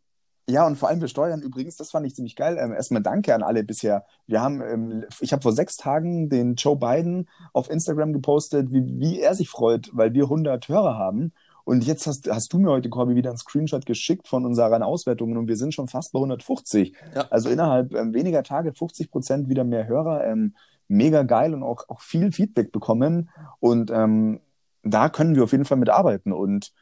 Ja, 0.48 0.66
und 0.66 0.76
vor 0.76 0.88
allem 0.88 1.00
wir 1.02 1.08
steuern 1.08 1.42
übrigens, 1.42 1.76
das 1.76 1.90
fand 1.90 2.06
ich 2.06 2.14
ziemlich 2.16 2.34
geil. 2.34 2.56
Ähm, 2.58 2.72
erstmal 2.72 3.02
danke 3.02 3.34
an 3.34 3.42
alle 3.42 3.62
bisher. 3.62 4.04
Wir 4.26 4.40
haben, 4.40 4.62
ähm, 4.62 5.04
ich 5.20 5.32
habe 5.32 5.42
vor 5.42 5.52
sechs 5.52 5.76
Tagen 5.76 6.28
den 6.28 6.54
Joe 6.54 6.76
Biden 6.76 7.28
auf 7.52 7.70
Instagram 7.70 8.12
gepostet, 8.14 8.72
wie, 8.72 8.84
wie 8.98 9.20
er 9.20 9.34
sich 9.34 9.48
freut, 9.50 9.90
weil 9.92 10.12
wir 10.14 10.24
100 10.24 10.66
Hörer 10.68 10.96
haben. 10.98 11.32
Und 11.64 11.84
jetzt 11.84 12.06
hast, 12.06 12.28
hast 12.30 12.52
du 12.52 12.58
mir 12.58 12.70
heute, 12.70 12.90
Corby, 12.90 13.14
wieder 13.14 13.30
einen 13.30 13.38
Screenshot 13.38 13.86
geschickt 13.86 14.28
von 14.28 14.44
unseren 14.44 14.82
Auswertungen 14.82 15.38
und 15.38 15.48
wir 15.48 15.56
sind 15.56 15.72
schon 15.72 15.88
fast 15.88 16.12
bei 16.12 16.18
150. 16.18 16.94
Ja. 17.14 17.26
Also 17.30 17.48
innerhalb 17.48 17.94
ähm, 17.94 18.12
weniger 18.12 18.42
Tage 18.42 18.74
50 18.74 19.10
Prozent 19.10 19.48
wieder 19.48 19.64
mehr 19.64 19.86
Hörer. 19.86 20.24
Ähm, 20.26 20.54
mega 20.88 21.22
geil 21.22 21.54
und 21.54 21.62
auch, 21.62 21.88
auch 21.88 22.00
viel 22.00 22.32
Feedback 22.32 22.72
bekommen. 22.72 23.30
Und 23.60 23.90
ähm, 23.90 24.40
da 24.82 25.08
können 25.08 25.34
wir 25.34 25.44
auf 25.44 25.52
jeden 25.52 25.64
Fall 25.64 25.78
mit 25.78 25.88
arbeiten. 25.88 26.32
Und 26.32 26.72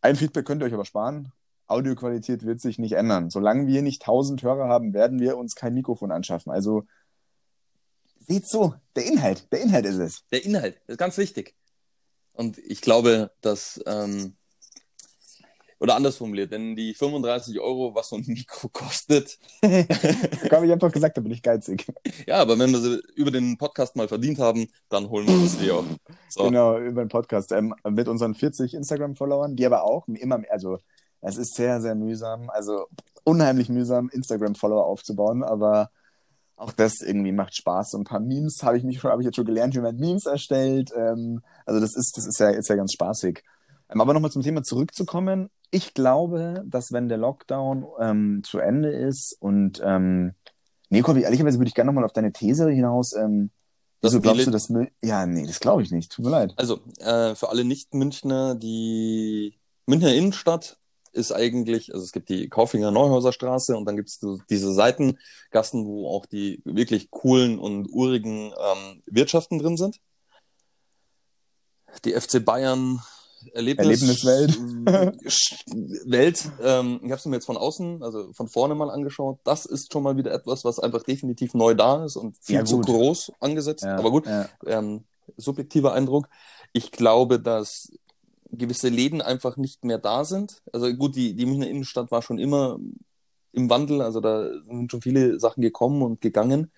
ein 0.00 0.16
Feedback 0.16 0.46
könnt 0.46 0.62
ihr 0.62 0.66
euch 0.66 0.74
aber 0.74 0.84
sparen. 0.84 1.32
Audioqualität 1.66 2.46
wird 2.46 2.60
sich 2.60 2.78
nicht 2.78 2.92
ändern. 2.92 3.28
Solange 3.28 3.66
wir 3.66 3.82
nicht 3.82 4.02
1000 4.02 4.42
Hörer 4.42 4.68
haben, 4.68 4.94
werden 4.94 5.20
wir 5.20 5.36
uns 5.36 5.54
kein 5.54 5.74
Mikrofon 5.74 6.10
anschaffen. 6.10 6.50
Also 6.50 6.84
seht 8.20 8.48
so, 8.48 8.74
der 8.96 9.04
Inhalt, 9.04 9.52
der 9.52 9.60
Inhalt 9.60 9.84
ist 9.84 9.98
es. 9.98 10.24
Der 10.32 10.44
Inhalt 10.44 10.80
ist 10.86 10.98
ganz 10.98 11.18
wichtig. 11.18 11.54
Und 12.38 12.56
ich 12.58 12.80
glaube, 12.80 13.32
dass, 13.40 13.80
ähm, 13.84 14.34
oder 15.80 15.94
anders 15.96 16.16
formuliert, 16.16 16.50
wenn 16.52 16.74
die 16.76 16.94
35 16.94 17.58
Euro, 17.60 17.94
was 17.94 18.08
so 18.08 18.16
ein 18.16 18.24
Mikro 18.26 18.68
kostet, 18.72 19.38
Komm, 19.60 20.64
ich 20.64 20.70
hab 20.70 20.78
doch 20.78 20.92
gesagt, 20.92 21.16
da 21.16 21.20
bin 21.20 21.32
ich 21.32 21.42
geizig. 21.42 21.84
ja, 22.26 22.36
aber 22.36 22.56
wenn 22.58 22.70
wir 22.70 22.80
sie 22.80 23.00
über 23.16 23.30
den 23.32 23.58
Podcast 23.58 23.96
mal 23.96 24.06
verdient 24.08 24.38
haben, 24.38 24.68
dann 24.88 25.08
holen 25.10 25.26
wir 25.26 25.34
uns 25.34 25.58
die 25.58 25.70
auch. 25.72 25.84
So. 26.28 26.44
Genau, 26.44 26.78
über 26.78 27.04
den 27.04 27.08
Podcast. 27.08 27.50
Ähm, 27.52 27.74
mit 27.88 28.06
unseren 28.08 28.34
40 28.34 28.74
Instagram-Followern, 28.74 29.56
die 29.56 29.66
aber 29.66 29.82
auch 29.82 30.06
immer, 30.08 30.38
mehr- 30.38 30.52
also 30.52 30.78
es 31.20 31.36
ist 31.36 31.56
sehr, 31.56 31.80
sehr 31.80 31.96
mühsam, 31.96 32.50
also 32.50 32.86
unheimlich 33.24 33.68
mühsam, 33.68 34.08
Instagram-Follower 34.10 34.86
aufzubauen, 34.86 35.42
aber 35.42 35.90
auch 36.58 36.72
das 36.72 37.00
irgendwie 37.00 37.32
macht 37.32 37.54
Spaß. 37.54 37.92
So 37.92 37.98
ein 37.98 38.04
paar 38.04 38.20
Memes 38.20 38.62
habe 38.62 38.76
ich 38.76 38.84
mich 38.84 39.02
habe 39.02 39.22
ich 39.22 39.26
jetzt 39.26 39.36
schon 39.36 39.44
gelernt, 39.44 39.74
wie 39.74 39.80
man 39.80 39.96
Memes 39.96 40.26
erstellt. 40.26 40.92
Ähm, 40.96 41.40
also 41.64 41.80
das 41.80 41.94
ist, 41.96 42.16
das 42.16 42.26
ist 42.26 42.38
ja, 42.40 42.50
ist 42.50 42.68
ja 42.68 42.76
ganz 42.76 42.92
spaßig. 42.92 43.42
Ähm, 43.90 44.00
aber 44.00 44.12
nochmal 44.12 44.30
zum 44.30 44.42
Thema 44.42 44.62
zurückzukommen. 44.62 45.50
Ich 45.70 45.94
glaube, 45.94 46.64
dass 46.66 46.92
wenn 46.92 47.08
der 47.08 47.18
Lockdown 47.18 47.86
ähm, 48.00 48.42
zu 48.44 48.58
Ende 48.58 48.90
ist 48.90 49.36
und 49.40 49.80
ähm, 49.84 50.34
nee, 50.90 51.02
Kobi, 51.02 51.22
ehrlicherweise 51.22 51.58
würde 51.58 51.68
ich 51.68 51.74
gerne 51.74 51.88
nochmal 51.88 52.04
auf 52.04 52.12
deine 52.12 52.32
These 52.32 52.68
hinaus. 52.70 53.14
Ähm, 53.14 53.50
Wieso 54.00 54.20
glaubst 54.20 54.46
du, 54.46 54.50
dass 54.50 54.68
München... 54.68 54.94
Ja, 55.02 55.26
nee, 55.26 55.46
das 55.46 55.60
glaube 55.60 55.82
ich 55.82 55.90
nicht. 55.90 56.12
Tut 56.12 56.24
mir 56.24 56.30
leid. 56.30 56.54
Also, 56.56 56.80
äh, 56.98 57.34
für 57.34 57.48
alle 57.48 57.64
Nicht-Münchner, 57.64 58.54
die 58.54 59.58
Münchner 59.86 60.14
Innenstadt 60.14 60.77
ist 61.12 61.32
eigentlich, 61.32 61.92
also 61.92 62.04
es 62.04 62.12
gibt 62.12 62.28
die 62.28 62.48
Kaufinger 62.48 62.90
Neuhäuser 62.90 63.32
Straße 63.32 63.76
und 63.76 63.84
dann 63.84 63.96
gibt 63.96 64.08
es 64.08 64.20
diese 64.48 64.72
Seitengassen, 64.72 65.86
wo 65.86 66.08
auch 66.08 66.26
die 66.26 66.60
wirklich 66.64 67.10
coolen 67.10 67.58
und 67.58 67.88
urigen 67.90 68.52
ähm, 68.52 69.02
Wirtschaften 69.06 69.58
drin 69.58 69.76
sind. 69.76 70.00
Die 72.04 72.12
FC 72.12 72.44
Bayern 72.44 73.00
Erlebnis, 73.52 73.86
Erlebniswelt. 73.86 74.58
Welt. 76.10 76.50
Ähm, 76.62 77.00
ich 77.02 77.10
habe 77.10 77.18
es 77.18 77.24
mir 77.26 77.36
jetzt 77.36 77.46
von 77.46 77.56
außen, 77.56 78.02
also 78.02 78.32
von 78.32 78.48
vorne 78.48 78.74
mal 78.74 78.90
angeschaut. 78.90 79.38
Das 79.44 79.64
ist 79.64 79.92
schon 79.92 80.02
mal 80.02 80.16
wieder 80.16 80.32
etwas, 80.32 80.64
was 80.64 80.78
einfach 80.78 81.02
definitiv 81.02 81.54
neu 81.54 81.74
da 81.74 82.04
ist 82.04 82.16
und 82.16 82.36
viel 82.40 82.56
ja, 82.56 82.64
zu 82.64 82.80
groß 82.80 83.32
angesetzt. 83.40 83.84
Ja, 83.84 83.96
Aber 83.96 84.10
gut, 84.10 84.26
ja. 84.26 84.48
ähm, 84.66 85.04
subjektiver 85.36 85.92
Eindruck. 85.92 86.28
Ich 86.72 86.90
glaube, 86.90 87.40
dass 87.40 87.92
gewisse 88.50 88.88
Läden 88.88 89.20
einfach 89.20 89.56
nicht 89.56 89.84
mehr 89.84 89.98
da 89.98 90.24
sind. 90.24 90.62
Also 90.72 90.92
gut, 90.94 91.16
die, 91.16 91.34
die 91.34 91.46
Münchner 91.46 91.68
Innenstadt 91.68 92.10
war 92.10 92.22
schon 92.22 92.38
immer 92.38 92.78
im 93.52 93.70
Wandel, 93.70 94.02
also 94.02 94.20
da 94.20 94.50
sind 94.62 94.90
schon 94.90 95.02
viele 95.02 95.40
Sachen 95.40 95.62
gekommen 95.62 96.02
und 96.02 96.20
gegangen. 96.20 96.70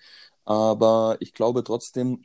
Aber 0.45 1.17
ich 1.19 1.33
glaube 1.33 1.63
trotzdem, 1.63 2.23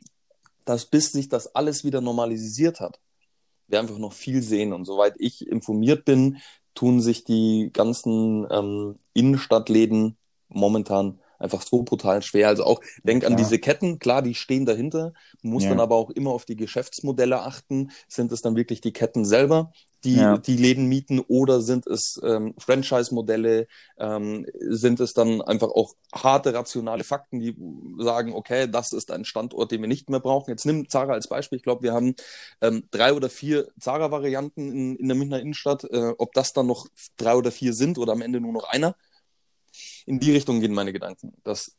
dass 0.65 0.85
bis 0.85 1.11
sich 1.11 1.29
das 1.29 1.55
alles 1.55 1.83
wieder 1.83 2.01
normalisiert 2.01 2.79
hat, 2.79 2.99
wir 3.67 3.79
einfach 3.79 3.97
noch 3.97 4.13
viel 4.13 4.41
sehen. 4.41 4.73
Und 4.73 4.85
soweit 4.85 5.15
ich 5.19 5.47
informiert 5.47 6.05
bin, 6.05 6.37
tun 6.73 7.01
sich 7.01 7.23
die 7.23 7.69
ganzen 7.73 8.47
ähm, 8.51 8.99
Innenstadtläden 9.13 10.17
momentan 10.49 11.19
einfach 11.39 11.61
so 11.61 11.83
brutal 11.83 12.21
schwer. 12.21 12.47
Also 12.47 12.63
auch, 12.63 12.81
denk 13.03 13.23
ja. 13.23 13.29
an 13.29 13.37
diese 13.37 13.59
Ketten, 13.59 13.99
klar, 13.99 14.21
die 14.21 14.35
stehen 14.35 14.65
dahinter, 14.65 15.13
muss 15.41 15.63
ja. 15.63 15.69
dann 15.69 15.79
aber 15.79 15.95
auch 15.95 16.09
immer 16.09 16.31
auf 16.31 16.45
die 16.45 16.55
Geschäftsmodelle 16.55 17.41
achten. 17.41 17.91
Sind 18.07 18.31
es 18.31 18.41
dann 18.41 18.55
wirklich 18.55 18.81
die 18.81 18.93
Ketten 18.93 19.25
selber, 19.25 19.71
die 20.03 20.15
ja. 20.15 20.37
die 20.37 20.57
Läden 20.57 20.85
mieten 20.85 21.19
oder 21.19 21.61
sind 21.61 21.87
es 21.87 22.19
ähm, 22.23 22.53
Franchise-Modelle, 22.57 23.67
ähm, 23.97 24.45
sind 24.59 24.99
es 24.99 25.13
dann 25.13 25.41
einfach 25.41 25.69
auch 25.69 25.95
harte, 26.13 26.53
rationale 26.53 27.03
Fakten, 27.03 27.39
die 27.39 27.55
sagen, 27.99 28.33
okay, 28.33 28.67
das 28.69 28.93
ist 28.93 29.11
ein 29.11 29.25
Standort, 29.25 29.71
den 29.71 29.81
wir 29.81 29.87
nicht 29.87 30.09
mehr 30.09 30.19
brauchen. 30.19 30.51
Jetzt 30.51 30.65
nimm 30.65 30.87
Zara 30.89 31.13
als 31.13 31.27
Beispiel. 31.27 31.57
Ich 31.57 31.63
glaube, 31.63 31.83
wir 31.83 31.93
haben 31.93 32.15
ähm, 32.61 32.87
drei 32.91 33.13
oder 33.13 33.29
vier 33.29 33.67
Zara-Varianten 33.79 34.71
in, 34.71 34.95
in 34.95 35.07
der 35.07 35.17
Münchner 35.17 35.39
Innenstadt. 35.39 35.83
Äh, 35.85 36.13
ob 36.17 36.33
das 36.33 36.53
dann 36.53 36.67
noch 36.67 36.87
drei 37.17 37.35
oder 37.35 37.51
vier 37.51 37.73
sind 37.73 37.97
oder 37.97 38.13
am 38.13 38.21
Ende 38.21 38.39
nur 38.39 38.53
noch 38.53 38.69
einer, 38.69 38.95
in 40.07 40.19
die 40.19 40.31
Richtung 40.31 40.61
gehen 40.61 40.73
meine 40.73 40.93
Gedanken, 40.93 41.33
dass 41.43 41.75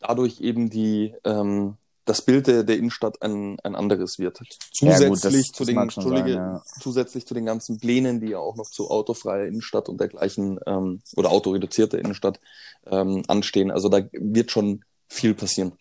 dadurch 0.00 0.40
eben 0.40 0.70
die, 0.70 1.14
ähm, 1.24 1.76
das 2.06 2.22
Bild 2.22 2.46
der, 2.46 2.64
der 2.64 2.78
Innenstadt 2.78 3.20
ein, 3.22 3.60
ein 3.62 3.76
anderes 3.76 4.18
wird. 4.18 4.40
Zusätzlich, 4.72 5.00
ja, 5.00 5.08
gut, 5.08 5.24
das, 5.24 5.52
zu 5.52 5.64
den, 5.64 5.76
Entschuldige, 5.76 6.32
sein, 6.32 6.54
ja. 6.54 6.62
zusätzlich 6.80 7.26
zu 7.26 7.34
den 7.34 7.44
ganzen 7.44 7.78
Plänen, 7.78 8.20
die 8.20 8.28
ja 8.28 8.38
auch 8.38 8.56
noch 8.56 8.68
zu 8.68 8.90
autofreier 8.90 9.46
Innenstadt 9.46 9.88
und 9.88 10.00
dergleichen 10.00 10.58
ähm, 10.66 11.02
oder 11.16 11.30
autoreduzierter 11.30 11.98
Innenstadt 11.98 12.40
ähm, 12.86 13.22
anstehen. 13.28 13.70
Also 13.70 13.88
da 13.90 14.00
wird 14.12 14.50
schon 14.50 14.82
viel 15.06 15.34
passieren. 15.34 15.72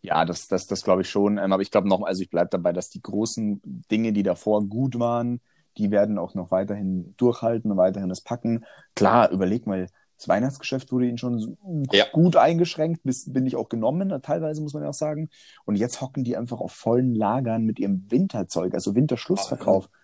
Ja, 0.00 0.24
das, 0.24 0.48
das, 0.48 0.66
das 0.66 0.82
glaube 0.82 1.02
ich 1.02 1.10
schon. 1.10 1.36
Ähm, 1.36 1.52
aber 1.52 1.62
ich 1.62 1.70
glaube 1.70 1.88
noch, 1.88 2.02
also 2.02 2.22
ich 2.22 2.30
bleibe 2.30 2.48
dabei, 2.50 2.72
dass 2.72 2.88
die 2.88 3.02
großen 3.02 3.60
Dinge, 3.90 4.14
die 4.14 4.22
davor 4.22 4.64
gut 4.64 4.98
waren, 4.98 5.40
die 5.76 5.90
werden 5.90 6.18
auch 6.18 6.34
noch 6.34 6.50
weiterhin 6.50 7.14
durchhalten 7.18 7.70
und 7.70 7.76
weiterhin 7.76 8.08
das 8.08 8.22
packen. 8.22 8.64
Klar, 8.94 9.30
überleg 9.30 9.66
mal, 9.66 9.86
das 10.22 10.28
Weihnachtsgeschäft 10.28 10.92
wurde 10.92 11.06
ihnen 11.06 11.18
schon 11.18 11.58
ja. 11.90 12.04
gut 12.12 12.36
eingeschränkt, 12.36 13.02
bis 13.02 13.32
bin 13.32 13.44
ich 13.44 13.56
auch 13.56 13.68
genommen, 13.68 14.22
teilweise 14.22 14.62
muss 14.62 14.72
man 14.72 14.84
ja 14.84 14.90
auch 14.90 14.94
sagen. 14.94 15.30
Und 15.64 15.76
jetzt 15.76 16.00
hocken 16.00 16.22
die 16.22 16.36
einfach 16.36 16.60
auf 16.60 16.70
vollen 16.72 17.14
Lagern 17.14 17.64
mit 17.64 17.80
ihrem 17.80 18.06
Winterzeug, 18.08 18.74
also 18.74 18.94
Winterschlussverkauf. 18.94 19.88
Oh, 19.88 19.92
ja. 19.92 19.98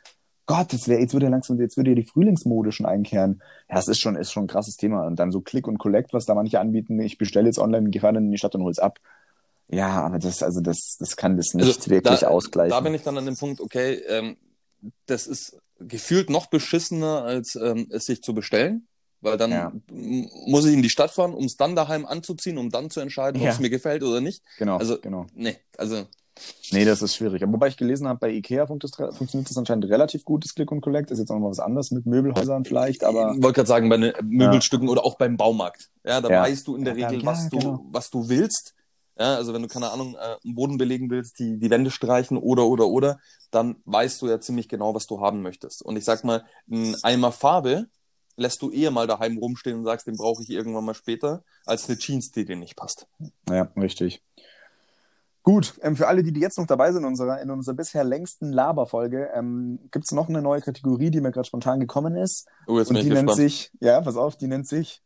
Gott, 0.46 0.72
das 0.72 0.88
wäre, 0.88 1.00
jetzt 1.00 1.12
würde 1.12 1.26
ja 1.26 1.30
langsam, 1.30 1.60
jetzt 1.60 1.76
würde 1.76 1.90
ja 1.90 1.94
die 1.94 2.04
Frühlingsmode 2.04 2.72
schon 2.72 2.86
einkehren. 2.86 3.42
Ja, 3.70 3.78
es 3.78 3.86
ist 3.86 4.00
schon, 4.00 4.16
ist 4.16 4.32
schon 4.32 4.44
ein 4.44 4.48
krasses 4.48 4.76
Thema. 4.76 5.06
Und 5.06 5.20
dann 5.20 5.30
so 5.30 5.40
Click 5.40 5.68
und 5.68 5.78
Collect, 5.78 6.12
was 6.12 6.24
da 6.24 6.34
manche 6.34 6.58
anbieten, 6.58 6.98
ich 7.00 7.18
bestelle 7.18 7.46
jetzt 7.46 7.58
online, 7.58 7.90
gehe 7.90 8.00
dann 8.00 8.16
in 8.16 8.30
die 8.30 8.38
Stadt 8.38 8.54
und 8.56 8.64
hol's 8.64 8.78
ab. 8.78 8.98
Ja, 9.68 10.02
aber 10.02 10.18
das, 10.18 10.42
also 10.42 10.60
das, 10.60 10.96
das 10.98 11.16
kann 11.16 11.36
das 11.36 11.52
nicht 11.54 11.66
also 11.66 11.90
wirklich 11.90 12.20
da, 12.20 12.28
ausgleichen. 12.28 12.70
Da 12.70 12.80
bin 12.80 12.94
ich 12.94 13.02
dann 13.02 13.18
an 13.18 13.26
dem 13.26 13.36
Punkt, 13.36 13.60
okay, 13.60 14.02
ähm, 14.08 14.36
das 15.06 15.26
ist 15.28 15.60
gefühlt 15.78 16.28
noch 16.28 16.46
beschissener, 16.46 17.22
als 17.22 17.54
ähm, 17.54 17.86
es 17.90 18.06
sich 18.06 18.22
zu 18.22 18.34
bestellen. 18.34 18.87
Weil 19.20 19.36
dann 19.36 19.50
ja. 19.50 19.72
muss 20.46 20.64
ich 20.66 20.74
in 20.74 20.82
die 20.82 20.90
Stadt 20.90 21.10
fahren, 21.10 21.34
um 21.34 21.44
es 21.44 21.56
dann 21.56 21.74
daheim 21.74 22.06
anzuziehen, 22.06 22.58
um 22.58 22.70
dann 22.70 22.90
zu 22.90 23.00
entscheiden, 23.00 23.40
ob 23.42 23.48
es 23.48 23.58
mir 23.58 23.70
gefällt 23.70 24.02
oder 24.02 24.20
nicht. 24.20 24.42
Genau, 24.58 24.76
also, 24.76 24.98
genau. 25.00 25.26
Nee, 25.34 25.56
also. 25.76 26.04
Nee, 26.70 26.84
das 26.84 27.02
ist 27.02 27.16
schwierig. 27.16 27.42
Aber 27.42 27.54
wobei 27.54 27.66
ich 27.66 27.76
gelesen 27.76 28.06
habe, 28.06 28.20
bei 28.20 28.30
Ikea 28.30 28.66
funktioniert 28.66 29.50
das 29.50 29.56
anscheinend 29.56 29.86
relativ 29.86 30.24
gut, 30.24 30.44
das 30.44 30.54
Click 30.54 30.70
und 30.70 30.80
Collect. 30.80 31.10
Ist 31.10 31.18
jetzt 31.18 31.30
auch 31.30 31.38
noch 31.40 31.50
was 31.50 31.58
anderes 31.58 31.90
mit 31.90 32.06
Möbelhäusern 32.06 32.64
vielleicht, 32.64 33.02
aber. 33.02 33.34
Ich 33.36 33.42
wollte 33.42 33.56
gerade 33.56 33.68
sagen, 33.68 33.88
bei 33.88 33.96
ne 33.96 34.14
Möbelstücken 34.22 34.86
ja. 34.86 34.92
oder 34.92 35.04
auch 35.04 35.16
beim 35.16 35.36
Baumarkt. 35.36 35.90
Ja, 36.04 36.20
da 36.20 36.28
weißt 36.28 36.68
du 36.68 36.76
in 36.76 36.84
der 36.84 36.94
Regel, 36.94 37.24
was, 37.24 37.48
du, 37.48 37.58
genau. 37.58 37.84
was 37.90 38.10
du 38.10 38.28
willst. 38.28 38.74
Ja, 39.18 39.34
also 39.34 39.52
wenn 39.52 39.62
du, 39.62 39.68
keine 39.68 39.90
Ahnung, 39.90 40.14
äh, 40.14 40.36
einen 40.44 40.54
Boden 40.54 40.78
belegen 40.78 41.10
willst, 41.10 41.40
die, 41.40 41.58
die 41.58 41.70
Wände 41.70 41.90
streichen 41.90 42.38
oder, 42.38 42.66
oder, 42.66 42.86
oder, 42.86 43.18
dann 43.50 43.76
weißt 43.84 44.22
du 44.22 44.28
ja 44.28 44.40
ziemlich 44.40 44.68
genau, 44.68 44.94
was 44.94 45.08
du 45.08 45.20
haben 45.20 45.42
möchtest. 45.42 45.82
Und 45.82 45.96
ich 45.96 46.04
sag 46.04 46.22
mal, 46.22 46.44
ein 46.70 46.94
Eimer 47.02 47.32
Farbe 47.32 47.88
lässt 48.38 48.62
du 48.62 48.70
eher 48.70 48.90
mal 48.90 49.06
daheim 49.06 49.36
rumstehen 49.36 49.78
und 49.78 49.84
sagst, 49.84 50.06
den 50.06 50.16
brauche 50.16 50.42
ich 50.42 50.50
irgendwann 50.50 50.84
mal 50.84 50.94
später, 50.94 51.44
als 51.66 51.88
eine 51.88 51.98
Jeans, 51.98 52.30
die 52.30 52.44
dir 52.44 52.56
nicht 52.56 52.76
passt. 52.76 53.06
Ja, 53.50 53.70
richtig. 53.76 54.22
Gut, 55.42 55.78
ähm, 55.82 55.96
für 55.96 56.06
alle, 56.08 56.22
die, 56.22 56.32
die 56.32 56.40
jetzt 56.40 56.58
noch 56.58 56.66
dabei 56.66 56.92
sind 56.92 57.02
in 57.02 57.08
unserer, 57.08 57.40
in 57.40 57.50
unserer 57.50 57.74
bisher 57.74 58.04
längsten 58.04 58.52
Laberfolge, 58.52 59.30
ähm, 59.34 59.78
gibt 59.90 60.04
es 60.04 60.12
noch 60.12 60.28
eine 60.28 60.42
neue 60.42 60.60
Kategorie, 60.60 61.10
die 61.10 61.20
mir 61.20 61.32
gerade 61.32 61.46
spontan 61.46 61.80
gekommen 61.80 62.16
ist. 62.16 62.46
Oh, 62.66 62.78
jetzt 62.78 62.90
und 62.90 62.96
die 62.96 63.08
gespannt. 63.08 63.28
nennt 63.28 63.36
sich, 63.36 63.72
ja, 63.80 64.00
pass 64.00 64.16
auf, 64.16 64.36
die 64.36 64.46
nennt 64.46 64.68
sich 64.68 65.02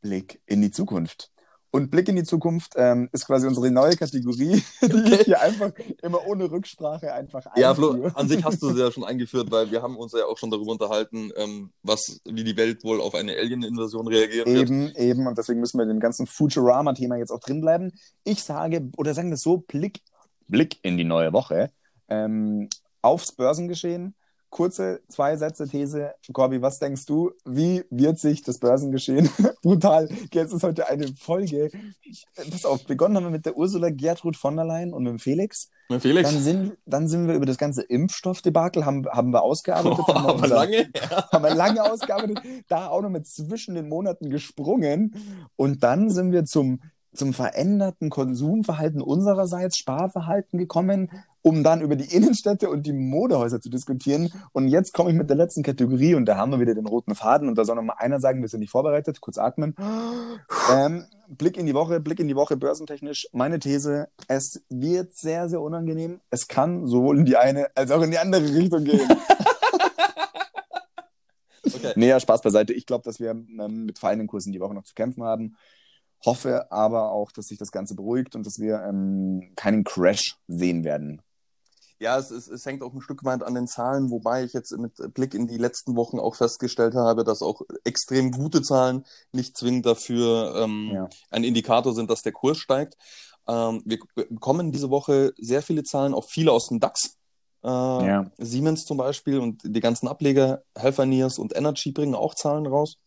Blick 0.00 0.42
in 0.46 0.60
die 0.60 0.70
Zukunft. 0.70 1.32
Und 1.76 1.90
Blick 1.90 2.08
in 2.08 2.16
die 2.16 2.24
Zukunft 2.24 2.72
ähm, 2.76 3.10
ist 3.12 3.26
quasi 3.26 3.46
unsere 3.46 3.70
neue 3.70 3.94
Kategorie, 3.96 4.62
die 4.80 4.86
okay. 4.86 5.14
ich 5.20 5.26
hier 5.26 5.42
einfach 5.42 5.72
immer 6.02 6.26
ohne 6.26 6.50
Rücksprache 6.50 7.12
einfach 7.12 7.44
einführe. 7.44 7.60
Ja, 7.60 7.74
Flo, 7.74 8.10
an 8.14 8.28
sich 8.28 8.42
hast 8.42 8.62
du 8.62 8.72
sie 8.72 8.80
ja 8.80 8.90
schon 8.90 9.04
eingeführt, 9.04 9.50
weil 9.50 9.70
wir 9.70 9.82
haben 9.82 9.96
uns 9.96 10.12
ja 10.12 10.24
auch 10.24 10.38
schon 10.38 10.50
darüber 10.50 10.72
unterhalten, 10.72 11.32
ähm, 11.36 11.70
was, 11.82 12.22
wie 12.24 12.44
die 12.44 12.56
Welt 12.56 12.82
wohl 12.82 12.98
auf 13.02 13.14
eine 13.14 13.36
Alien-Invasion 13.36 14.08
reagieren 14.08 14.46
wird. 14.46 14.70
Eben, 14.70 14.94
eben. 14.96 15.26
Und 15.26 15.36
deswegen 15.36 15.60
müssen 15.60 15.78
wir 15.78 15.84
dem 15.84 16.00
ganzen 16.00 16.26
Futurama-Thema 16.26 17.16
jetzt 17.16 17.30
auch 17.30 17.40
drin 17.40 17.60
bleiben. 17.60 17.92
Ich 18.24 18.42
sage, 18.42 18.88
oder 18.96 19.12
sagen 19.12 19.28
wir 19.28 19.34
es 19.34 19.42
so, 19.42 19.58
Blick, 19.58 20.00
Blick 20.48 20.78
in 20.80 20.96
die 20.96 21.04
neue 21.04 21.34
Woche 21.34 21.70
ähm, 22.08 22.70
aufs 23.02 23.32
Börsengeschehen 23.32 24.14
kurze 24.50 25.00
zwei 25.08 25.36
Sätze 25.36 25.68
These. 25.68 26.14
Corby, 26.32 26.62
was 26.62 26.78
denkst 26.78 27.06
du? 27.06 27.32
Wie 27.44 27.84
wird 27.90 28.18
sich 28.18 28.42
das 28.42 28.58
Börsengeschehen 28.58 29.28
brutal? 29.62 30.08
Jetzt 30.32 30.52
ist 30.52 30.62
heute 30.62 30.88
eine 30.88 31.08
Folge. 31.08 31.70
Pass 32.50 32.64
auf, 32.64 32.84
begonnen 32.84 33.16
haben 33.16 33.24
wir 33.24 33.30
mit 33.30 33.46
der 33.46 33.56
Ursula 33.56 33.90
Gertrud 33.90 34.36
von 34.36 34.56
der 34.56 34.64
Leyen 34.64 34.92
und 34.92 35.04
mit 35.04 35.10
dem 35.10 35.18
Felix. 35.18 35.70
Mit 35.88 36.02
Felix? 36.02 36.30
Dann 36.30 36.40
sind, 36.40 36.76
dann 36.86 37.08
sind 37.08 37.28
wir 37.28 37.34
über 37.34 37.46
das 37.46 37.58
ganze 37.58 37.82
Impfstoffdebakel, 37.82 38.84
haben, 38.84 39.06
haben 39.06 39.32
wir 39.32 39.42
ausgearbeitet. 39.42 40.04
Oh, 40.06 40.14
haben, 40.14 40.24
wir 40.24 40.44
unser, 40.44 40.48
lange? 40.48 40.90
haben 41.32 41.44
wir 41.44 41.54
lange 41.54 41.92
ausgearbeitet. 41.92 42.40
Da 42.68 42.88
auch 42.88 43.02
noch 43.02 43.10
mit 43.10 43.26
zwischen 43.26 43.74
den 43.74 43.88
Monaten 43.88 44.30
gesprungen. 44.30 45.48
Und 45.56 45.82
dann 45.82 46.10
sind 46.10 46.32
wir 46.32 46.44
zum 46.44 46.80
zum 47.16 47.32
veränderten 47.32 48.10
Konsumverhalten 48.10 49.00
unsererseits, 49.00 49.76
Sparverhalten 49.76 50.58
gekommen, 50.58 51.10
um 51.46 51.62
dann 51.62 51.80
über 51.80 51.94
die 51.94 52.12
Innenstädte 52.12 52.68
und 52.68 52.86
die 52.86 52.92
Modehäuser 52.92 53.60
zu 53.60 53.70
diskutieren. 53.70 54.32
Und 54.50 54.66
jetzt 54.66 54.92
komme 54.92 55.10
ich 55.10 55.16
mit 55.16 55.30
der 55.30 55.36
letzten 55.36 55.62
Kategorie 55.62 56.16
und 56.16 56.26
da 56.26 56.36
haben 56.36 56.50
wir 56.50 56.58
wieder 56.58 56.74
den 56.74 56.88
roten 56.88 57.14
Faden 57.14 57.48
und 57.48 57.56
da 57.56 57.64
soll 57.64 57.76
noch 57.76 57.84
mal 57.84 57.94
einer 57.98 58.18
sagen, 58.18 58.40
wir 58.40 58.48
sind 58.48 58.58
nicht 58.58 58.72
vorbereitet, 58.72 59.20
kurz 59.20 59.38
atmen. 59.38 59.76
Ähm, 60.74 61.04
Blick 61.28 61.56
in 61.56 61.66
die 61.66 61.74
Woche, 61.74 62.00
Blick 62.00 62.18
in 62.18 62.26
die 62.26 62.34
Woche 62.34 62.56
börsentechnisch. 62.56 63.28
Meine 63.32 63.60
These, 63.60 64.08
es 64.26 64.60
wird 64.70 65.14
sehr, 65.14 65.48
sehr 65.48 65.60
unangenehm. 65.60 66.18
Es 66.30 66.48
kann 66.48 66.88
sowohl 66.88 67.20
in 67.20 67.26
die 67.26 67.36
eine 67.36 67.68
als 67.76 67.92
auch 67.92 68.02
in 68.02 68.10
die 68.10 68.18
andere 68.18 68.42
Richtung 68.52 68.82
gehen. 68.82 69.08
okay. 71.64 71.92
Nee, 71.94 72.18
Spaß 72.18 72.42
beiseite. 72.42 72.72
Ich 72.72 72.86
glaube, 72.86 73.04
dass 73.04 73.20
wir 73.20 73.30
ähm, 73.30 73.84
mit 73.84 74.00
fallenden 74.00 74.26
Kursen 74.26 74.52
die 74.52 74.58
Woche 74.58 74.74
noch 74.74 74.82
zu 74.82 74.94
kämpfen 74.94 75.22
haben 75.22 75.54
hoffe 76.24 76.72
aber 76.72 77.12
auch, 77.12 77.30
dass 77.30 77.48
sich 77.48 77.58
das 77.58 77.70
Ganze 77.70 77.94
beruhigt 77.94 78.34
und 78.34 78.46
dass 78.46 78.58
wir 78.58 78.82
ähm, 78.82 79.52
keinen 79.54 79.84
Crash 79.84 80.36
sehen 80.48 80.82
werden. 80.82 81.22
Ja, 81.98 82.18
es, 82.18 82.30
es, 82.30 82.48
es 82.48 82.66
hängt 82.66 82.82
auch 82.82 82.92
ein 82.92 83.00
Stück 83.00 83.24
weit 83.24 83.42
an 83.42 83.54
den 83.54 83.66
Zahlen, 83.66 84.10
wobei 84.10 84.44
ich 84.44 84.52
jetzt 84.52 84.76
mit 84.76 84.92
Blick 85.14 85.32
in 85.32 85.46
die 85.46 85.56
letzten 85.56 85.96
Wochen 85.96 86.18
auch 86.18 86.34
festgestellt 86.34 86.94
habe, 86.94 87.24
dass 87.24 87.40
auch 87.40 87.62
extrem 87.84 88.32
gute 88.32 88.60
Zahlen 88.60 89.04
nicht 89.32 89.56
zwingend 89.56 89.86
dafür 89.86 90.54
ähm, 90.56 90.90
ja. 90.92 91.08
ein 91.30 91.44
Indikator 91.44 91.94
sind, 91.94 92.10
dass 92.10 92.22
der 92.22 92.32
Kurs 92.32 92.58
steigt. 92.58 92.96
Ähm, 93.48 93.82
wir 93.86 93.98
bekommen 94.28 94.72
diese 94.72 94.90
Woche 94.90 95.32
sehr 95.38 95.62
viele 95.62 95.84
Zahlen, 95.84 96.12
auch 96.12 96.24
viele 96.28 96.52
aus 96.52 96.68
dem 96.68 96.80
DAX. 96.80 97.16
Äh, 97.64 97.68
ja. 97.68 98.30
Siemens 98.38 98.84
zum 98.84 98.98
Beispiel 98.98 99.38
und 99.38 99.62
die 99.64 99.80
ganzen 99.80 100.06
Ableger, 100.06 100.62
Healthineers 100.76 101.38
und 101.38 101.56
Energy 101.56 101.92
bringen 101.92 102.14
auch 102.14 102.34
Zahlen 102.34 102.66
raus. 102.66 102.98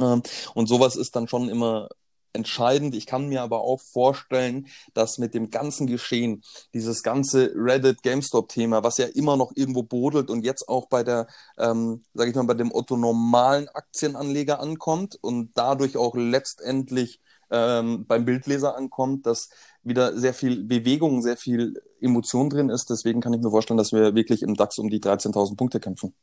Ähm, 0.00 0.22
und 0.54 0.66
sowas 0.66 0.96
ist 0.96 1.14
dann 1.14 1.28
schon 1.28 1.48
immer 1.48 1.88
entscheidend. 2.32 2.94
Ich 2.94 3.06
kann 3.06 3.28
mir 3.28 3.42
aber 3.42 3.60
auch 3.62 3.80
vorstellen, 3.80 4.68
dass 4.94 5.18
mit 5.18 5.34
dem 5.34 5.50
ganzen 5.50 5.86
Geschehen, 5.86 6.42
dieses 6.74 7.02
ganze 7.02 7.52
Reddit 7.54 8.02
GameStop-Thema, 8.02 8.82
was 8.82 8.98
ja 8.98 9.06
immer 9.06 9.36
noch 9.36 9.52
irgendwo 9.54 9.82
brodelt 9.82 10.30
und 10.30 10.44
jetzt 10.44 10.68
auch 10.68 10.88
bei 10.88 11.02
der, 11.02 11.26
ähm, 11.58 12.04
sage 12.14 12.30
ich 12.30 12.36
mal, 12.36 12.44
bei 12.44 12.54
dem 12.54 12.72
Otto 12.72 12.96
normalen 12.96 13.68
Aktienanleger 13.68 14.60
ankommt 14.60 15.18
und 15.20 15.50
dadurch 15.54 15.96
auch 15.96 16.14
letztendlich 16.14 17.20
ähm, 17.50 18.06
beim 18.06 18.24
Bildleser 18.24 18.76
ankommt, 18.76 19.26
dass 19.26 19.48
wieder 19.82 20.16
sehr 20.16 20.34
viel 20.34 20.64
Bewegung, 20.64 21.22
sehr 21.22 21.36
viel 21.36 21.80
Emotion 22.00 22.50
drin 22.50 22.68
ist. 22.68 22.90
Deswegen 22.90 23.20
kann 23.20 23.32
ich 23.32 23.40
mir 23.40 23.50
vorstellen, 23.50 23.78
dass 23.78 23.92
wir 23.92 24.14
wirklich 24.14 24.42
im 24.42 24.54
DAX 24.54 24.78
um 24.78 24.90
die 24.90 25.00
13.000 25.00 25.56
Punkte 25.56 25.80
kämpfen. 25.80 26.14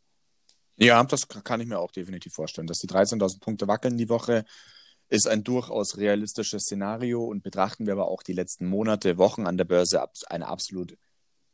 Ja, 0.78 1.04
das 1.04 1.28
kann 1.28 1.62
ich 1.62 1.68
mir 1.68 1.80
auch 1.80 1.92
definitiv 1.92 2.34
vorstellen, 2.34 2.68
dass 2.68 2.80
die 2.80 2.88
13.000 2.88 3.40
Punkte 3.40 3.68
wackeln 3.68 3.98
die 3.98 4.10
Woche 4.10 4.46
ist 5.10 5.28
ein 5.28 5.44
durchaus 5.44 5.98
realistisches 5.98 6.64
Szenario 6.64 7.24
und 7.24 7.44
betrachten 7.44 7.86
wir 7.86 7.94
aber 7.94 8.08
auch 8.08 8.24
die 8.24 8.34
letzten 8.34 8.68
Monate, 8.68 9.18
Wochen 9.18 9.46
an 9.46 9.58
der 9.58 9.66
Börse 9.66 10.04
ein 10.30 10.44
absolut 10.44 10.98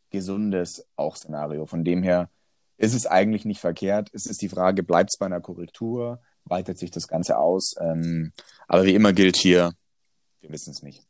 gesundes 0.09 0.85
auch 0.95 1.15
Szenario. 1.15 1.65
Von 1.65 1.83
dem 1.83 2.03
her 2.03 2.29
ist 2.77 2.93
es 2.93 3.05
eigentlich 3.05 3.45
nicht 3.45 3.59
verkehrt. 3.59 4.09
Es 4.13 4.25
ist 4.25 4.41
die 4.41 4.49
Frage, 4.49 4.83
bleibt 4.83 5.11
es 5.13 5.19
bei 5.19 5.25
einer 5.25 5.41
Korrektur? 5.41 6.21
Weitet 6.45 6.79
sich 6.79 6.91
das 6.91 7.07
Ganze 7.07 7.37
aus? 7.37 7.75
Ähm, 7.79 8.33
aber 8.67 8.85
wie 8.85 8.95
immer 8.95 9.13
gilt 9.13 9.37
hier, 9.37 9.73
wir 10.39 10.51
wissen 10.51 10.71
es 10.71 10.81
nicht. 10.81 11.05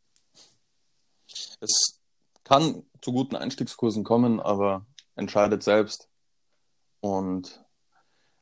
Es 1.62 2.00
kann 2.44 2.84
zu 3.02 3.14
guten 3.14 3.36
Einstiegskursen 3.36 4.04
kommen, 4.04 4.40
aber 4.40 4.86
entscheidet 5.16 5.64
selbst. 5.64 6.10
Und 7.00 7.61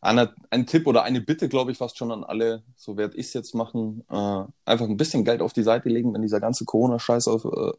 eine, 0.01 0.33
ein 0.49 0.65
Tipp 0.65 0.87
oder 0.87 1.03
eine 1.03 1.19
Bitte, 1.19 1.49
glaube 1.49 1.71
ich, 1.71 1.77
fast 1.77 1.97
schon 1.97 2.11
an 2.11 2.23
alle, 2.23 2.63
so 2.75 2.95
werde 2.95 3.17
ich 3.17 3.27
es 3.27 3.33
jetzt 3.33 3.53
machen, 3.53 4.05
äh, 4.09 4.43
einfach 4.65 4.87
ein 4.87 4.97
bisschen 4.97 5.25
Geld 5.25 5.41
auf 5.41 5.51
die 5.51 5.63
Seite 5.63 5.89
legen, 5.89 6.13
wenn 6.13 6.21
dieser 6.21 6.39
ganze 6.39 6.63
Corona-Scheiß 6.65 7.27
äh, 7.27 7.71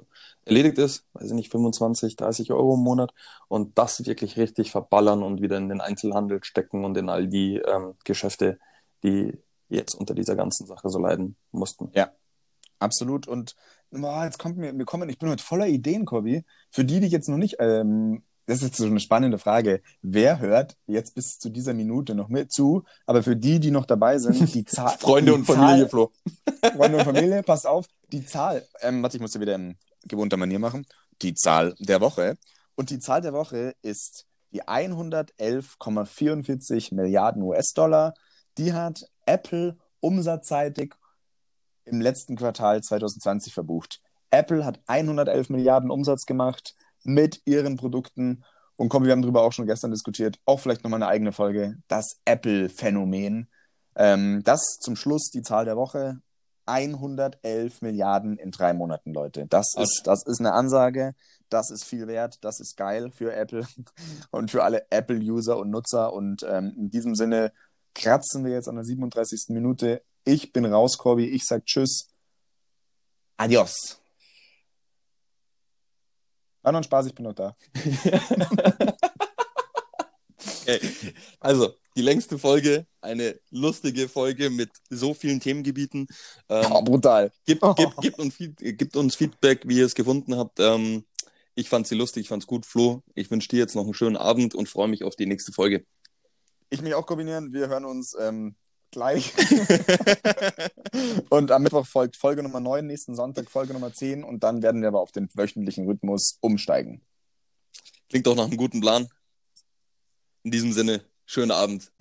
erledigt 0.45 0.79
ist, 0.79 1.07
weiß 1.15 1.29
ich 1.29 1.33
nicht, 1.33 1.51
25, 1.51 2.17
30 2.17 2.53
Euro 2.53 2.75
im 2.75 2.81
Monat 2.81 3.15
und 3.49 3.79
das 3.79 4.05
wirklich 4.07 4.37
richtig 4.37 4.71
verballern 4.71 5.23
und 5.23 5.41
wieder 5.41 5.57
in 5.57 5.69
den 5.69 5.81
Einzelhandel 5.81 6.45
stecken 6.45 6.85
und 6.85 6.97
in 6.97 7.09
all 7.09 7.27
die 7.27 7.57
ähm, 7.57 7.95
Geschäfte, 8.05 8.59
die 9.03 9.39
jetzt 9.71 9.95
unter 9.95 10.15
dieser 10.15 10.37
ganzen 10.37 10.67
Sache 10.67 10.91
so 10.91 10.99
leiden 10.99 11.37
mussten. 11.53 11.91
Ja, 11.95 12.11
absolut. 12.81 13.29
Und 13.29 13.57
boah, 13.91 14.25
jetzt 14.25 14.39
kommt 14.39 14.59
mir, 14.59 14.75
mir 14.75 14.85
kommen, 14.85 15.09
ich 15.09 15.19
bin 15.19 15.31
heute 15.31 15.43
voller 15.43 15.69
Ideen, 15.69 16.05
Kobi. 16.05 16.45
Für 16.71 16.85
die, 16.85 17.01
die 17.01 17.07
jetzt 17.07 17.29
noch 17.29 17.39
nicht 17.39 17.57
ähm, 17.61 18.23
das 18.51 18.59
ist 18.59 18.65
jetzt 18.65 18.77
so 18.79 18.87
eine 18.87 18.99
spannende 18.99 19.39
Frage. 19.39 19.81
Wer 20.03 20.41
hört 20.41 20.77
jetzt 20.89 21.15
bis 21.15 21.39
zu 21.39 21.51
dieser 21.51 21.73
Minute 21.73 22.17
noch 22.17 22.29
mit 22.29 22.53
zu? 22.53 22.83
Aber 23.07 23.23
für 23.23 23.37
die, 23.37 23.61
die 23.61 23.71
noch 23.71 23.87
dabei 23.87 24.19
sind, 24.19 24.41
die 24.55 24.65
Zahl. 24.65 24.99
Freunde 24.99 25.31
die 25.31 25.39
und 25.39 25.45
Familie, 25.45 25.89
Flo. 25.89 26.11
Freunde 26.77 26.99
und 26.99 27.05
Familie, 27.05 27.45
passt 27.45 27.69
auf. 27.69 27.87
Die 28.09 28.27
Zahl, 28.27 28.67
ähm, 28.81 29.05
warte, 29.05 29.19
ich 29.19 29.21
muss 29.21 29.31
dir 29.31 29.39
wieder 29.39 29.55
in 29.55 29.79
gewohnter 30.03 30.37
Manier 30.37 30.59
machen. 30.59 30.85
Die 31.23 31.35
Zahl 31.35 31.77
der 31.79 32.01
Woche. 32.01 32.37
Und 32.75 32.91
die 32.91 32.99
Zahl 32.99 33.21
der 33.21 33.35
Woche 33.35 33.77
ist 33.83 34.27
die 34.51 34.65
111,44 34.65 36.93
Milliarden 36.93 37.43
US-Dollar. 37.43 38.15
Die 38.59 38.73
hat 38.73 39.05
Apple 39.27 39.79
umsatzseitig 40.01 40.97
im 41.85 42.01
letzten 42.01 42.35
Quartal 42.35 42.83
2020 42.83 43.55
verbucht. 43.55 44.01
Apple 44.33 44.65
hat 44.65 44.81
111 44.89 45.51
Milliarden 45.51 45.93
Umsatz 45.93 46.27
gemacht 46.27 46.75
mit 47.05 47.43
ihren 47.45 47.77
Produkten. 47.77 48.45
Und 48.77 48.89
komm, 48.89 49.05
wir 49.05 49.13
haben 49.13 49.23
darüber 49.23 49.43
auch 49.43 49.53
schon 49.53 49.67
gestern 49.67 49.91
diskutiert, 49.91 50.39
auch 50.47 50.61
vielleicht 50.61 50.85
nochmal 50.85 51.03
eine 51.03 51.11
eigene 51.11 51.33
Folge, 51.33 51.77
das 51.89 52.21
Apple-Phänomen. 52.25 53.49
Ähm, 53.97 54.43
das 54.45 54.79
zum 54.81 54.97
Schluss 54.97 55.31
die 55.31 55.43
Zahl 55.43 55.65
der 55.65 55.77
Woche. 55.77 56.21
111 56.67 57.83
Milliarden 57.83 58.39
in 58.39 58.51
drei 58.51 58.73
Monaten, 58.73 59.13
Leute. 59.13 59.47
Das 59.49 59.75
ist, 59.77 60.03
das 60.05 60.25
ist 60.25 60.41
eine 60.41 60.53
Ansage. 60.53 61.15
Das 61.49 61.71
ist 61.71 61.85
viel 61.85 62.07
wert. 62.07 62.39
Das 62.43 62.61
ist 62.61 62.77
geil 62.77 63.11
für 63.11 63.35
Apple 63.35 63.67
und 64.31 64.51
für 64.51 64.63
alle 64.63 64.87
Apple-User 64.91 65.59
und 65.59 65.71
Nutzer. 65.71 66.13
Und 66.13 66.45
ähm, 66.49 66.73
in 66.77 66.91
diesem 66.91 67.15
Sinne 67.15 67.53
kratzen 67.95 68.45
wir 68.45 68.53
jetzt 68.53 68.69
an 68.69 68.77
der 68.77 68.85
37. 68.85 69.47
Minute. 69.49 70.03
Ich 70.25 70.53
bin 70.53 70.65
raus, 70.65 70.97
Corby. 70.97 71.27
Ich 71.27 71.45
sag 71.45 71.67
Tschüss. 71.67 72.09
Adios. 73.37 74.00
War 76.63 76.73
noch 76.73 76.81
ein 76.81 76.85
Spaß, 76.85 77.07
ich 77.07 77.15
bin 77.15 77.25
noch 77.25 77.35
da. 77.35 77.55
okay. 80.63 80.81
Also, 81.41 81.75
die 81.97 82.03
längste 82.03 82.39
Folge, 82.39 82.87
eine 83.01 83.41
lustige 83.51 84.09
Folge 84.09 84.51
mit 84.51 84.71
so 84.89 85.15
vielen 85.15 85.41
Themengebieten. 85.41 86.07
Ähm, 86.49 86.73
oh, 86.73 86.83
brutal. 86.83 87.33
Gibt, 87.47 87.63
gibt, 87.77 87.97
gibt, 88.01 88.19
uns, 88.19 88.37
gibt, 88.37 88.97
uns, 88.97 89.17
Feedback, 89.17 89.63
wie 89.67 89.79
ihr 89.79 89.87
es 89.87 89.95
gefunden 89.95 90.37
habt. 90.37 90.61
Ähm, 90.61 91.05
ich 91.55 91.69
fand 91.69 91.87
sie 91.87 91.95
lustig, 91.95 92.23
ich 92.23 92.29
fand 92.29 92.43
es 92.43 92.47
gut. 92.47 92.67
Flo, 92.67 93.03
ich 93.15 93.31
wünsche 93.31 93.49
dir 93.49 93.59
jetzt 93.59 93.75
noch 93.75 93.85
einen 93.85 93.95
schönen 93.95 94.17
Abend 94.17 94.55
und 94.55 94.69
freue 94.69 94.89
mich 94.89 95.05
auf 95.05 95.17
die 95.17 95.27
nächste 95.27 95.53
Folge. 95.53 95.85
Ich 96.69 96.83
mich 96.83 96.95
auch 96.95 97.07
kombinieren. 97.07 97.53
Wir 97.53 97.69
hören 97.69 97.85
uns 97.85 98.17
ähm, 98.19 98.55
gleich. 98.91 99.33
und 101.31 101.51
am 101.51 101.63
Mittwoch 101.63 101.87
folgt 101.87 102.17
Folge 102.17 102.43
Nummer 102.43 102.61
9, 102.61 102.87
nächsten 102.87 103.15
Sonntag 103.15 103.51
Folge 103.51 103.73
Nummer 103.73 103.93
10 103.93 104.25
und 104.25 104.43
dann 104.43 104.63
werden 104.63 104.81
wir 104.81 104.89
aber 104.89 105.01
auf 105.01 105.13
den 105.13 105.29
wöchentlichen 105.35 105.87
Rhythmus 105.87 106.39
umsteigen. 106.41 107.03
Klingt 108.09 108.27
doch 108.27 108.37
nach 108.37 108.47
einem 108.47 108.57
guten 108.57 108.81
Plan. 108.81 109.09
In 110.43 110.51
diesem 110.51 110.73
Sinne, 110.73 111.05
schönen 111.27 111.53
Abend. 111.53 111.93